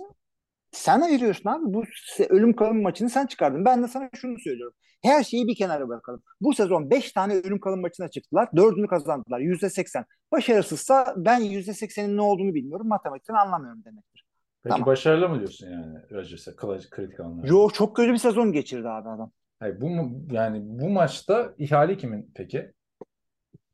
[0.73, 1.63] Sen ayırıyorsun abi.
[1.75, 1.85] Bu
[2.29, 3.65] ölüm kalım maçını sen çıkardın.
[3.65, 4.77] Ben de sana şunu söylüyorum.
[5.03, 6.23] Her şeyi bir kenara bırakalım.
[6.41, 8.49] Bu sezon 5 tane ölüm kalım maçına çıktılar.
[8.57, 9.41] 4'ünü kazandılar.
[9.41, 10.05] %80.
[10.33, 12.89] Başarısızsa ben %80'in ne olduğunu bilmiyorum.
[12.89, 14.12] Matematikten anlamıyorum demektir.
[14.65, 14.87] Peki Tamam.
[14.87, 16.57] başarılı mı diyorsun yani Rodgers'a
[16.91, 17.47] kritik anlarda?
[17.47, 19.31] Yo çok kötü bir sezon geçirdi abi adam.
[19.61, 22.73] Hayır, bu mu yani bu maçta ihale kimin peki?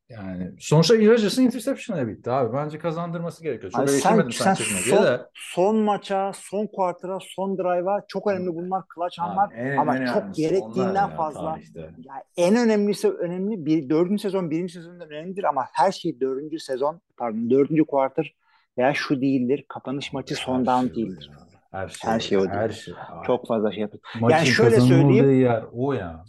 [0.09, 2.57] Yani sonuçta Rodgers'ın interception'la bitti abi.
[2.57, 3.73] Bence kazandırması gerekiyor.
[3.73, 5.21] Çok Abi sen, eleştirmedim sen sen diye son, de.
[5.35, 8.83] son maça, son quarter'a, son drive'a çok önemli bunlar.
[8.95, 9.47] Clutch anlar.
[9.49, 11.55] Abi, en- ama en çok gerektiğinden ya fazla.
[11.55, 11.81] tarihte.
[11.81, 13.67] Ya en önemlisi önemli.
[13.67, 18.35] Bir, dördüncü sezon birinci sezondan önemlidir ama her şey dördüncü sezon pardon dördüncü quarter
[18.79, 19.65] veya şu değildir.
[19.69, 21.31] Kapanış maçı Her son down şey değildir.
[21.33, 21.39] ya.
[21.71, 22.51] Her şey, Her şey o değil.
[22.53, 22.95] Her şey.
[23.09, 24.03] Abi, Çok fazla şey yapıyor.
[24.21, 25.41] Maçın Yani şöyle kazanıldığı söyleyeyim.
[25.41, 26.25] yer o ya.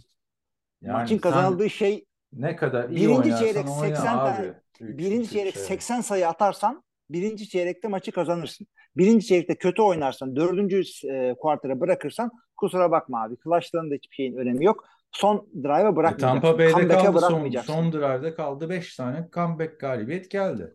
[0.82, 4.36] Yani Maçın sen kazanıldığı şey ne kadar iyi birinci çeyrek oyna 80 abi.
[4.36, 5.62] tane- Üç, birinci çeyrek şey.
[5.62, 8.66] 80 sayı atarsan birinci çeyrekte maçı kazanırsın.
[8.96, 10.82] Birinci çeyrekte kötü oynarsan dördüncü
[11.12, 13.34] e, quarter'a bırakırsan kusura bakma abi.
[13.44, 14.84] Clutch'ların da hiçbir şeyin önemi yok.
[15.12, 16.40] Son drive'a E, bırakmayacaksın.
[16.40, 20.74] Tampa Bay'de kaldı son, son drive'de kaldı 5 tane comeback galibiyet geldi.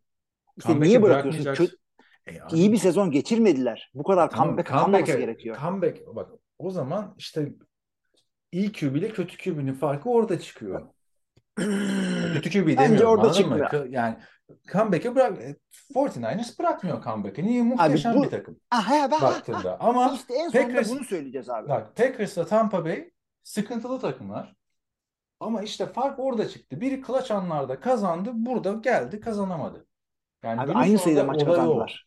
[0.58, 1.44] İşte Comeback'i niye bırakıyorsun?
[1.44, 1.76] Kö-
[2.28, 3.92] E, abi, iyi bir sezon geçirmediler.
[3.94, 5.58] Bu kadar tamam, comeback comeback'e- atamaması gerekiyor.
[5.62, 7.54] Comeback bak o zaman işte
[8.52, 10.88] iyi QB ile kötü QB'nin farkı orada çıkıyor.
[12.34, 13.34] kötü QB Bence demiyorum orada anladın mı?
[13.34, 13.70] çıkmıyor.
[13.70, 14.18] K- Yani
[14.72, 15.56] comeback'e bırak e,
[15.94, 17.44] 49ers bırakmıyor comeback'i.
[17.44, 17.64] Niye?
[17.64, 19.80] Muhteşem bu- bir takım Ah, he, ben, baktığında.
[19.80, 21.70] Ama işte en sonunda Packers- bunu söyleyeceğiz abi.
[21.70, 23.12] Bak Packers'la Tampa Bay
[23.44, 24.56] sıkıntılı takımlar.
[25.40, 26.82] Ama işte fark orada çıktı.
[26.82, 28.30] Biri clutch anlarda kazandı.
[28.34, 29.85] Burada geldi kazanamadı.
[30.46, 31.56] Yani Abi günün aynı sonunda sayıda maç olay o.
[31.56, 32.06] kazandılar.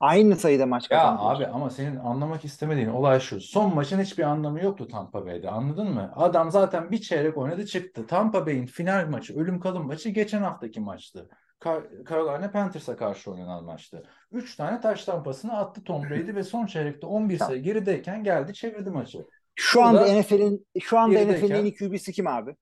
[0.00, 1.36] Aynı sayıda maç Ya kazandılar.
[1.36, 3.40] abi ama senin anlamak istemediğin olay şu.
[3.40, 5.50] Son maçın hiçbir anlamı yoktu Tampa Bay'de.
[5.50, 6.12] Anladın mı?
[6.16, 8.06] Adam zaten bir çeyrek oynadı çıktı.
[8.06, 11.28] Tampa Bay'in final maçı, ölüm kalım maçı geçen haftaki maçtı.
[11.60, 14.02] Car- Carolina Panthers'a karşı oynanan maçtı.
[14.32, 18.90] Üç tane taş tampasını attı Tom Brady ve son çeyrekte 11 sayı gerideyken geldi çevirdi
[18.90, 19.26] maçı.
[19.54, 22.56] Şu anda Burada NFL'in şu anda gerideyken- NFL'in en iyi QB'si kim abi?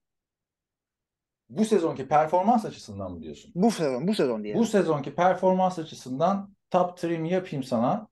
[1.57, 3.51] Bu sezonki performans açısından mı diyorsun?
[3.55, 4.55] Bu sezon, bu sezon diye.
[4.55, 8.07] Bu sezonki performans açısından top 3'mi yapayım sana.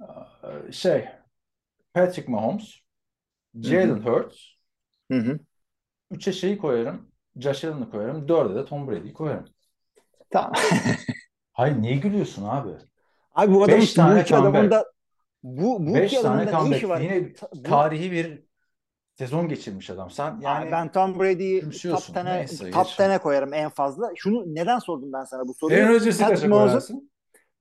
[0.00, 1.04] Ee, Şey,
[1.94, 2.74] Patrick Mahomes,
[3.62, 4.36] Jalen Hurts,
[5.10, 5.38] Hı hı.
[6.10, 9.44] 3'e şeyi koyarım, Josh Allen'ı koyarım, 4'e de Tom Brady'yi koyarım.
[10.30, 10.52] Tamam.
[11.52, 12.70] Hayır niye gülüyorsun abi?
[13.34, 14.72] Abi bu adamın Beş bu tane iki adamın comeback.
[14.72, 14.92] da
[15.42, 17.00] bu bu 5 iki adamın da ne işi var?
[17.00, 18.42] Yine bu- tarihi bir
[19.26, 20.10] sezon geçirmiş adam.
[20.10, 22.14] Sen Yani ben Tom Brady'yi top küçümsüyorsun.
[22.14, 22.86] 10'e Neyse, top.
[22.86, 24.10] 10'e koyarım en fazla.
[24.16, 25.82] Şunu neden sordum ben sana bu soruyu?
[25.84, 27.10] Aaron Rodgers'ı kaça koyarsın?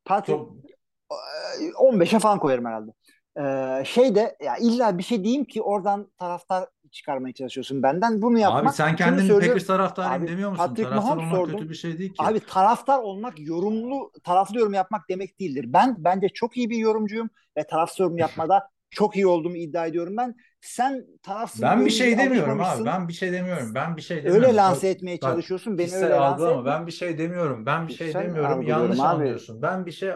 [0.05, 0.55] Patrick Çok-
[1.79, 2.91] 15'e falan koyarım herhalde.
[3.39, 8.21] Ee, şey de ya illa bir şey diyeyim ki oradan taraftar çıkarmaya çalışıyorsun benden.
[8.21, 8.59] Bunu yapma.
[8.59, 9.29] Abi sen kendini.
[9.33, 10.63] Packers taraftarıyım demiyor musun?
[10.67, 11.57] Patrick Taraftar Mahomes olmak sordum.
[11.59, 12.23] kötü bir şey değil ki.
[12.23, 15.65] Abi taraftar olmak yorumlu, taraflı yorum yapmak demek değildir.
[15.67, 20.17] Ben bence çok iyi bir yorumcuyum ve tarafsız yorum yapmada çok iyi olduğumu iddia ediyorum
[20.17, 20.35] ben.
[20.61, 22.85] Sen tarafsız Ben bir şey demiyorum abi.
[22.85, 23.75] Ben bir şey demiyorum.
[23.75, 24.43] Ben bir şey demiyorum.
[24.43, 25.77] Öyle lanse etmeye bak, çalışıyorsun.
[25.77, 26.65] Beni öyle lanse etme.
[26.65, 27.65] Ben bir şey demiyorum.
[27.65, 28.61] Ben bir şey Kişisel demiyorum.
[28.61, 29.07] Yanlış abi.
[29.07, 29.61] anlıyorsun.
[29.61, 30.11] Ben bir şey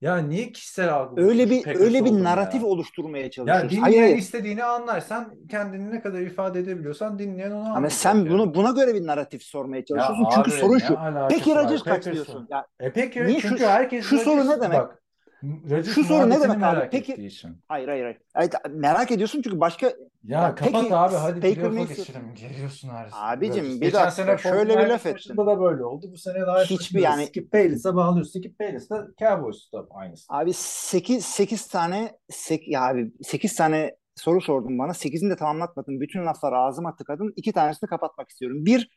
[0.00, 1.38] ya niye kişisel algılıyorsun?
[1.38, 2.66] Öyle şu bir öyle bir oldum narratif ya?
[2.66, 3.70] oluşturmaya Ya çalışıyorsun.
[3.70, 5.00] dinleyen Hayır istediğini anlar.
[5.00, 8.30] Sen kendini ne kadar ifade edebiliyorsan dinleyen onu Ama anlayacak sen yani.
[8.30, 10.26] bunu buna göre bir narratif sormaya Ya çalışıyorsun.
[10.34, 10.98] Çünkü abi sorun şu.
[11.28, 11.54] Peki?
[11.54, 12.46] Rodgers kaç diyorsun?
[12.50, 14.78] Ya E peki Niye şu- çünkü herkes şu soru ne demek?
[14.78, 15.02] Bak,
[15.44, 16.58] Rodgers Şu soru ne demek abi?
[16.58, 17.62] merak Peki- ettiği için.
[17.68, 18.18] hayır hayır hayır.
[18.36, 22.34] Evet, merak ediyorsun çünkü başka Ya Ya kapat peki, abi hadi Baker playoff'a Mayfield- geçelim.
[22.34, 23.74] Geliyorsun her Abicim, Rodgers.
[23.74, 25.36] bir Geçen dakika, sene şöyle bir 49ers laf ettin.
[25.36, 26.06] da böyle oldu.
[26.12, 28.26] Bu sene daha Hiçbir yani- Skip Bayless'e bağlıyor.
[28.26, 30.24] Skip Bayless de Cowboys'ta aynısı.
[30.28, 34.94] abi 8 8 tane sek, ya abi 8 tane soru sordun bana.
[34.94, 36.00] 8'ini de tamamlatmadın.
[36.00, 37.32] Bütün lafları ağzıma tıkadın.
[37.36, 38.64] İki tanesini kapatmak istiyorum.
[38.64, 38.90] Bir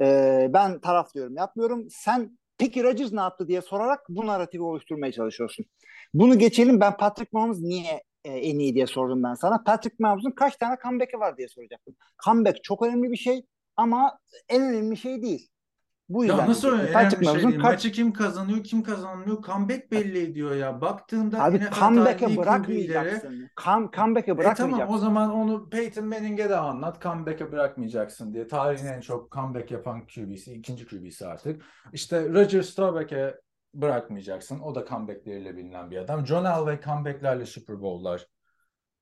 [0.00, 1.86] e, ben taraf diyorum yapmıyorum.
[1.90, 5.66] Sen peki Rodgers ne yaptı diye sorarak bu narratifi oluşturmaya çalışıyorsun.
[6.14, 6.80] Bunu geçelim.
[6.80, 9.62] Ben Patrick Mahomes niye e, en iyi diye sordum ben sana.
[9.62, 11.96] Patrick Mahomes'un kaç tane comeback'i var diye soracaktım.
[12.24, 14.18] Comeback çok önemli bir şey ama
[14.48, 15.48] en önemli şey değil.
[16.08, 17.58] Bu yüzden Ya nasıl öyle önemli bir şey değil.
[17.58, 19.42] Maçı kim kazanıyor, kim kazanmıyor.
[19.42, 20.80] Comeback belli ediyor ya.
[20.80, 23.48] Baktığında Abi comeback'e bırakmayacaksın.
[23.64, 24.70] Come, comeback'e E bırakmayacaksın.
[24.70, 27.02] tamam o zaman onu Peyton Manning'e de anlat.
[27.02, 28.48] Comeback'e bırakmayacaksın diye.
[28.48, 31.62] Tarihin en çok comeback yapan QB'si, ikinci QB'si artık.
[31.92, 33.40] İşte Roger Staubach'e
[33.74, 34.60] bırakmayacaksın.
[34.60, 36.26] O da comeback'leriyle bilinen bir adam.
[36.26, 38.26] John Elway comeback'lerle Super Bowl'lar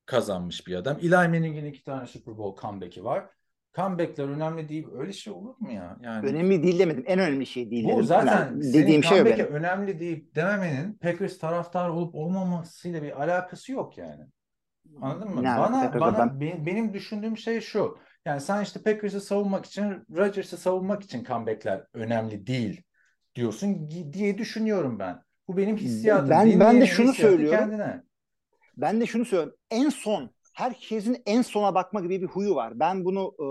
[0.05, 0.97] kazanmış bir adam.
[1.01, 3.29] Eli Manning'in iki tane Super Bowl comeback'i var.
[3.75, 4.87] Comeback'ler önemli değil.
[4.97, 5.97] Öyle şey olur mu ya?
[6.01, 7.03] Yani Önemli değil demedim.
[7.07, 8.03] En önemli şey değil bu dedim.
[8.03, 9.45] zaten Yani dediğim şey benim.
[9.45, 14.23] önemli değil dememenin Packers taraftar olup olmamasıyla bir alakası yok yani.
[15.01, 15.39] Anladın mı?
[15.39, 17.97] Alaka Bana bana Ben- be- benim düşündüğüm şey şu.
[18.25, 19.83] Yani sen işte Packers'ı savunmak için,
[20.15, 22.81] Rodgers'ı savunmak için comeback'ler önemli değil
[23.35, 25.19] diyorsun diye düşünüyorum ben.
[25.47, 26.29] Bu benim hissiyatım.
[26.29, 27.59] Ben- ben de şunu söylüyorum.
[27.59, 28.03] Kendine.
[28.77, 29.55] Ben de şunu söylüyorum.
[29.71, 32.79] En son herkesin en sona bakma gibi bir huyu var.
[32.79, 33.45] Ben bunu e,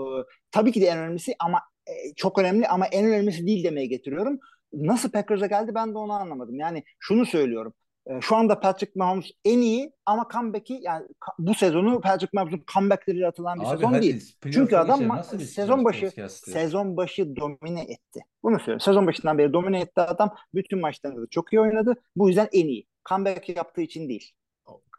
[0.51, 4.39] tabii ki de en önemlisi ama e, çok önemli ama en önemlisi değil demeye getiriyorum.
[4.73, 6.55] Nasıl Packers'a geldi ben de onu anlamadım.
[6.59, 7.73] Yani şunu söylüyorum.
[8.07, 12.63] E, şu anda Patrick Mahomes en iyi ama comeback'i yani ka- bu sezonu Patrick Mahomes'un
[12.73, 14.35] comeback'leriyle atılan bir Abi sezon hadi değil.
[14.43, 18.19] Çünkü adam ma- sezon başı sezon başı domine etti.
[18.43, 18.79] Bunu söylüyorum.
[18.79, 20.35] Sezon başından beri domine etti adam.
[20.53, 21.95] Bütün maçlarında da çok iyi oynadı.
[22.15, 22.87] Bu yüzden en iyi.
[23.09, 24.31] Comeback yaptığı için değil.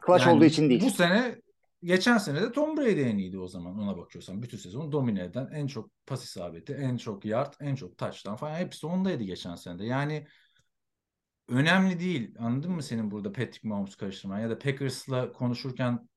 [0.07, 0.83] Clutch Yani olduğu için değil.
[0.85, 1.35] Bu sene
[1.85, 4.43] geçen sene de Tom Brady en iyiydi o zaman ona bakıyorsan.
[4.43, 8.55] Bütün sezonu domine eden en çok pas isabeti, en çok yard, en çok touchdown falan
[8.55, 9.85] hepsi ondaydı geçen sene de.
[9.85, 10.27] Yani
[11.49, 12.35] önemli değil.
[12.39, 16.09] Anladın mı senin burada Patrick Mahomes karıştırman ya da Packers'la konuşurken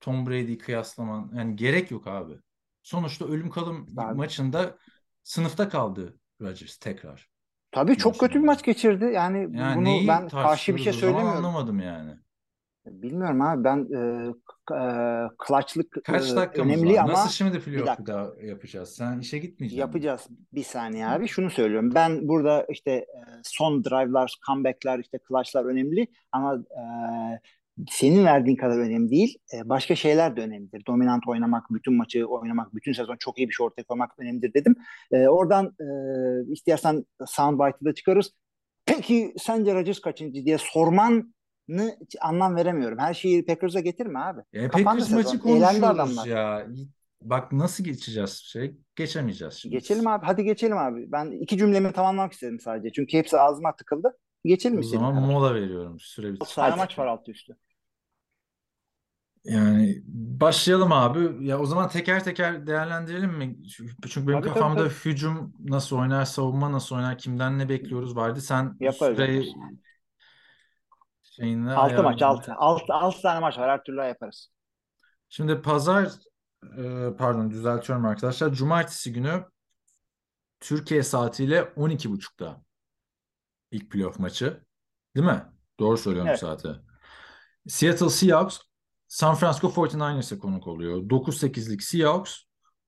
[0.00, 1.32] Tom Brady'yi kıyaslaman.
[1.34, 2.34] Yani gerek yok abi.
[2.82, 4.16] Sonuçta ölüm kalım Abi.
[4.16, 4.76] maçında
[5.22, 7.30] sınıfta kaldı Rodgers tekrar.
[7.70, 9.04] Tabii çok kötü bir maç geçirdi.
[9.04, 11.36] Yani, Yani bunu ben karşı bir şey söylemiyorum.
[11.36, 12.16] anlamadım yani.
[12.90, 13.98] Bilmiyorum abi ben e,
[14.74, 14.80] e,
[15.46, 16.98] clutchlık Kaç e, önemli var?
[16.98, 18.02] ama Nasıl şimdi playoff dakika.
[18.02, 18.88] bir daha yapacağız?
[18.88, 19.80] Sen işe gitmeyeceksin.
[19.80, 20.26] yapacağız.
[20.52, 21.92] Bir saniye abi şunu söylüyorum.
[21.94, 23.06] Ben burada işte
[23.42, 26.82] son drive'lar, comeback'ler, işte clutch'lar önemli ama e,
[27.88, 29.38] senin verdiğin kadar önemli değil.
[29.64, 30.86] Başka şeyler de önemlidir.
[30.86, 34.76] Dominant oynamak, bütün maçı oynamak, bütün sezon çok iyi bir şey ortaya koymak önemlidir dedim.
[35.12, 35.86] E, oradan e,
[36.52, 38.32] istersen soundbite'ı da çıkarırız.
[38.86, 41.26] Peki sence Rodgers kaçıncı diye sormanı hiç
[42.20, 42.98] anlam veremiyorum.
[42.98, 44.40] Her şeyi Packers'a getirme abi.
[44.52, 46.26] Ya Kapandı Packers maçı konuşuyoruz adamlar.
[46.26, 46.66] ya.
[47.22, 48.76] Bak nasıl geçeceğiz şey?
[48.96, 49.74] Geçemeyeceğiz şimdi.
[49.74, 50.26] Geçelim abi.
[50.26, 51.12] Hadi geçelim abi.
[51.12, 52.92] Ben iki cümlemi tamamlamak istedim sadece.
[52.92, 54.18] Çünkü hepsi ağzıma tıkıldı.
[54.44, 55.26] Geçelim O zaman kadar.
[55.26, 56.00] mola veriyorum.
[56.00, 56.54] Süre bitti.
[56.54, 57.56] tane maç var altı üstü.
[59.44, 61.46] Yani başlayalım abi.
[61.46, 63.58] Ya o zaman teker teker değerlendirelim mi?
[64.08, 64.94] Çünkü benim Tabii, kafamda tabii.
[65.04, 68.40] hücum nasıl oynar, savunma nasıl oynar, kimden ne bekliyoruz vardı.
[68.40, 69.54] Sen Yaparız, süreyi.
[71.30, 72.22] Şeyini Altı maç.
[72.22, 72.38] ayarla.
[72.38, 72.54] Altı.
[72.54, 73.70] Altı, altı tane maç var.
[73.70, 74.50] Her türlü yaparız.
[75.28, 76.08] Şimdi pazar
[76.78, 78.52] e, pardon düzeltiyorum arkadaşlar.
[78.52, 79.44] Cumartesi günü
[80.60, 82.62] Türkiye saatiyle 12.30'da
[83.70, 84.64] ilk playoff maçı.
[85.16, 85.44] Değil mi?
[85.80, 86.40] Doğru söylüyorum Evet.
[86.40, 86.68] saati.
[87.68, 88.58] Seattle Seahawks
[89.08, 90.96] San Francisco 49ers'e konuk oluyor.
[91.10, 92.40] 9-8'lik Seahawks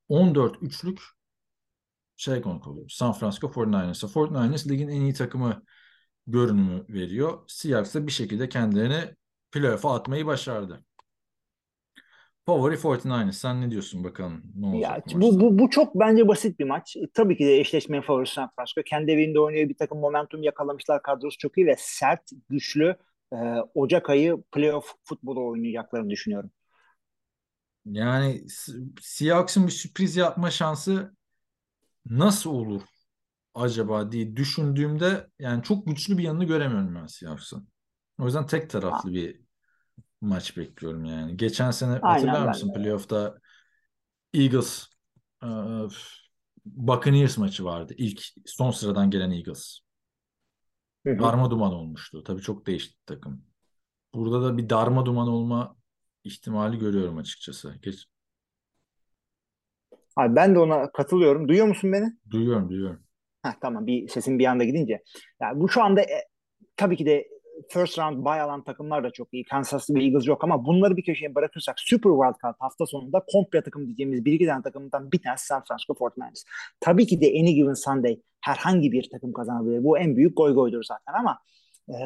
[0.08, 1.00] 14-3'lük
[2.16, 2.88] şey konuk oluyor.
[2.90, 4.06] San Francisco 49ers'a.
[4.08, 5.62] 49ers ligin en iyi takımı
[6.26, 7.38] görünümü veriyor.
[7.48, 9.16] Seahawks da bir şekilde kendilerini
[9.52, 10.84] playoff'a atmayı başardı.
[12.46, 13.32] Favori 49ers.
[13.32, 16.64] Sen ne diyorsun bakalım ne Ya, olacak bu bu, bu, bu çok bence basit bir
[16.64, 16.96] maç.
[17.14, 18.82] Tabii ki de eşleşmenin favorisi San Francisco.
[18.82, 19.68] Kendi evinde oynuyor.
[19.68, 21.02] Bir takım momentum yakalamışlar.
[21.02, 22.96] Kadrosu çok iyi ve sert, güçlü.
[23.32, 23.36] e,
[23.74, 26.50] Ocak ayı playoff futbolu oynayacaklarını düşünüyorum.
[27.84, 28.46] Yani
[29.00, 31.16] Seahawks'ın bir sürpriz yapma şansı
[32.06, 32.82] nasıl olur
[33.54, 37.68] acaba diye düşündüğümde yani çok güçlü bir yanını göremiyorum ben Seahawks'ın.
[38.18, 39.40] O yüzden tek taraflı bir
[40.20, 41.36] maç bekliyorum yani.
[41.36, 43.38] Geçen sene Aynen hatırlar mısın playoff'ta
[44.34, 44.86] Eagles
[45.44, 45.48] e,
[46.66, 47.94] Buccaneers maçı vardı.
[47.96, 49.80] İlk son sıradan gelen Eagles.
[51.06, 51.18] Hı hı.
[51.22, 52.24] Darma duman olmuştu.
[52.24, 53.44] Tabii çok değişti takım.
[54.14, 55.76] Burada da bir darma duman olma
[56.24, 57.74] ihtimali görüyorum açıkçası.
[57.82, 58.06] Geç,
[60.16, 61.48] Abi ben de ona katılıyorum.
[61.48, 62.12] Duyuyor musun beni?
[62.30, 63.04] duyuyorum, duyuyorum.
[63.42, 65.02] Heh, tamam bir sesin bir anda gidince.
[65.40, 66.24] Yani bu şu anda e,
[66.76, 67.28] tabii ki de
[67.70, 69.44] first round bay alan takımlar da çok iyi.
[69.44, 73.86] Kansas City Eagles yok ama bunları bir köşeye bırakırsak Super Wildcard hafta sonunda komple takım
[73.86, 76.44] diyeceğimiz bir iki tane takımdan bir tanesi San Francisco 49ers.
[76.80, 79.84] Tabii ki de any given Sunday herhangi bir takım kazanabilir.
[79.84, 81.38] Bu en büyük goy goydur zaten ama
[81.88, 81.96] e,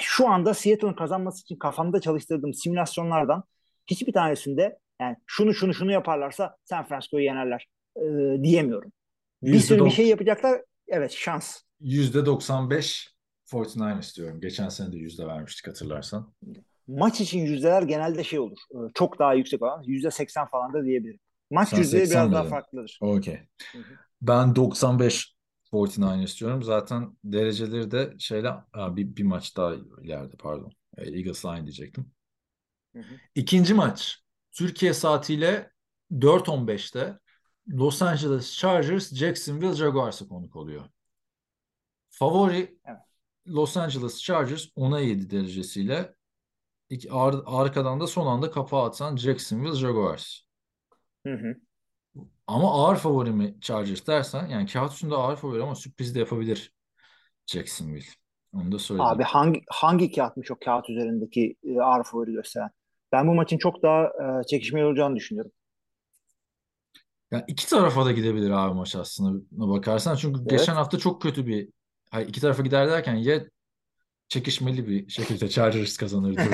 [0.00, 3.44] şu anda Seattle'ın kazanması için kafamda çalıştırdığım simülasyonlardan
[3.86, 8.02] hiçbir tanesinde yani şunu şunu şunu yaparlarsa San Francisco'yu yenerler e,
[8.42, 8.92] diyemiyorum.
[9.42, 10.62] Bir sürü bir %90 şey yapacaklar.
[10.88, 11.60] Evet şans.
[11.80, 13.08] %95
[13.50, 14.40] 49 istiyorum.
[14.40, 16.32] Geçen sene de yüzde vermiştik hatırlarsan.
[16.88, 18.58] Maç için yüzdeler genelde şey olur.
[18.70, 19.82] e, Çok daha yüksek olan.
[19.86, 21.20] Yüzde seksen falan da diyebilirim.
[21.50, 22.50] Maç yüzdeleri 80 biraz daha dedin.
[22.50, 23.00] farklıdır.
[23.00, 23.40] Okey.
[24.22, 25.36] Ben 95
[25.72, 26.62] 49 istiyorum.
[26.62, 30.72] Zaten dereceleri de şeyle ha, bir, bir maç daha ileride pardon.
[30.98, 32.12] E, Eagles'la aynı diyecektim.
[32.94, 33.20] Hı hı.
[33.34, 35.70] İkinci maç Türkiye saatiyle
[36.20, 37.18] 4.15'te
[37.68, 40.84] Los Angeles Chargers Jacksonville Jaguars'a konuk oluyor.
[42.10, 42.98] Favori Evet.
[43.46, 46.14] Los Angeles Chargers 10'a 7 derecesiyle
[46.90, 50.40] İki- ar- arkadan da son anda kapağı atan Jacksonville Jaguars.
[51.26, 51.54] Hı hı.
[52.46, 56.72] Ama ağır favori mi Chargers dersen yani kağıt üstünde ağır favori ama sürpriz de yapabilir
[57.46, 58.06] Jacksonville.
[58.52, 59.10] Onu da söyleyeyim.
[59.10, 62.70] Abi hangi hangi kağıtmış o kağıt üzerindeki e, ağır favori gösteren?
[63.12, 65.52] Ben bu maçın çok daha e, çekişmeli olacağını düşünüyorum.
[67.32, 70.16] Yani iki tarafa da gidebilir abi maç aslında bakarsan.
[70.16, 70.50] Çünkü Evet.
[70.50, 71.68] geçen hafta çok kötü bir
[72.10, 73.44] hayır, iki tarafa gider derken ya
[74.28, 76.52] çekişmeli bir şekilde Chargers kazanır diyorum.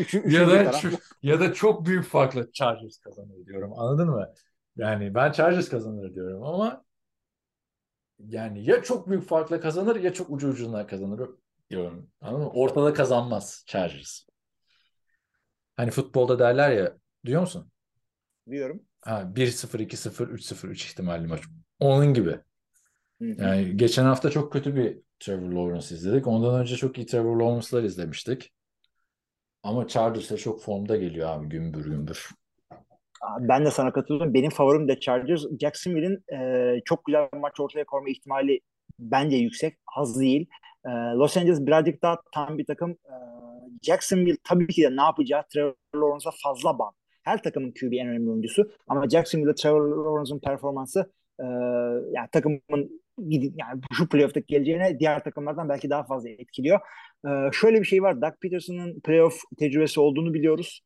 [0.00, 0.80] Üçü- ya da
[1.22, 3.72] ya da çok büyük farkla Chargers kazanır diyorum.
[3.76, 4.32] Anladın mı?
[4.76, 6.84] Yani ben Chargers kazanır diyorum ama
[8.18, 11.30] yani ya çok büyük farkla kazanır ya çok ucu ucuna kazanır
[11.70, 12.10] diyorum.
[12.20, 12.50] Anladın mı?
[12.52, 14.22] Ortada kazanmaz Chargers.
[15.76, 17.72] Hani futbolda derler ya duyuyor musun?
[18.50, 18.82] diyorum.
[19.00, 21.40] Ha, 1-0, 2-0, 3-0, 3 ihtimalli maç.
[21.80, 22.38] Onun gibi.
[23.20, 26.26] Yani geçen hafta çok kötü bir Trevor Lawrence izledik.
[26.26, 28.52] Ondan önce çok iyi Trevor Lawrence'lar izlemiştik.
[29.62, 32.28] Ama Chargers'a çok formda geliyor abi gümbür gümbür.
[33.40, 34.34] Ben de sana katılıyorum.
[34.34, 35.42] Benim favorim de Chargers.
[35.60, 38.60] Jacksonville'in e, çok güzel bir maç ortaya koyma ihtimali
[38.98, 39.78] bence yüksek.
[39.96, 40.48] Az değil.
[40.86, 42.90] E, Los Angeles birazcık daha tam bir takım.
[42.90, 43.14] E,
[43.82, 46.99] Jacksonville tabii ki de ne yapacağı Trevor Lawrence'a fazla bağlı.
[47.22, 48.70] Her takımın QB en önemli oyuncusu.
[48.88, 51.44] Ama Jacksonville'de Trevor Lawrence'ın performansı e,
[52.12, 56.80] yani takımın yani şu playoff'taki geleceğine diğer takımlardan belki daha fazla etkiliyor.
[57.26, 58.22] E, şöyle bir şey var.
[58.22, 60.80] Doug Peterson'ın playoff tecrübesi olduğunu biliyoruz.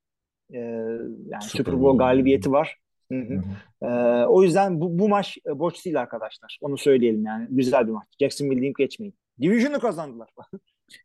[0.55, 1.99] E, yani Super Super Bowl.
[1.99, 2.79] Galibiyeti var.
[3.13, 3.35] Hı hı.
[3.35, 3.87] Hı hı.
[3.87, 6.59] Ee, o yüzden bu, bu maç e, boş değil arkadaşlar.
[6.61, 7.47] Onu söyleyelim yani.
[7.51, 8.09] Güzel bir maç.
[8.21, 9.15] Jacksonville deyip geçmeyin.
[9.41, 10.31] Division'ı kazandılar.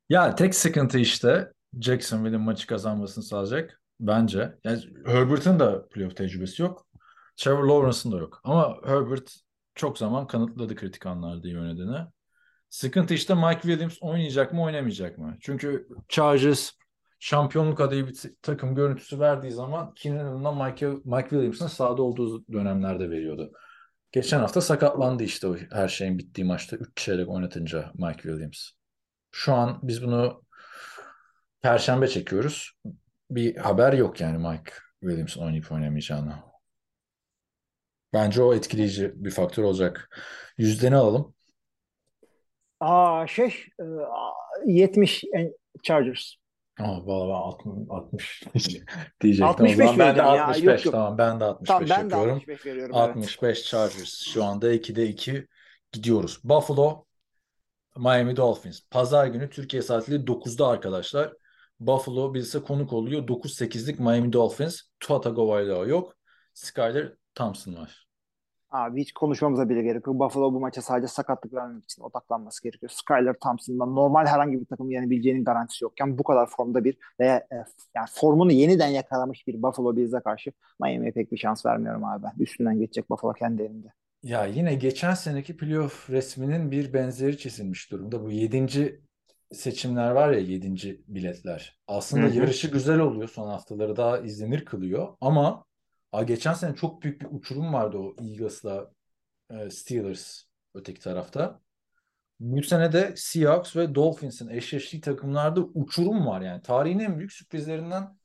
[0.09, 1.51] Ya tek sıkıntı işte
[1.81, 4.55] Jacksonville'in maçı kazanmasını sağlayacak bence.
[4.63, 6.87] Yani Herbert'ın da playoff tecrübesi yok.
[7.37, 8.41] Trevor Lawrence'ın da yok.
[8.43, 9.35] Ama Herbert
[9.75, 12.11] çok zaman kanıtladı kritik anlarda iyi oynadığını.
[12.69, 15.37] Sıkıntı işte Mike Williams oynayacak mı oynamayacak mı?
[15.41, 16.71] Çünkü Chargers
[17.19, 23.09] şampiyonluk adayı bir takım görüntüsü verdiği zaman Keenan Allen'la Mike, Mike Williams'ın sahada olduğu dönemlerde
[23.09, 23.51] veriyordu.
[24.11, 28.69] Geçen hafta sakatlandı işte o her şeyin bittiği maçta 3 çeyrek oynatınca Mike Williams.
[29.31, 30.43] Şu an biz bunu
[31.61, 32.71] Perşembe çekiyoruz.
[33.31, 36.33] Bir haber yok yani Mike Williams'ın oynayıp oynamayacağını.
[38.13, 40.19] Bence o etkileyici bir faktör olacak.
[40.57, 41.33] Yüzdeni alalım.
[42.79, 43.83] Aa şey e,
[44.65, 45.53] 70 en-
[45.83, 46.33] Chargers.
[46.79, 47.33] Ama valla ben
[47.89, 48.43] 60, 60
[49.21, 49.47] diyecektim.
[49.47, 50.47] 65 o zaman ben de vereceğim ya.
[50.47, 50.93] 65 Yok, yok.
[50.93, 52.35] tamam ben de 65 Tamam ben de yapıyorum.
[52.35, 52.95] 65 veriyorum.
[52.97, 53.09] evet.
[53.09, 54.21] 65 Chargers.
[54.23, 55.47] Şu anda 2'de 2
[55.91, 56.39] gidiyoruz.
[56.43, 57.05] Buffalo,
[57.97, 58.81] Miami Dolphins.
[58.91, 61.33] Pazar günü Türkiye saatiyle 9'da arkadaşlar.
[61.79, 63.27] Buffalo bize konuk oluyor.
[63.27, 64.81] 9-8'lik Miami Dolphins.
[64.99, 66.15] Tua Tagovailoa yok.
[66.53, 68.09] Skyler Thompson var.
[68.71, 70.19] Abi hiç konuşmamıza bile gerek yok.
[70.19, 72.89] Buffalo bu maça sadece sakatlık vermemek için odaklanması gerekiyor.
[72.89, 77.55] Skyler Thompson'dan normal herhangi bir takım yenebileceğinin garantisi yokken bu kadar formda bir veya e,
[77.95, 80.51] yani formunu yeniden yakalamış bir Buffalo Bills'e karşı
[80.81, 82.43] Miami'ye pek bir şans vermiyorum abi ben.
[82.43, 83.87] Üstünden geçecek Buffalo kendi elinde.
[84.23, 88.23] Ya yine geçen seneki playoff resminin bir benzeri çizilmiş durumda.
[88.23, 89.01] Bu yedinci
[89.51, 91.79] seçimler var ya yedinci biletler.
[91.87, 92.35] Aslında Hı hı.
[92.35, 93.29] yarışı güzel oluyor.
[93.29, 95.17] Son haftaları daha izlenir kılıyor.
[95.21, 95.65] Ama
[96.11, 98.91] a, geçen sene çok büyük bir uçurum vardı o Eagles'la
[99.51, 100.43] e, Steelers
[100.73, 101.61] öteki tarafta.
[102.39, 106.61] Bu sene de Seahawks ve Dolphins'in eşleştiği takımlarda uçurum var yani.
[106.61, 108.17] Tarihin en büyük sürprizlerinden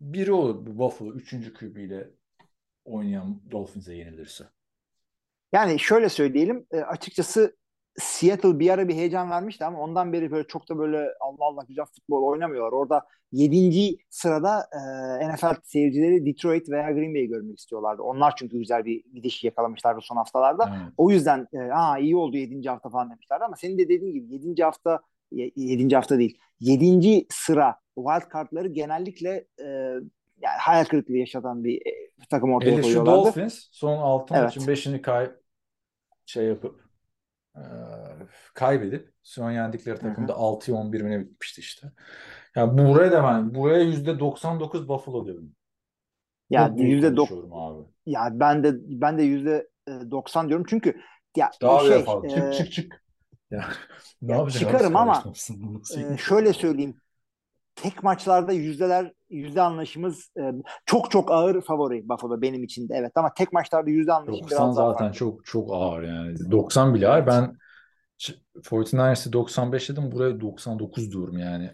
[0.00, 1.52] biri olur bu Buffalo 3.
[1.52, 2.10] QB ile
[2.84, 4.44] oynayan Dolphins'e yenilirse.
[5.52, 7.56] Yani şöyle söyleyelim e, açıkçası
[7.98, 11.62] Seattle bir ara bir heyecan vermişti ama ondan beri böyle çok da böyle Allah Allah
[11.68, 12.72] güzel futbol oynamıyorlar.
[12.72, 13.96] Orada 7.
[14.10, 14.66] sırada
[15.20, 18.02] e, NFL seyircileri Detroit veya Green Bay'i görmek istiyorlardı.
[18.02, 20.64] Onlar çünkü güzel bir gidiş yakalamışlardı son haftalarda.
[20.70, 20.92] Evet.
[20.96, 22.68] O yüzden e, Aa, iyi oldu 7.
[22.68, 24.62] hafta falan demişlerdi ama senin de dediğin gibi 7.
[24.62, 25.00] hafta
[25.32, 25.94] 7.
[25.94, 27.26] hafta değil 7.
[27.30, 29.64] sıra wild card'ları genellikle e,
[30.40, 33.18] yani hayal kırıklığı yaşatan bir e, takım ortaya Hele şu koyuyorlardı.
[33.18, 34.44] Dolphins son 6 Evet.
[34.44, 35.30] maçın 5'ini kay
[36.26, 36.85] şey yapıp
[37.56, 37.62] e,
[38.54, 41.92] kaybedip son yendikleri takımda 6'ya 11 mi ne bitmişti işte.
[42.56, 45.52] Yani buraya da ben buraya %99 Buffalo diyorum.
[46.50, 47.88] Yani Çok yüzde dok- abi.
[48.06, 51.00] Ya ben de ben de yüzde e, 90 diyorum çünkü
[51.36, 52.28] ya Daha şey fazla.
[52.28, 53.02] e, Çık çık çık.
[53.50, 53.64] Ya,
[54.22, 54.60] ne ya yapacağız?
[54.60, 55.24] çıkarım ama,
[55.96, 56.96] e, şöyle söyleyeyim
[57.76, 60.52] tek maçlarda yüzdeler yüzde anlaşımız e,
[60.86, 64.58] çok çok ağır favori Buffalo benim için de evet ama tek maçlarda yüzde anlaşım 90
[64.64, 65.18] biraz zaten farklı.
[65.18, 66.50] çok çok ağır yani.
[66.50, 67.26] 90 bile ağır.
[67.26, 67.56] Ben
[68.18, 70.12] ç- 49ers'ı 95 dedim.
[70.12, 71.70] Buraya 99 diyorum yani.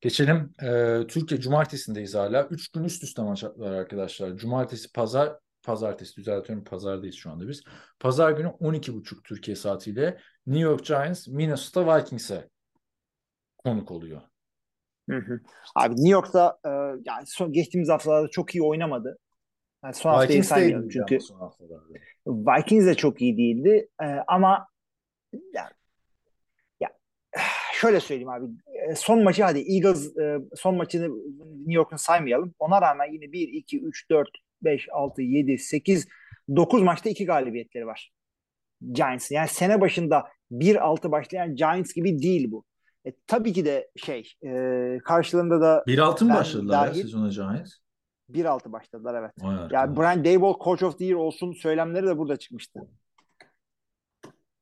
[0.00, 0.52] Geçelim.
[0.62, 2.44] e, Türkiye Cumartesi'ndeyiz hala.
[2.46, 4.36] 3 gün üst üste maç var arkadaşlar.
[4.36, 6.64] Cumartesi, pazar, pazartesi düzeltiyorum.
[6.64, 7.62] Pazardayız şu anda biz.
[8.00, 12.48] Pazar günü 12.30 Türkiye saatiyle New York Giants Minnesota Vikings'e
[13.64, 14.20] konuk oluyor.
[15.10, 15.40] Hı hı.
[15.74, 16.70] Abi New York'ta e,
[17.04, 19.18] yani son, geçtiğimiz haftalarda çok iyi oynamadı.
[19.84, 21.84] Yani son haftayı Vikings ama çünkü son haftalarda.
[22.26, 24.68] Vikings de çok iyi değildi E, ama
[25.54, 25.70] ya,
[26.80, 26.90] ya
[27.72, 28.46] şöyle söyleyeyim abi
[28.90, 31.08] E, son maçı hadi Eagles e, son maçını
[31.58, 32.54] New York'un saymayalım.
[32.58, 34.28] Ona rağmen yine 1, 2, 3, 4,
[34.62, 36.08] 5, 6, 7, 8,
[36.56, 38.12] 9 maçta 2 galibiyetleri var.
[38.92, 39.30] Giants.
[39.30, 42.64] Yani sene başında 1-6 başlayan Giants gibi değil bu.
[43.06, 47.72] E, tabii ki de şey e, karşılığında da 1-6 mı başladılar ya dahil- sezona Giants?
[48.30, 49.32] 1-6 başladılar evet.
[49.40, 49.96] Vay Ya arkadaş.
[49.98, 52.80] Brian Daboll Coach of the Year olsun söylemleri de burada çıkmıştı.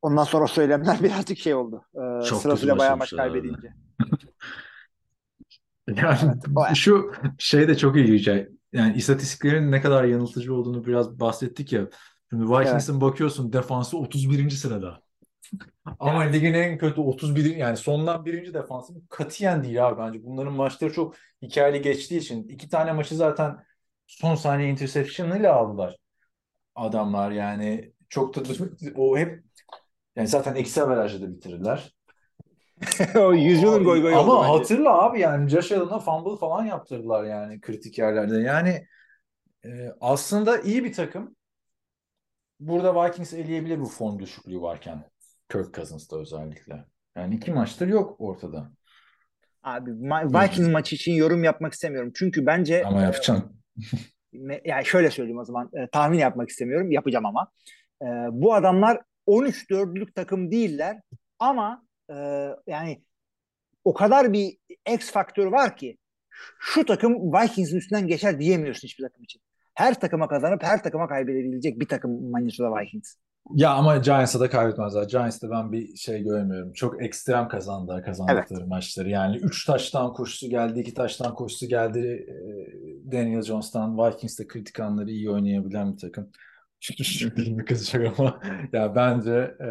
[0.01, 1.85] Ondan sonra söylemler birazcık şey oldu.
[1.95, 3.73] Ee, Çok sırasıyla bayağı maç kaybedince.
[5.87, 8.27] Yani o- şu şey de çok ilginç.
[8.27, 11.87] Yani Yani istatistiklerin ne kadar yanıltıcı olduğunu biraz bahsettik ya.
[12.29, 14.49] Şimdi Vikings'in bakıyorsun defansı 31.
[14.49, 15.01] sırada.
[15.99, 20.23] Ama ligin en kötü 31 yani sondan birinci defansı bu katiyen değil abi bence.
[20.23, 23.57] Bunların maçları çok hikayeli geçtiği için iki tane maçı zaten
[24.07, 25.97] son saniye interception ile aldılar
[26.75, 28.41] adamlar yani çok da
[28.95, 29.43] o hep
[30.15, 31.93] yani zaten eksi averajla da bitirdiler.
[33.15, 34.57] o yüzyılın goy goy Ama bence.
[34.57, 38.37] hatırla abi yani Josh Allen'a fumble falan yaptırdılar yani kritik yerlerde.
[38.37, 38.87] Yani
[39.65, 39.69] e,
[40.01, 41.35] aslında iyi bir takım.
[42.59, 45.12] Burada Vikings eleyebilir bu form düşüklüğü varken.
[45.53, 46.85] Kirk Cousins'ta özellikle.
[47.15, 48.71] Yani iki maçtır yok ortada.
[49.63, 52.11] Abi Vikings maçı için yorum yapmak istemiyorum.
[52.15, 53.61] Çünkü bence Ama yapacaksın.
[54.33, 57.51] Me- yani şöyle söyleyeyim o zaman e, tahmin yapmak istemiyorum yapacağım ama
[58.01, 61.01] E, bu adamlar 13 dörtlük takım değiller
[61.39, 62.15] ama e,
[62.67, 63.03] yani
[63.83, 64.57] o kadar bir
[64.93, 65.97] X faktörü var ki
[66.59, 69.41] şu takım Vikings'in üstünden geçer diyemiyorsun hiçbir takım için.
[69.73, 73.15] Her takıma kazanıp her takıma kaybedebilecek bir takım Minnesota Vikings.
[73.51, 75.03] Ya ama Giants'a da kaybetmezler.
[75.03, 76.73] Giants'ta ben bir şey görmüyorum.
[76.73, 79.09] Çok ekstrem kazandılar kazandıkları maçları.
[79.09, 82.25] Yani 3 taştan koşusu geldi, 2 taştan koşusu geldi.
[82.29, 86.29] Ee, Daniel Jones'tan Vikings'te kritik anları iyi oynayabilen bir takım.
[87.37, 88.39] bir kızacak ama
[88.73, 89.69] ya bence e,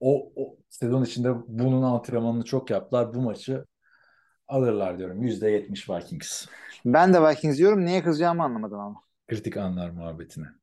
[0.00, 3.14] o, o sezon içinde bunun antrenmanını çok yaptılar.
[3.14, 3.64] Bu maçı
[4.48, 5.22] alırlar diyorum.
[5.22, 6.46] %70 Vikings.
[6.84, 7.84] Ben de Vikings diyorum.
[7.84, 9.02] Neye kızacağımı anlamadım ama.
[9.28, 10.59] Kritik anlar muhabbetine.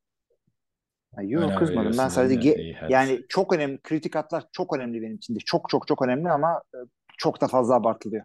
[1.22, 1.98] Yok kızmadım.
[1.98, 3.78] Ben sadece ge- yani çok önemli.
[3.82, 5.38] Kritik atlar çok önemli benim için de.
[5.38, 6.78] Çok çok çok önemli ama e,
[7.18, 8.24] çok da fazla abartılıyor.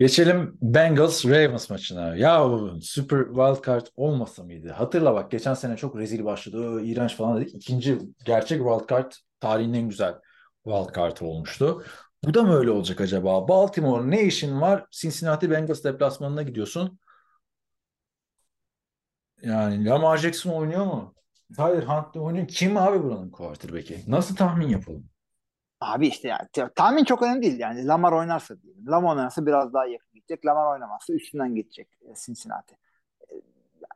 [0.00, 2.16] Geçelim Bengals Ravens maçına.
[2.16, 2.46] Ya
[2.82, 4.70] Super Wildcard olmasa mıydı?
[4.70, 6.82] Hatırla bak geçen sene çok rezil başladı.
[6.82, 7.54] İğrenç falan dedik.
[7.54, 10.14] İkinci gerçek Wildcard tarihin en güzel
[10.64, 11.84] Wildcard olmuştu.
[12.24, 13.48] Bu da mı öyle olacak acaba?
[13.48, 14.86] Baltimore ne işin var?
[14.90, 16.98] Cincinnati Bengals deplasmanına gidiyorsun.
[19.42, 21.14] Yani Lamar Jackson oynuyor mu?
[21.56, 22.48] Tyler Hunt oynuyor.
[22.48, 24.04] Kim abi buranın quarterback'i?
[24.08, 25.04] Nasıl tahmin yapalım?
[25.80, 27.58] Abi işte ya, tahmin çok önemli değil.
[27.58, 28.86] Yani Lamar oynarsa diyelim.
[28.86, 30.46] Lamar oynarsa biraz daha yakın gidecek.
[30.46, 32.74] Lamar oynamazsa üstünden geçecek e, Cincinnati.
[33.30, 33.34] E,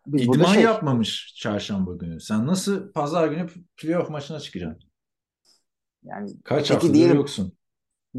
[0.06, 2.20] Biz İdman şey, yapmamış çarşamba günü.
[2.20, 4.90] Sen nasıl pazar günü playoff maçına çıkacaksın?
[6.05, 7.59] yani Kaç haftadır diyelim- yoksun?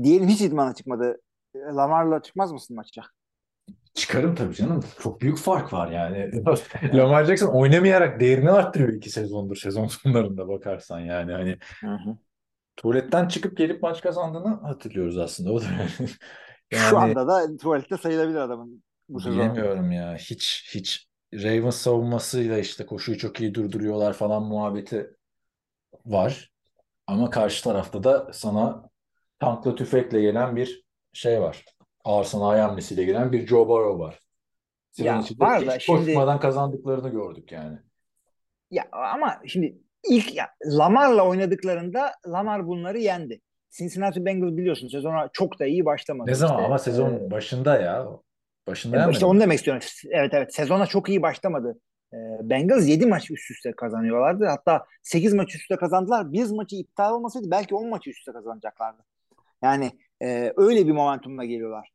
[0.03, 1.21] diyelim hiç idmana çıkmadı.
[1.55, 3.01] E, Lamar'la çıkmaz mısın maça?
[3.95, 4.83] Çıkarım tabii canım.
[5.03, 6.31] Çok büyük fark var yani.
[6.93, 12.17] Lamar Jackson oynamayarak değerini arttırıyor iki sezondur sezon sonlarında bakarsan yani hani Hı hı.
[12.77, 15.51] tuvaletten çıkıp gelip maç kazandığını hatırlıyoruz aslında.
[15.53, 15.65] O da
[16.71, 19.65] yani, Şu anda da tuvalette sayılabilir adamın bu sezon.
[19.65, 20.15] bilemiyorum ya.
[20.15, 25.09] Hiç hiç Ravens savunmasıyla işte koşuyu çok iyi durduruyorlar falan muhabbeti
[26.05, 26.51] var.
[27.07, 28.89] Ama karşı tarafta da sana
[29.39, 31.65] tankla tüfekle gelen bir şey var.
[32.05, 34.19] Ağır sanayi hamlesiyle gelen bir Joe Burrow var.
[34.91, 37.77] Sezon Ya içinde var da hiç şimdi- koşmadan kazandıklarını gördük yani.
[38.71, 39.77] Ya ama şimdi
[40.09, 43.41] ilk ya, Lamar'la oynadıklarında Lamar bunları yendi.
[43.71, 46.29] Cincinnati Bengals biliyorsun sezona çok da iyi başlamadı.
[46.29, 48.07] Ne zaman İşte, ama sezon e, başında ya.
[48.67, 49.83] Başında yenmedi İşte onu demek istiyorum.
[50.11, 51.79] Evet evet sezona çok iyi başlamadı.
[52.13, 54.45] E, Bengals 7 maç üst üste kazanıyorlardı.
[54.45, 56.33] Hatta 8 maç üst üste kazandılar.
[56.33, 59.03] Bir maçı iptal olmasaydı belki 10 maçı üst üste kazanacaklardı.
[59.63, 59.91] Yani
[60.21, 61.94] e, öyle bir momentumla geliyorlar.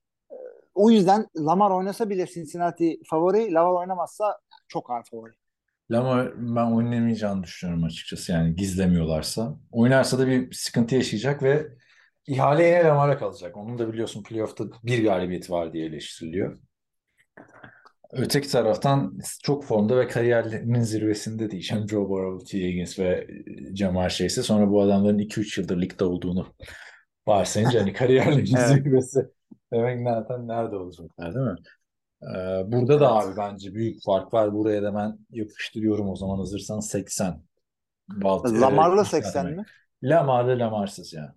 [0.77, 4.39] E, o yüzden Lamar oynasa bile Cincinnati favori, Lamar oynamazsa
[4.69, 5.33] çok ağır favori.
[5.91, 9.57] Lamar ben oynamayacağını düşünüyorum açıkçası yani gizlemiyorlarsa.
[9.73, 11.67] Oynarsa da bir sıkıntı yaşayacak ve
[12.27, 13.57] ihale yine Lamar'a kalacak.
[13.57, 16.59] Onun da biliyorsun playoff'ta bir galibiyeti var diye eleştiriliyor.
[18.13, 21.59] Öteki taraftan çok formda ve kariyerlerinin zirvesinde.
[21.69, 22.69] Hem Joe Burrow, T.
[22.69, 23.27] Higgins ve
[23.75, 26.47] Jamar Chase'e sonra bu adamların 2-3 yıldır ligde olduğunu
[27.27, 28.69] varsayınca hani kariyerlerinin Evet.
[28.69, 29.21] zirvesi
[29.73, 31.57] demek zaten nerede olacaklar değil mi?
[32.23, 34.55] Ee, burada da abi bence büyük fark var.
[34.55, 37.43] Buraya da ben yapıştırıyorum o zaman hazırsan 80.
[38.09, 39.59] Balt- Lamar'la e, 80 demek.
[39.59, 39.65] mi?
[40.03, 41.35] Lamar'lı Lamarsız ya.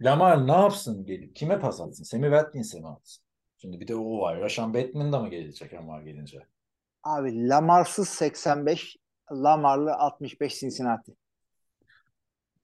[0.00, 1.36] Lamar ne yapsın gelip?
[1.36, 2.04] Kime pas atsın?
[2.04, 3.24] Sammy Watkins'e mi atsın?
[3.58, 4.40] Şimdi bir de o var.
[4.40, 6.38] Rashan Bateman da mı gelecek Lamar gelince?
[7.02, 8.96] Abi Lamar'sız 85,
[9.32, 11.12] Lamar'lı 65 Cincinnati.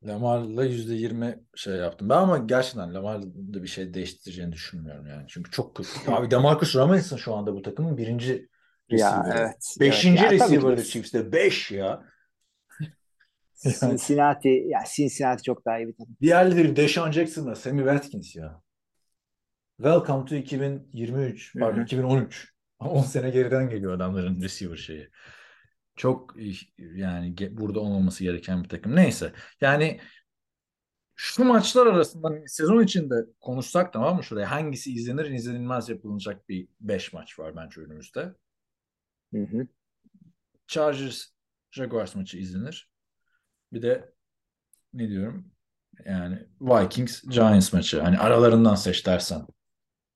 [0.06, 2.08] Lamar'la %20 şey yaptım.
[2.08, 5.24] Ben ama gerçekten Lamar'da bir şey değiştireceğini düşünmüyorum yani.
[5.28, 5.90] Çünkü çok kötü.
[6.12, 8.48] Abi Demarcus Robinson şu anda bu takımın birinci
[8.90, 9.38] receiver'ı.
[9.38, 9.76] evet.
[9.80, 10.32] Beşinci evet.
[10.32, 11.32] Receiver'ı Chiefs'te.
[11.32, 12.04] Beş ya.
[13.80, 16.16] Cincinnati, ya Cincinnati çok daha iyi bir takım.
[16.20, 18.62] diğerleri Deshaun Jackson'la Sammy Watkins ya.
[19.76, 21.54] Welcome to 2023.
[21.54, 21.84] Hı Pardon hı.
[21.84, 22.54] 2013.
[22.78, 25.10] 10 sene geriden geliyor adamların receiver şeyi.
[25.96, 26.34] Çok
[26.78, 28.96] yani burada olmaması gereken bir takım.
[28.96, 29.32] Neyse.
[29.60, 30.00] Yani
[31.14, 36.68] şu maçlar arasında hani sezon içinde konuşsak tamam mı şuraya hangisi izlenir izlenilmez yapılacak bir
[36.80, 38.34] 5 maç var bence önümüzde.
[39.34, 39.66] Hı hı.
[40.66, 41.24] Chargers
[41.70, 42.90] Jaguars maçı izlenir.
[43.72, 44.12] Bir de
[44.92, 45.52] ne diyorum?
[46.04, 48.00] Yani Vikings Giants maçı.
[48.00, 49.46] Hani aralarından seç dersen.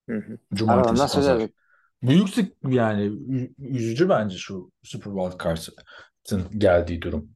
[0.09, 0.39] Hı hı.
[0.55, 1.48] Cumartesi, Aralarından pazar.
[2.02, 3.12] Büyük sık yani
[3.59, 7.31] üzücü bence şu Super Bowl Card'ın geldiği durum.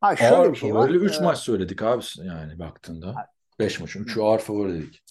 [0.00, 0.86] Ha şöyle Ağır bir şey var.
[0.86, 3.14] favori 3 Ee, maç söyledik abi yani baktığında.
[3.58, 5.02] 5 maçın 3'ü ağır favori dedik.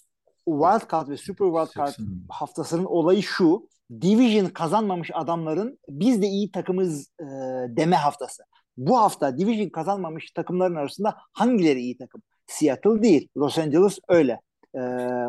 [0.46, 2.06] Wild Card ve Super Wild Card 80.
[2.28, 3.68] haftasının olayı şu.
[4.00, 7.24] Division kazanmamış adamların biz de iyi takımız e,
[7.68, 8.42] deme haftası.
[8.76, 12.22] Bu hafta Division kazanmamış takımların arasında hangileri iyi takım?
[12.46, 13.28] Seattle değil.
[13.36, 14.40] Los Angeles öyle.
[14.74, 14.78] E,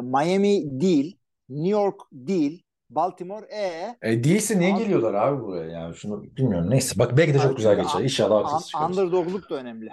[0.03, 1.17] Miami değil.
[1.49, 2.63] New York değil.
[2.89, 6.69] Baltimore e E değilse niye geliyorlar abi buraya yani şunu bilmiyorum.
[6.69, 7.99] Neyse bak belki de çok güzel geçer.
[7.99, 8.97] İnşallah haksız çıkarız.
[8.97, 9.89] underdogluk da önemli.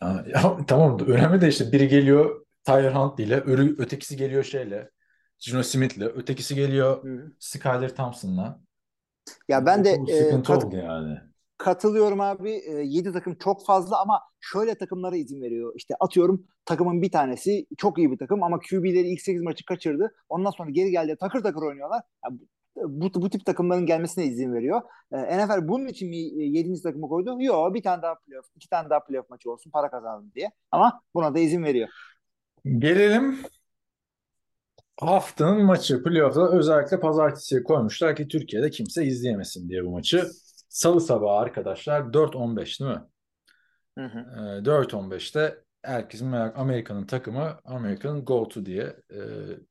[0.00, 4.90] Ha, ya, tamam önemli de işte biri geliyor Tyler Huntley ile örü, ötekisi geliyor şeyle
[5.38, 7.32] Gino Smith'le ötekisi geliyor Hı hı.
[7.38, 8.60] Skyler Thompson'la.
[9.48, 11.27] Ya ben de Bu e, kat- oldu yani.
[11.58, 12.50] Katılıyorum abi.
[12.50, 15.72] E, 7 takım çok fazla ama şöyle takımlara izin veriyor.
[15.76, 20.14] İşte atıyorum takımın bir tanesi çok iyi bir takım ama QB'leri ilk 8 maçı kaçırdı.
[20.28, 22.02] Ondan sonra geri geldi takır takır oynuyorlar.
[22.24, 22.30] Ya
[22.76, 24.82] bu, bu, tip takımların gelmesine izin veriyor.
[25.12, 26.82] E, NFL bunun için mi 7.
[26.82, 27.42] takımı koydu?
[27.42, 30.50] Yok bir tane daha playoff, iki tane daha playoff maçı olsun para kazanalım diye.
[30.70, 31.88] Ama buna da izin veriyor.
[32.78, 33.38] Gelelim
[35.00, 40.28] haftanın maçı playoff'ta özellikle pazartesiye koymuşlar ki Türkiye'de kimse izleyemesin diye bu maçı.
[40.68, 43.02] Salı sabahı arkadaşlar 4-15 değil mi?
[43.98, 44.18] Hı hı.
[44.60, 49.18] Ee, 4-15'te herkesin merak Amerika'nın takımı American Go To diye e,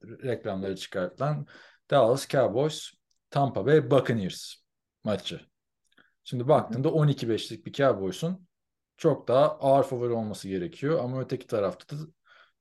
[0.01, 1.47] reklamları çıkartılan
[1.91, 2.91] Dallas Cowboys
[3.29, 4.55] Tampa Bay Buccaneers
[5.03, 5.41] maçı.
[6.23, 8.47] Şimdi baktığında 12-5'lik bir Cowboys'un
[8.97, 12.01] çok daha ağır favori olması gerekiyor ama öteki tarafta da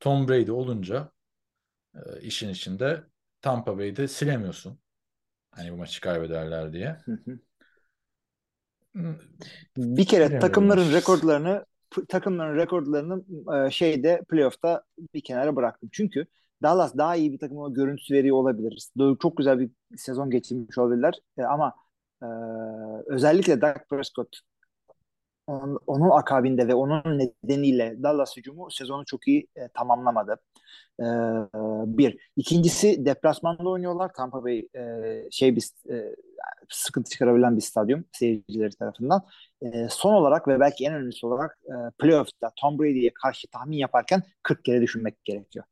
[0.00, 1.12] Tom Brady olunca
[1.94, 3.04] e, işin içinde
[3.40, 4.78] Tampa Bay'de silemiyorsun.
[5.50, 6.96] Hani bu maçı kaybederler diye.
[7.04, 7.38] Hı hı.
[9.77, 10.48] Bir kere Bilemiyorum.
[10.48, 11.64] takımların rekorlarını
[12.09, 13.24] takımların rekorlarını
[13.66, 14.82] e, şeyde playoff'ta
[15.14, 15.89] bir kenara bıraktım.
[15.93, 16.27] Çünkü
[16.62, 18.89] Dallas daha iyi bir takıma görüntüsü veriyor olabilir.
[19.23, 21.14] Çok güzel bir sezon geçirmiş olabilirler.
[21.39, 21.74] E, ama
[22.23, 22.27] e,
[23.06, 24.40] özellikle Dak Prescott
[25.47, 30.36] onun, onun akabinde ve onun nedeniyle Dallas hücumu sezonu çok iyi e, tamamlamadı.
[31.01, 31.05] E,
[31.98, 32.18] bir.
[32.36, 34.12] İkincisi deplasmanda oynuyorlar.
[34.16, 34.82] Tampa Bay e,
[35.31, 36.14] şey bir e,
[36.68, 39.23] sıkıntı çıkarabilen bir stadyum seyircileri tarafından.
[39.62, 44.23] E, son olarak ve belki en önemlisi olarak e, playoff'ta Tom Brady'ye karşı tahmin yaparken
[44.43, 45.64] 40 kere düşünmek gerekiyor.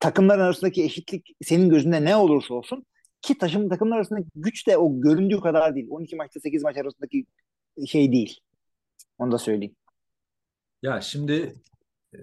[0.00, 2.86] Takımların arasındaki eşitlik senin gözünde ne olursa olsun
[3.22, 5.86] ki taşım takımlar arasındaki güç de o göründüğü kadar değil.
[5.90, 7.26] 12 maçta 8 maç arasındaki
[7.86, 8.40] şey değil.
[9.20, 9.76] Onu da söyleyeyim.
[10.82, 11.54] Ya şimdi
[12.14, 12.18] e,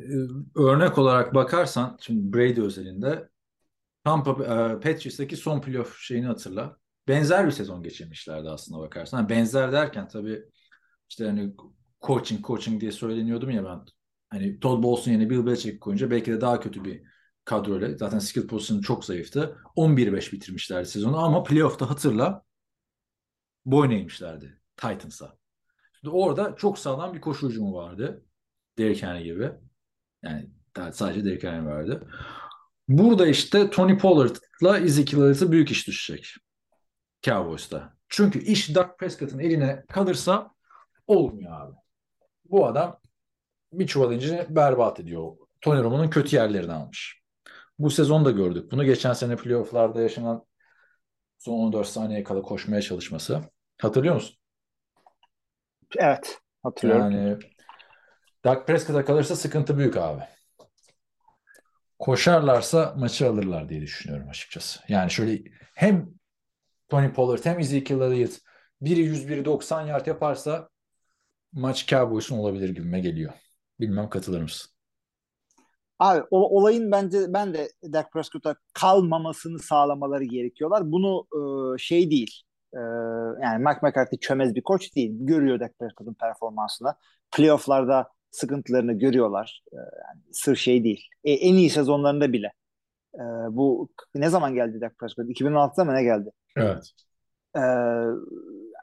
[0.55, 3.29] örnek olarak bakarsan şimdi Brady özelinde
[4.03, 6.77] Tampa e, Patriots'taki son playoff şeyini hatırla.
[7.07, 9.29] Benzer bir sezon geçirmişlerdi aslında bakarsan.
[9.29, 10.43] Benzer derken tabii
[11.09, 11.55] işte hani
[12.01, 13.85] coaching coaching diye söyleniyordum ya ben.
[14.29, 17.01] Hani Todd Bowles'un yerine Bill Belichick koyunca belki de daha kötü bir
[17.45, 17.97] kadroyla.
[17.97, 19.57] Zaten skill pozisyonu çok zayıftı.
[19.75, 22.43] 11-5 bitirmişlerdi sezonu ama playoff'ta hatırla
[23.65, 25.37] boyun eğmişlerdi Titans'a.
[26.01, 28.25] Şimdi orada çok sağlam bir koşu hücumu vardı.
[28.77, 29.51] Derrick Henry gibi.
[30.23, 30.49] Yani
[30.91, 32.07] sadece Derrick Henry vardı.
[32.87, 36.27] Burada işte Tony Pollard'la Ezekiel Elliott'a büyük iş düşecek.
[37.21, 37.93] Cowboys'ta.
[38.09, 40.51] Çünkü iş Dak Prescott'ın eline kalırsa
[41.07, 41.75] olmuyor abi.
[42.45, 42.99] Bu adam
[43.73, 45.37] bir çuval incini berbat ediyor.
[45.61, 47.21] Tony Romo'nun kötü yerlerini almış.
[47.79, 48.71] Bu sezon da gördük.
[48.71, 50.45] Bunu geçen sene playoff'larda yaşanan
[51.37, 53.41] son 14 saniye kala koşmaya çalışması.
[53.81, 54.36] Hatırlıyor musun?
[55.97, 56.39] Evet.
[56.63, 57.11] Hatırlıyorum.
[57.11, 57.37] Yani
[58.43, 60.21] Dak Prescott'a kalırsa sıkıntı büyük abi.
[61.99, 64.79] Koşarlarsa maçı alırlar diye düşünüyorum açıkçası.
[64.87, 65.43] Yani şöyle
[65.73, 66.09] hem
[66.89, 68.37] Tony Pollard hem Ezekiel Elliott
[68.81, 70.69] biri 100 biri 90 yard yaparsa
[71.53, 73.33] maç Cowboys'un olabilir gibime geliyor.
[73.79, 74.71] Bilmem katılır mısın?
[75.99, 80.91] Abi o, olayın bence ben de Dak Prescott'a kalmamasını sağlamaları gerekiyorlar.
[80.91, 82.41] Bunu e, şey değil.
[82.73, 82.79] E,
[83.43, 85.11] yani Mike McCarthy çömez bir koç değil.
[85.19, 86.95] Görüyor Dak Prescott'un performansını.
[87.31, 89.63] Playoff'larda sıkıntılarını görüyorlar.
[89.73, 91.07] E, yani sır şey değil.
[91.23, 92.53] E, en iyi sezonlarında bile.
[93.15, 95.29] E, bu ne zaman geldi Dak Prescott?
[95.29, 96.31] 2016'da mı ne geldi?
[96.57, 96.91] Evet.
[97.55, 97.61] E,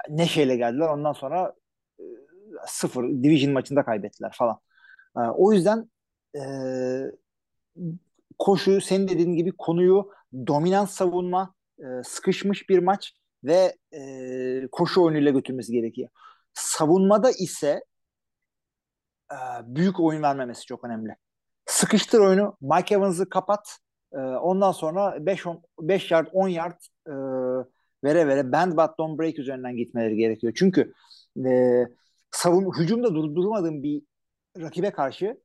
[0.08, 0.88] neşeyle geldiler.
[0.88, 1.54] Ondan sonra
[1.98, 2.02] e,
[2.66, 4.58] sıfır division maçında kaybettiler falan.
[5.16, 5.90] E, o yüzden
[6.36, 6.42] e,
[8.38, 10.10] koşu senin dediğin gibi konuyu
[10.46, 16.08] dominant savunma e, sıkışmış bir maç ve e, koşu oyunuyla götürmesi gerekiyor.
[16.54, 17.84] Savunmada ise
[19.32, 21.16] e, büyük oyun vermemesi çok önemli.
[21.66, 22.56] Sıkıştır oyunu.
[22.60, 23.78] Mike Evans'ı kapat.
[24.12, 25.44] E, ondan sonra 5
[25.80, 27.12] 5 yard 10 yard e,
[28.04, 30.52] vere vere bend but don't break üzerinden gitmeleri gerekiyor.
[30.56, 30.94] Çünkü
[31.46, 31.84] e,
[32.30, 34.02] savun hücumda durdurmadığın bir
[34.60, 35.40] rakibe karşı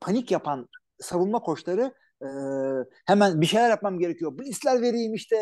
[0.00, 0.68] panik yapan
[1.00, 1.94] savunma koçları
[2.24, 2.28] e,
[3.06, 4.38] hemen bir şeyler yapmam gerekiyor.
[4.38, 5.36] Blitzler vereyim işte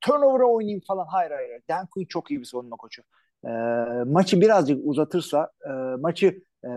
[0.00, 1.06] turnover'a oynayayım falan.
[1.06, 1.62] Hayır hayır.
[1.70, 3.02] Dan Quinn çok iyi bir savunma koçu.
[3.44, 3.50] E,
[4.06, 5.70] maçı birazcık uzatırsa e,
[6.00, 6.70] maçı e,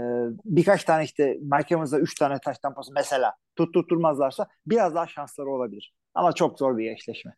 [0.45, 5.93] birkaç tane işte Mike Evans'a üç tane taş tampası mesela tutturmazlarsa biraz daha şansları olabilir.
[6.13, 7.35] Ama çok zor bir eşleşme.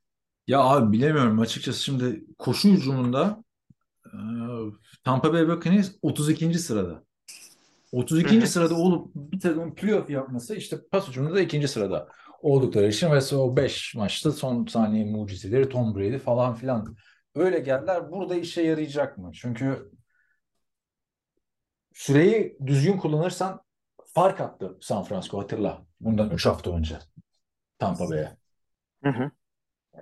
[0.47, 3.43] Ya abi bilemiyorum açıkçası şimdi koşu hücumunda
[4.05, 4.17] e,
[5.03, 6.59] Tampa Bay Buccaneers 32.
[6.59, 7.03] sırada.
[7.95, 8.37] 32.
[8.37, 8.47] Hı-hı.
[8.47, 12.07] sırada olup bir takımın playoff yapması işte pas hücumunda da ikinci sırada
[12.41, 16.95] oldukları için ve o 5 maçta son saniye mucizeleri Tom Brady falan filan
[17.35, 18.11] öyle geldiler.
[18.11, 19.31] Burada işe yarayacak mı?
[19.33, 19.91] Çünkü
[21.93, 23.61] süreyi düzgün kullanırsan
[24.13, 25.85] fark attı San Francisco hatırla.
[25.99, 26.99] Bundan 3 hafta önce
[27.79, 28.37] Tampa Bay'e.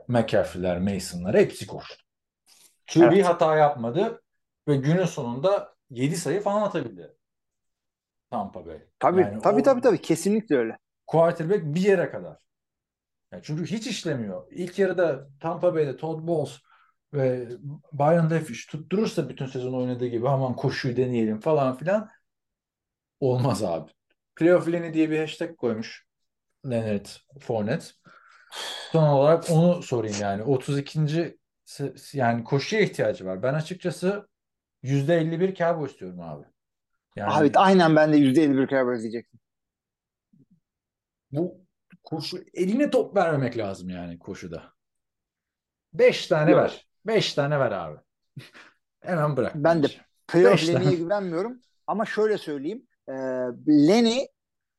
[0.07, 2.03] McCaffrey'ler, Mason'lar hepsi koştu.
[2.93, 3.25] QB evet.
[3.25, 4.21] hata yapmadı
[4.67, 7.15] ve günün sonunda 7 sayı falan atabildi.
[8.33, 8.81] Tampa Bay.
[8.99, 10.77] Tabii yani tabii, o, tabii tabii kesinlikle öyle.
[11.07, 12.37] Quarterback bir yere kadar.
[13.31, 14.47] Yani çünkü hiç işlemiyor.
[14.51, 16.59] İlk yarıda Tampa Bay'de Todd Bowles
[17.13, 17.49] ve
[17.93, 22.09] Byron Leftwich tutturursa bütün sezon oynadığı gibi aman koşuyu deneyelim falan filan
[23.19, 23.91] olmaz abi.
[24.35, 26.07] Playoff Lenny diye bir hashtag koymuş
[26.69, 27.05] Leonard
[27.39, 27.85] Fournette.
[28.91, 30.43] Son olarak onu sorayım yani.
[30.43, 31.37] 32.
[32.13, 33.43] yani koşuya ihtiyacı var.
[33.43, 34.27] Ben açıkçası
[34.83, 36.52] %51 Cowboys diyorum abi.
[37.15, 39.39] Yani, Abi aynen ben de %51 Cowboys diyecektim.
[41.31, 41.65] Bu
[42.03, 44.73] koşu eline top vermemek lazım yani koşuda.
[45.93, 46.61] Beş tane Yok.
[46.61, 46.87] ver.
[47.05, 47.97] Beş tane ver abi.
[49.01, 49.55] Hemen bırak.
[49.55, 49.87] Ben de
[50.27, 51.59] playoff Lenny'ye güvenmiyorum.
[51.87, 52.87] Ama şöyle söyleyeyim.
[53.07, 53.13] E,
[53.67, 54.19] Lenny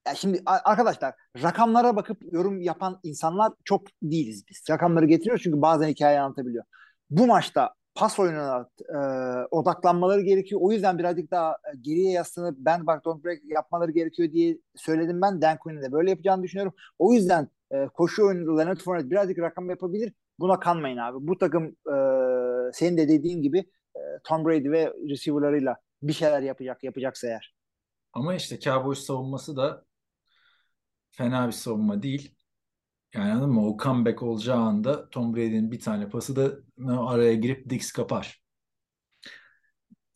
[0.09, 4.65] ya şimdi arkadaşlar rakamlara bakıp yorum yapan insanlar çok değiliz biz.
[4.71, 6.65] Rakamları getiriyoruz çünkü bazen hikaye anlatabiliyor.
[7.11, 8.99] Bu maçta pas oyununa e,
[9.51, 10.61] odaklanmaları gerekiyor.
[10.65, 15.23] O yüzden birazcık daha e, geriye yaslanıp ben bak don't break yapmaları gerekiyor diye söyledim
[15.23, 15.43] ben.
[15.43, 16.75] Dan Quinn'in de böyle yapacağını düşünüyorum.
[16.99, 20.13] O yüzden e, koşu oyunu Leonard Fournette birazcık rakam yapabilir.
[20.39, 21.27] Buna kanmayın abi.
[21.27, 21.97] Bu takım e,
[22.73, 23.59] senin de dediğin gibi
[23.97, 27.55] e, Tom Brady ve receiver'larıyla bir şeyler yapacak yapacaksa eğer.
[28.13, 29.85] Ama işte Cowboys savunması da
[31.11, 32.35] fena bir savunma değil.
[33.15, 33.67] Yani anladın mı?
[33.69, 36.53] O comeback olacağı anda Tom Brady'nin bir tane pası da
[36.99, 38.45] araya girip Dix kapar.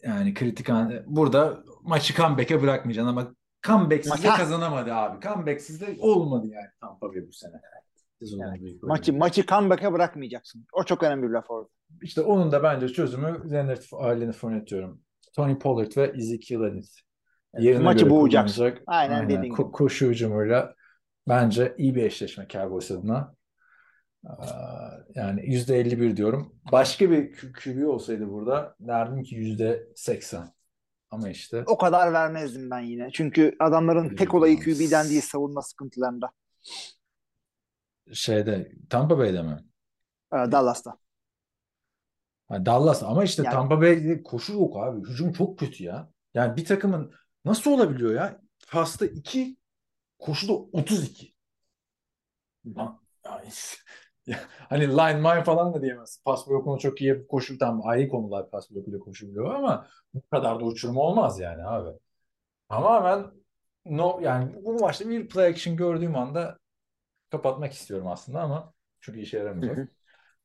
[0.02, 3.34] Yani kritik an burada maçı comeback'e bırakmayacaksın ama
[3.66, 5.20] comeback'siz de kazanamadı abi.
[5.20, 7.52] Comeback'siz de olmadı yani Tampa Bay bu sene.
[7.52, 8.60] Evet.
[8.60, 10.66] büyük Maçı maçı comeback'e bırakmayacaksın.
[10.72, 11.68] O çok önemli bir laf orada.
[12.02, 13.82] İşte onun da bence çözümü Leonard
[14.20, 15.00] Leonard Fournette diyorum.
[15.34, 17.00] Tony Pollard ve Ezekiel Elliott.
[17.58, 18.56] Yerine maçı boğacaksın.
[18.56, 18.82] kullanacak.
[18.86, 19.72] Aynen dediğin Ko- gibi.
[19.72, 20.74] koşu hücumuyla
[21.28, 23.34] bence iyi bir eşleşme Cowboys adına.
[24.26, 26.54] Aa, Yani %51 diyorum.
[26.72, 30.48] Başka bir QB olsaydı burada derdim ki %80.
[31.10, 33.10] Ama işte O kadar vermezdim ben yine.
[33.12, 36.30] Çünkü adamların tek olayı QB'den değil savunma sıkıntılarında.
[38.12, 39.64] şeyde Tampa Bay'de mi?
[40.32, 40.98] Ee, Dallas'ta.
[42.50, 45.08] Dallas ama işte Yani- Tampa Bay'de koşu yok abi.
[45.08, 46.10] Hücum çok kötü ya.
[46.34, 47.12] Yani bir takımın
[47.44, 48.40] nasıl olabiliyor ya?
[48.70, 49.06] Pasta
[50.18, 51.34] 2, koşuda 32.
[52.76, 53.48] Lan, yani,
[54.26, 54.38] ya,
[54.68, 56.22] hani line mine falan da diyemez.
[56.24, 60.22] Pas blokunu çok iyi yapıp koşu tam ayrı konular pas blokuyla koşu bloğu ama bu
[60.30, 61.98] kadar da uçurum olmaz yani abi.
[62.68, 63.26] Tamamen
[63.86, 66.58] no yani bu maçta bir play action gördüğüm anda
[67.30, 69.76] kapatmak istiyorum aslında ama çünkü işe yaramayacak.
[69.76, 69.88] Hı hı.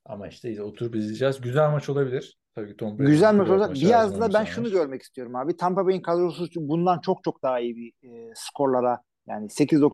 [0.05, 1.41] Ama işte oturup izleyeceğiz.
[1.41, 2.37] Güzel maç olabilir.
[2.55, 3.75] Tabii Tom Brady Güzel maç olacak.
[3.75, 5.57] Biraz da ben şunu görmek istiyorum abi.
[5.57, 9.91] Tampa Bay'in kadrosu bundan çok çok daha iyi bir e, skorlara yani 8-9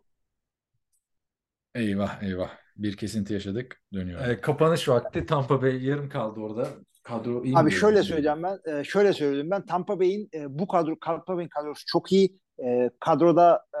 [1.74, 2.50] Eyvah eyvah.
[2.76, 3.80] Bir kesinti yaşadık.
[3.92, 4.28] Dönüyor.
[4.28, 6.68] E, kapanış vakti Tampa Bay yarım kaldı orada.
[7.02, 8.58] Kadro iyi Abi şöyle söyleyeceğim ben.
[8.80, 9.66] e, şöyle söyleyeyim ben.
[9.66, 12.38] Tampa Bay'in e, bu kadro Tampa Bay'in kadrosu çok iyi.
[12.64, 13.80] E, kadroda e,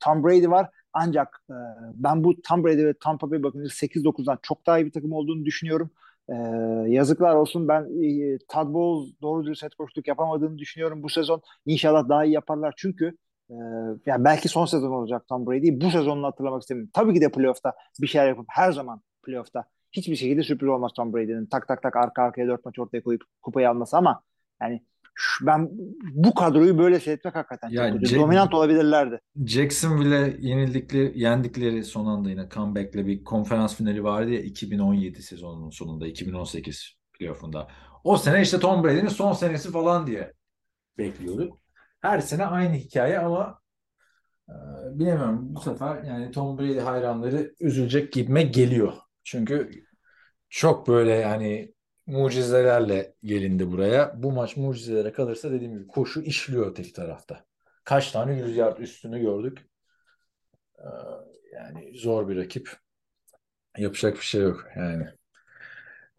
[0.00, 0.70] Tom Brady var.
[0.92, 1.54] Ancak e,
[1.94, 5.44] ben bu Tom Brady ve Tampa Bay bakınca 8-9'dan çok daha iyi bir takım olduğunu
[5.44, 5.90] düşünüyorum.
[6.28, 6.34] E,
[6.88, 11.42] yazıklar olsun ben e, Todd Bowles doğru dürüst head coachluk yapamadığını düşünüyorum bu sezon.
[11.66, 13.16] İnşallah daha iyi yaparlar çünkü
[13.50, 13.54] e,
[14.06, 15.80] yani belki son sezon olacak Tom Brady.
[15.80, 16.90] Bu sezonunu hatırlamak istemiyorum.
[16.94, 21.14] Tabii ki de playoff'ta bir şeyler yapıp her zaman playoff'ta hiçbir şekilde sürpriz olmaz Tom
[21.14, 21.46] Brady'nin.
[21.46, 24.22] Tak tak tak arka arkaya dört maç ortaya koyup kupayı alması ama
[24.62, 24.84] yani
[25.14, 25.68] şu- ben
[26.14, 28.00] bu kadroyu böyle seyretmek hakikaten Ya çok.
[28.02, 29.20] Jack- Dominant olabilirlerdi.
[29.46, 36.06] Jacksonville'e yenildikleri, yendikleri son anda yine comeback'le bir konferans finali vardı ya 2017 sezonunun sonunda
[36.06, 37.68] 2018 playoff'unda.
[38.04, 40.32] O sene işte Tom Brady'nin son senesi falan diye
[40.98, 41.58] bekliyorduk.
[42.04, 43.60] Her sene aynı hikaye ama
[44.48, 44.54] e,
[44.98, 48.92] bilemiyorum bu sefer yani Tom Brady hayranları üzülecek gibime geliyor.
[49.24, 49.70] Çünkü
[50.50, 51.74] çok böyle yani
[52.06, 54.14] mucizelerle gelindi buraya.
[54.22, 57.46] Bu maç mucizelere kalırsa dediğim gibi koşu işliyor öteki tarafta.
[57.84, 59.68] Kaç tane 100 yard üstünü gördük.
[60.78, 60.84] Ee,
[61.52, 62.76] Yani zor bir rakip.
[63.78, 65.06] Yapacak bir şey yok yani.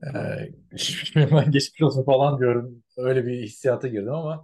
[0.04, 2.84] Ee, geçmiş olsun falan diyorum.
[2.98, 4.44] Öyle bir hissiyata girdim ama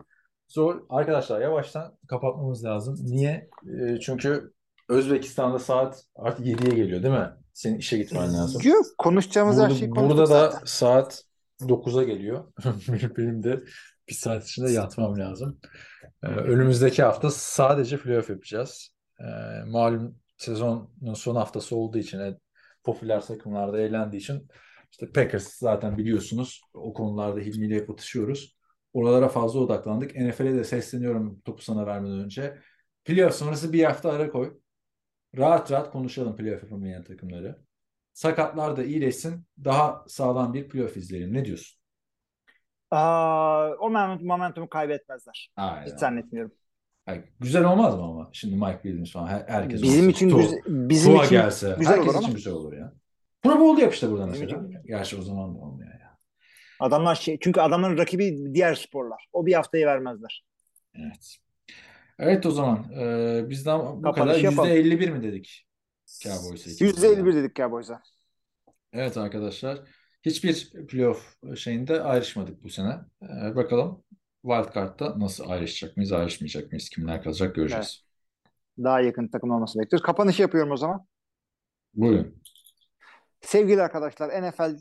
[0.52, 0.82] zor.
[0.90, 2.96] Arkadaşlar yavaştan kapatmamız lazım.
[3.02, 3.50] Niye?
[3.80, 4.54] Ee, çünkü
[4.90, 7.30] Özbekistan'da saat artık 7'ye geliyor değil mi?
[7.54, 8.62] Senin işe gitmen lazım.
[8.66, 10.66] Yok konuşacağımız her Burada, şeyi konuştuk burada da zaten.
[10.66, 11.24] saat
[11.62, 12.54] 9'a geliyor.
[13.18, 13.64] Benim de
[14.10, 15.60] bir saat içinde yatmam lazım.
[16.24, 18.90] Ee, önümüzdeki hafta sadece playoff yapacağız.
[19.20, 19.24] Ee,
[19.68, 22.38] malum sezonun son haftası olduğu için e,
[22.84, 24.48] popüler takımlarda eğlendiği için
[24.92, 28.56] işte Packers zaten biliyorsunuz o konularda Hilmi ile hep atışıyoruz.
[28.94, 30.16] Oralara fazla odaklandık.
[30.16, 32.58] NFL'e de sesleniyorum topu sana vermeden önce.
[33.06, 34.58] Playoff sonrası bir hafta ara koy.
[35.38, 37.60] Rahat rahat konuşalım playoff yapamayan takımları.
[38.14, 39.46] Sakatlar da iyileşsin.
[39.64, 41.34] Daha sağlam bir playoff izleyelim.
[41.34, 41.82] Ne diyorsun?
[42.92, 45.52] Aa, o momentum, momentumu kaybetmezler.
[45.56, 45.86] Aynen.
[45.92, 46.52] Hiç zannetmiyorum.
[47.08, 48.30] Ay, güzel olmaz mı ama?
[48.34, 50.10] Şimdi Mike Williams falan her- herkes Bizim olsun.
[50.10, 52.94] için Tua- güzel, bizim Tua için gelse güzel herkes olur için ama güzel olur ya.
[53.42, 54.68] Pro Bowl'da yap işte burada Bizim mesela.
[54.68, 55.91] için- Gerçi o zaman da olmuyor.
[56.82, 59.28] Adamlar şey çünkü adamların rakibi diğer sporlar.
[59.34, 60.46] O bir haftayı vermezler.
[60.96, 61.38] Evet.
[62.20, 64.44] Evet o zaman e, bizden bu Kapanış kadar.
[64.44, 64.70] yapalım.
[64.70, 65.68] %51 mi dedik?
[66.24, 67.08] Cowboys'a ikimiz de.
[67.08, 68.02] %51 dedik Cowboys'a.
[68.94, 69.80] Evet arkadaşlar.
[70.24, 72.96] Hiçbir playoff şeyinde ayrışmadık bu sene.
[73.24, 74.04] Ee, bakalım
[74.42, 76.90] Wildcard'da nasıl ayrışacak mıyız, ayrışmayacak mıyız?
[76.90, 78.06] Kimler kalacak göreceğiz.
[78.78, 80.06] Daha yakın takım olması bekliyoruz.
[80.06, 81.06] Kapanış yapıyorum o zaman.
[81.94, 82.42] Buyurun.
[83.42, 84.78] Sevgili arkadaşlar NFL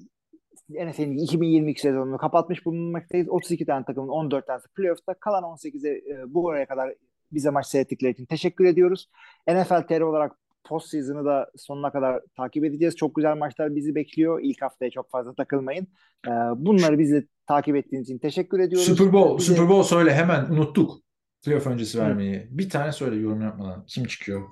[0.70, 3.28] NFL'in 2022 sezonunu kapatmış bulunmaktayız.
[3.28, 5.14] 32 tane takımın 14 tanesi playoff'ta.
[5.14, 6.94] Kalan 18'e e, bu araya kadar
[7.32, 9.08] bize maç seyrettikleri için teşekkür ediyoruz.
[9.48, 10.32] NFL TR olarak
[10.64, 12.96] postseason'ı da sonuna kadar takip edeceğiz.
[12.96, 14.40] Çok güzel maçlar bizi bekliyor.
[14.42, 15.86] İlk haftaya çok fazla takılmayın.
[16.26, 18.88] E, bunları bizi takip ettiğiniz için teşekkür ediyoruz.
[18.88, 21.00] Super Bowl, Bize- Super Bowl söyle hemen unuttuk.
[21.44, 22.46] Playoff öncesi vermeyi.
[22.50, 23.84] Bir tane söyle yorum yapmadan.
[23.86, 24.42] Kim çıkıyor?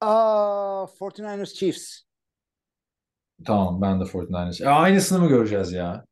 [0.00, 2.03] Aa, 49ers Chiefs.
[3.46, 4.64] Tamam ben de 49ers.
[4.64, 6.04] E, aynısını mı göreceğiz ya?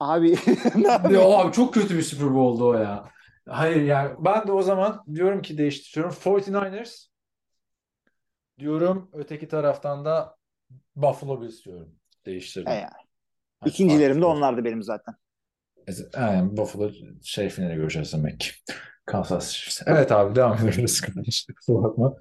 [0.00, 0.36] Abi
[0.76, 1.20] ne yapayım?
[1.20, 3.04] Ya abi çok kötü bir Super Bowl'du o ya.
[3.48, 6.16] Hayır yani ben de o zaman diyorum ki değiştiriyorum.
[6.16, 7.06] 49ers
[8.58, 10.36] diyorum öteki taraftan da
[10.96, 11.94] Buffalo Bills diyorum.
[12.26, 12.72] Değiştirdim.
[12.72, 12.90] E yani.
[13.60, 15.14] Hani İkincilerim de farklı- onlardı benim zaten.
[16.16, 16.90] Yani Buffalo
[17.22, 18.50] şey finali göreceğiz demek ki.
[19.06, 19.82] Kansas Chiefs.
[19.86, 21.00] Evet abi devam ediyoruz.
[21.56, 22.14] Kusura bakma.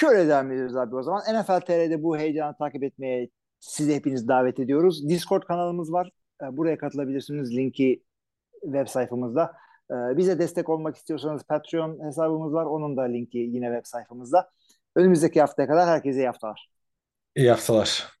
[0.00, 1.22] Şöyle devam ediyoruz abi o zaman.
[1.34, 3.28] NFL TR'de bu heyecanı takip etmeye
[3.60, 5.08] sizi hepiniz davet ediyoruz.
[5.08, 6.10] Discord kanalımız var.
[6.42, 7.56] Ee, Buraya katılabilirsiniz.
[7.56, 8.02] Linki
[8.62, 9.52] web sayfamızda.
[9.90, 12.64] Ee, Bize destek olmak istiyorsanız Patreon hesabımız var.
[12.66, 14.50] Onun da linki yine web sayfamızda.
[14.96, 16.68] Önümüzdeki haftaya kadar herkese iyi haftalar.
[17.36, 18.17] İyi haftalar.